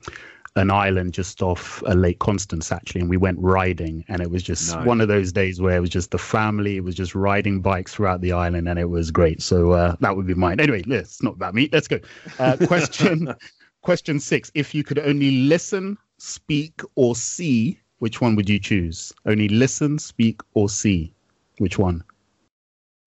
an 0.56 0.72
island 0.72 1.14
just 1.14 1.42
off 1.42 1.82
a 1.86 1.96
Lake 1.96 2.20
Constance 2.20 2.72
actually, 2.72 3.02
and 3.02 3.10
we 3.10 3.18
went 3.18 3.38
riding, 3.40 4.04
and 4.08 4.22
it 4.22 4.30
was 4.32 4.44
just 4.44 4.76
Nice. 4.76 4.86
one 4.86 5.02
of 5.02 5.08
those 5.08 5.32
days 5.32 5.62
where 5.62 5.78
it 5.78 5.80
was 5.80 5.90
just 5.90 6.12
the 6.12 6.18
family, 6.18 6.78
it 6.78 6.84
was 6.84 6.96
just 6.96 7.16
riding 7.16 7.62
bikes 7.62 7.94
throughout 7.94 8.22
the 8.22 8.32
island, 8.32 8.68
and 8.68 8.80
it 8.80 8.90
was 8.90 9.12
great. 9.12 9.42
So 9.42 9.72
uh, 9.72 9.96
that 10.00 10.16
would 10.16 10.28
be 10.28 10.34
mine. 10.34 10.60
Anyway, 10.60 10.84
it's 10.88 11.22
not 11.24 11.34
about 11.36 11.54
me. 11.54 11.70
Let's 11.72 11.88
go. 11.88 12.00
Uh, 12.40 12.58
question 12.68 13.34
question 13.82 14.20
six: 14.20 14.52
If 14.56 14.74
you 14.74 14.84
could 14.84 15.00
only 15.00 15.32
listen, 15.32 15.98
speak, 16.18 16.82
or 16.96 17.16
see, 17.16 17.80
which 18.00 18.20
one 18.22 18.36
would 18.36 18.50
you 18.50 18.60
choose? 18.60 19.14
Only 19.26 19.48
listen, 19.50 20.00
speak, 20.00 20.42
or 20.54 20.68
see. 20.70 21.14
Which 21.60 21.78
one? 21.78 22.04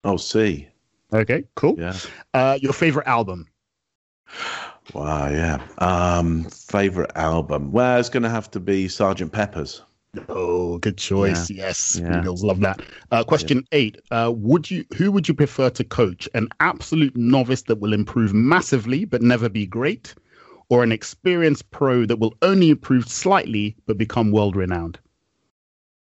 Oh, 0.04 0.16
see, 0.16 0.68
Okay, 1.12 1.44
cool. 1.54 1.76
yeah. 1.78 1.96
Uh, 2.34 2.58
your 2.60 2.72
favorite 2.72 3.06
album? 3.06 3.46
Wow, 4.92 5.28
yeah. 5.28 5.66
Um, 5.78 6.44
favorite 6.44 7.12
album? 7.14 7.72
Well, 7.72 7.98
it's 7.98 8.08
going 8.08 8.24
to 8.24 8.30
have 8.30 8.50
to 8.52 8.60
be 8.60 8.88
Sergeant 8.88 9.32
Pepper's. 9.32 9.82
Oh, 10.28 10.76
good 10.78 10.98
choice. 10.98 11.48
Yes, 11.48 11.98
Yeah. 12.00 12.20
Eagles 12.20 12.44
love 12.44 12.60
that. 12.60 12.82
Uh, 13.10 13.24
question 13.24 13.64
eight: 13.72 13.98
uh, 14.10 14.30
Would 14.34 14.70
you? 14.70 14.84
Who 14.96 15.10
would 15.10 15.26
you 15.26 15.34
prefer 15.34 15.70
to 15.70 15.84
coach? 15.84 16.28
An 16.34 16.48
absolute 16.60 17.16
novice 17.16 17.62
that 17.62 17.80
will 17.80 17.94
improve 17.94 18.34
massively 18.34 19.06
but 19.06 19.22
never 19.22 19.48
be 19.48 19.66
great, 19.66 20.14
or 20.68 20.82
an 20.82 20.92
experienced 20.92 21.70
pro 21.70 22.04
that 22.04 22.18
will 22.18 22.34
only 22.42 22.68
improve 22.68 23.08
slightly 23.08 23.74
but 23.86 23.96
become 23.96 24.32
world 24.32 24.54
renowned? 24.54 24.98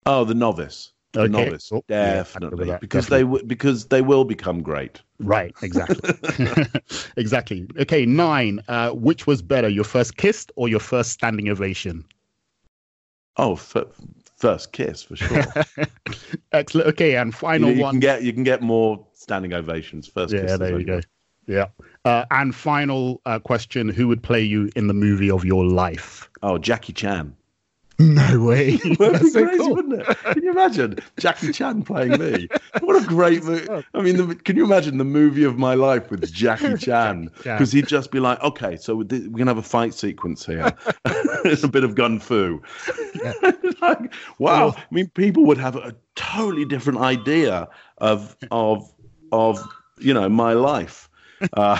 Oh, 0.06 0.24
the 0.24 0.34
novice. 0.34 0.92
The 1.12 1.22
Okay, 1.22 1.30
novice. 1.30 1.70
Yeah, 1.88 2.10
with 2.10 2.18
definitely, 2.18 2.66
that, 2.66 2.80
because 2.80 3.06
definitely. 3.06 3.18
they 3.18 3.22
w- 3.24 3.44
because 3.46 3.86
they 3.86 4.02
will 4.02 4.24
become 4.24 4.62
great. 4.62 5.00
Right. 5.20 5.54
Exactly. 5.62 6.14
exactly. 7.16 7.66
Okay. 7.80 8.04
Nine. 8.04 8.62
Uh, 8.68 8.90
which 8.90 9.26
was 9.26 9.40
better, 9.40 9.68
your 9.68 9.84
first 9.84 10.16
kiss 10.16 10.46
or 10.56 10.68
your 10.68 10.80
first 10.80 11.12
standing 11.12 11.48
ovation? 11.48 12.04
Oh, 13.38 13.54
f- 13.54 13.76
first 14.36 14.72
kiss 14.72 15.02
for 15.02 15.16
sure. 15.16 15.44
Excellent. 16.52 16.88
Okay, 16.88 17.16
and 17.16 17.34
final 17.34 17.70
know, 17.70 17.74
you 17.74 17.82
one. 17.82 17.94
can 17.94 18.00
get 18.00 18.22
you 18.22 18.32
can 18.32 18.44
get 18.44 18.60
more 18.62 19.06
standing 19.14 19.54
ovations. 19.54 20.08
First 20.08 20.34
kiss. 20.34 20.50
yeah, 20.50 20.56
there 20.56 20.78
you 20.78 20.84
go. 20.84 21.00
Yeah. 21.46 21.68
Uh, 22.04 22.26
and 22.30 22.54
final 22.54 23.22
uh, 23.24 23.38
question: 23.38 23.88
Who 23.88 24.08
would 24.08 24.22
play 24.22 24.42
you 24.42 24.70
in 24.76 24.88
the 24.88 24.94
movie 24.94 25.30
of 25.30 25.44
your 25.44 25.64
life? 25.64 26.28
Oh, 26.42 26.58
Jackie 26.58 26.92
Chan. 26.92 27.34
No 28.00 28.44
way. 28.44 28.76
That'd 28.98 29.20
be 29.22 29.30
so 29.30 29.44
crazy, 29.44 29.58
cool. 29.58 29.74
wouldn't 29.74 30.00
it? 30.00 30.06
Can 30.06 30.42
you 30.44 30.52
imagine 30.52 30.98
Jackie 31.18 31.52
Chan 31.52 31.82
playing 31.82 32.20
me? 32.20 32.48
What 32.80 33.02
a 33.02 33.04
great 33.04 33.42
movie! 33.42 33.66
I 33.94 34.02
mean, 34.02 34.16
the, 34.16 34.34
can 34.36 34.56
you 34.56 34.64
imagine 34.64 34.98
the 34.98 35.04
movie 35.04 35.42
of 35.42 35.58
my 35.58 35.74
life 35.74 36.08
with 36.08 36.32
Jackie 36.32 36.76
Chan? 36.78 37.30
Because 37.38 37.72
he'd 37.72 37.88
just 37.88 38.12
be 38.12 38.20
like, 38.20 38.40
"Okay, 38.40 38.76
so 38.76 38.94
we're 38.94 39.04
gonna 39.04 39.50
have 39.50 39.58
a 39.58 39.62
fight 39.62 39.94
sequence 39.94 40.46
here. 40.46 40.72
it's 41.44 41.64
a 41.64 41.68
bit 41.68 41.82
of 41.82 41.96
gun 41.96 42.20
fu." 42.20 42.62
like, 43.82 44.14
wow! 44.38 44.74
I 44.76 44.84
mean, 44.92 45.08
people 45.08 45.44
would 45.46 45.58
have 45.58 45.74
a 45.74 45.96
totally 46.14 46.64
different 46.64 47.00
idea 47.00 47.68
of 47.98 48.36
of 48.52 48.88
of 49.32 49.60
you 49.98 50.14
know 50.14 50.28
my 50.28 50.52
life 50.52 51.08
uh, 51.54 51.78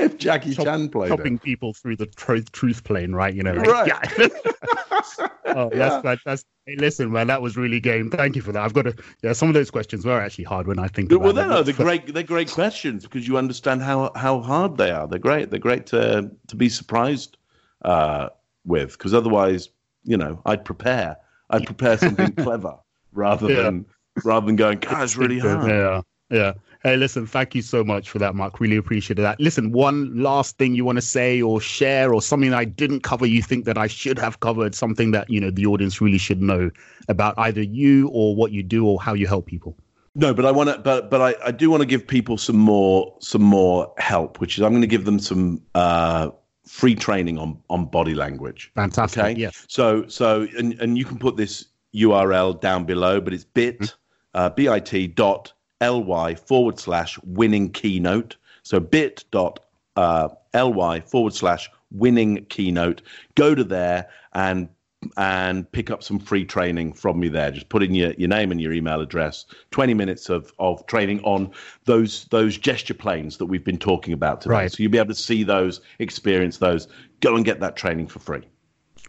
if 0.00 0.18
Jackie 0.18 0.54
Chop- 0.54 0.64
Chan 0.66 0.88
played 0.90 1.08
chopping 1.08 1.34
it. 1.36 1.42
people 1.42 1.72
through 1.74 1.96
the 1.96 2.06
tr- 2.06 2.38
truth 2.52 2.84
plane, 2.84 3.12
right? 3.12 3.34
You 3.34 3.42
know, 3.42 3.52
like, 3.54 3.66
Right. 3.68 3.88
Yeah. 4.18 4.28
oh, 5.46 5.70
that's 5.72 6.02
fantastic. 6.02 6.46
Hey, 6.66 6.76
listen, 6.76 7.10
man, 7.10 7.26
that 7.28 7.40
was 7.40 7.56
really 7.56 7.80
game. 7.80 8.10
Thank 8.10 8.36
you 8.36 8.42
for 8.42 8.52
that. 8.52 8.62
I've 8.62 8.74
got 8.74 8.82
to. 8.82 8.94
Yeah, 9.22 9.32
some 9.32 9.48
of 9.48 9.54
those 9.54 9.70
questions 9.70 10.04
were 10.04 10.20
actually 10.20 10.44
hard 10.44 10.66
when 10.66 10.78
I 10.78 10.88
think 10.88 11.10
about 11.12 11.34
Well, 11.34 11.48
no, 11.48 11.62
they're 11.62 11.74
great. 11.84 12.12
They're 12.12 12.22
great 12.22 12.50
questions 12.50 13.04
because 13.04 13.26
you 13.26 13.38
understand 13.38 13.82
how 13.82 14.10
how 14.16 14.40
hard 14.40 14.76
they 14.76 14.90
are. 14.90 15.06
They're 15.06 15.18
great. 15.18 15.50
They're 15.50 15.60
great 15.60 15.86
to 15.86 16.30
to 16.48 16.56
be 16.56 16.68
surprised 16.68 17.36
uh, 17.84 18.28
with 18.64 18.92
because 18.92 19.14
otherwise, 19.14 19.70
you 20.04 20.16
know, 20.16 20.40
I'd 20.46 20.64
prepare. 20.64 21.16
I'd 21.50 21.64
prepare 21.64 21.96
something 21.96 22.32
clever 22.32 22.76
rather 23.12 23.48
Yeah. 23.50 23.62
than 23.62 23.86
rather 24.24 24.44
than 24.46 24.56
going. 24.56 24.78
God, 24.80 25.02
it's 25.02 25.16
really 25.16 25.38
hard. 25.38 25.68
Yeah. 25.70 26.00
Yeah. 26.30 26.52
Hey, 26.84 26.96
listen, 26.96 27.26
thank 27.26 27.56
you 27.56 27.62
so 27.62 27.82
much 27.82 28.08
for 28.08 28.20
that, 28.20 28.36
Mark. 28.36 28.60
Really 28.60 28.76
appreciate 28.76 29.16
that. 29.16 29.40
Listen, 29.40 29.72
one 29.72 30.22
last 30.22 30.58
thing 30.58 30.76
you 30.76 30.84
want 30.84 30.96
to 30.96 31.02
say 31.02 31.42
or 31.42 31.60
share 31.60 32.14
or 32.14 32.22
something 32.22 32.54
I 32.54 32.64
didn't 32.64 33.00
cover 33.00 33.26
you 33.26 33.42
think 33.42 33.64
that 33.64 33.76
I 33.76 33.88
should 33.88 34.18
have 34.18 34.38
covered, 34.40 34.76
something 34.76 35.10
that, 35.10 35.28
you 35.28 35.40
know, 35.40 35.50
the 35.50 35.66
audience 35.66 36.00
really 36.00 36.18
should 36.18 36.40
know 36.40 36.70
about 37.08 37.34
either 37.36 37.62
you 37.62 38.08
or 38.08 38.36
what 38.36 38.52
you 38.52 38.62
do 38.62 38.86
or 38.86 39.00
how 39.00 39.14
you 39.14 39.26
help 39.26 39.46
people. 39.46 39.76
No, 40.14 40.32
but 40.32 40.44
I 40.46 40.50
want 40.50 40.68
to, 40.70 40.78
but 40.78 41.10
but 41.10 41.20
I, 41.20 41.46
I 41.46 41.50
do 41.52 41.70
want 41.70 41.80
to 41.80 41.86
give 41.86 42.06
people 42.06 42.38
some 42.38 42.56
more 42.56 43.14
some 43.20 43.42
more 43.42 43.92
help, 43.98 44.40
which 44.40 44.58
is 44.58 44.64
I'm 44.64 44.72
going 44.72 44.80
to 44.80 44.88
give 44.88 45.04
them 45.04 45.18
some 45.20 45.62
uh, 45.76 46.30
free 46.66 46.94
training 46.94 47.38
on 47.38 47.58
on 47.70 47.86
body 47.86 48.14
language. 48.14 48.72
Fantastic. 48.74 49.22
Okay. 49.22 49.40
Yes. 49.40 49.64
So 49.68 50.06
so 50.08 50.46
and 50.58 50.72
and 50.80 50.98
you 50.98 51.04
can 51.04 51.18
put 51.18 51.36
this 51.36 51.66
URL 51.94 52.60
down 52.60 52.84
below, 52.84 53.20
but 53.20 53.32
it's 53.32 53.44
bit 53.44 53.78
mm-hmm. 53.78 53.94
uh, 54.34 54.48
bit 54.50 55.14
dot 55.14 55.52
ly 55.80 56.34
forward 56.34 56.78
slash 56.78 57.18
winning 57.24 57.70
keynote. 57.70 58.36
So 58.62 58.80
bit 58.80 59.24
dot 59.30 59.60
uh, 59.96 60.28
ly 60.54 61.00
forward 61.00 61.34
slash 61.34 61.70
winning 61.90 62.44
keynote. 62.46 63.02
Go 63.34 63.54
to 63.54 63.64
there 63.64 64.08
and 64.32 64.68
and 65.16 65.70
pick 65.70 65.90
up 65.90 66.02
some 66.02 66.18
free 66.18 66.44
training 66.44 66.92
from 66.92 67.20
me 67.20 67.28
there. 67.28 67.52
Just 67.52 67.68
put 67.68 67.84
in 67.84 67.94
your, 67.94 68.12
your 68.14 68.28
name 68.28 68.50
and 68.50 68.60
your 68.60 68.72
email 68.72 69.00
address. 69.00 69.46
Twenty 69.70 69.94
minutes 69.94 70.28
of, 70.28 70.52
of 70.58 70.84
training 70.86 71.20
on 71.22 71.52
those 71.84 72.24
those 72.26 72.58
gesture 72.58 72.94
planes 72.94 73.38
that 73.38 73.46
we've 73.46 73.64
been 73.64 73.78
talking 73.78 74.12
about 74.12 74.40
today. 74.40 74.54
Right. 74.54 74.72
So 74.72 74.82
you'll 74.82 74.92
be 74.92 74.98
able 74.98 75.08
to 75.08 75.14
see 75.14 75.44
those, 75.44 75.80
experience 76.00 76.58
those. 76.58 76.88
Go 77.20 77.36
and 77.36 77.44
get 77.44 77.60
that 77.60 77.76
training 77.76 78.08
for 78.08 78.18
free. 78.18 78.42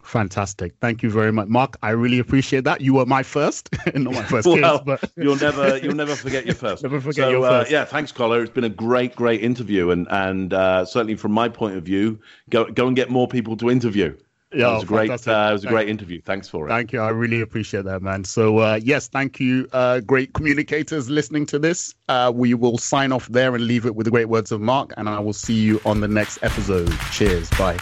Fantastic. 0.02 0.74
Thank 0.80 1.02
you 1.02 1.10
very 1.10 1.32
much, 1.32 1.48
Mark. 1.48 1.76
I 1.82 1.90
really 1.90 2.18
appreciate 2.18 2.64
that. 2.64 2.80
You 2.80 2.94
were 2.94 3.06
my 3.06 3.22
first, 3.22 3.68
not 3.94 4.14
my 4.14 4.22
first 4.24 4.46
well, 4.46 4.78
case, 4.78 4.80
but 4.84 5.12
you'll 5.16 5.36
never 5.36 5.78
you'll 5.78 5.94
never 5.94 6.16
forget 6.16 6.46
your 6.46 6.54
first. 6.54 6.82
never 6.82 7.00
forget 7.00 7.24
so, 7.24 7.30
your 7.30 7.44
uh, 7.44 7.50
first. 7.50 7.70
Uh, 7.70 7.76
yeah, 7.76 7.84
thanks, 7.84 8.10
Collar. 8.10 8.42
It's 8.42 8.52
been 8.52 8.64
a 8.64 8.68
great, 8.68 9.14
great 9.14 9.42
interview, 9.42 9.90
and 9.90 10.06
and 10.10 10.52
uh, 10.52 10.84
certainly 10.84 11.16
from 11.16 11.32
my 11.32 11.48
point 11.48 11.76
of 11.76 11.84
view, 11.84 12.18
go 12.48 12.64
go 12.64 12.86
and 12.86 12.96
get 12.96 13.10
more 13.10 13.28
people 13.28 13.56
to 13.58 13.70
interview. 13.70 14.16
Yeah, 14.52 14.70
it 14.70 14.74
was 14.74 14.82
a 14.82 14.86
great. 14.86 15.10
Uh, 15.10 15.48
it 15.50 15.52
was 15.52 15.64
a 15.64 15.68
great 15.68 15.88
interview. 15.88 16.20
Thanks 16.22 16.48
for 16.48 16.66
it. 16.66 16.70
Thank 16.70 16.92
you. 16.92 17.00
I 17.00 17.10
really 17.10 17.40
appreciate 17.40 17.84
that, 17.84 18.02
man. 18.02 18.24
So 18.24 18.58
uh, 18.58 18.80
yes, 18.82 19.06
thank 19.06 19.38
you, 19.38 19.68
uh, 19.72 20.00
great 20.00 20.32
communicators 20.32 21.08
listening 21.08 21.46
to 21.46 21.58
this. 21.58 21.94
Uh, 22.08 22.32
we 22.34 22.54
will 22.54 22.78
sign 22.78 23.12
off 23.12 23.28
there 23.28 23.54
and 23.54 23.64
leave 23.64 23.86
it 23.86 23.94
with 23.94 24.06
the 24.06 24.10
great 24.10 24.28
words 24.28 24.50
of 24.50 24.60
Mark, 24.60 24.92
and 24.96 25.08
I 25.08 25.20
will 25.20 25.32
see 25.32 25.54
you 25.54 25.80
on 25.84 26.00
the 26.00 26.08
next 26.08 26.42
episode. 26.42 26.92
Cheers. 27.12 27.48
Bye. 27.50 27.78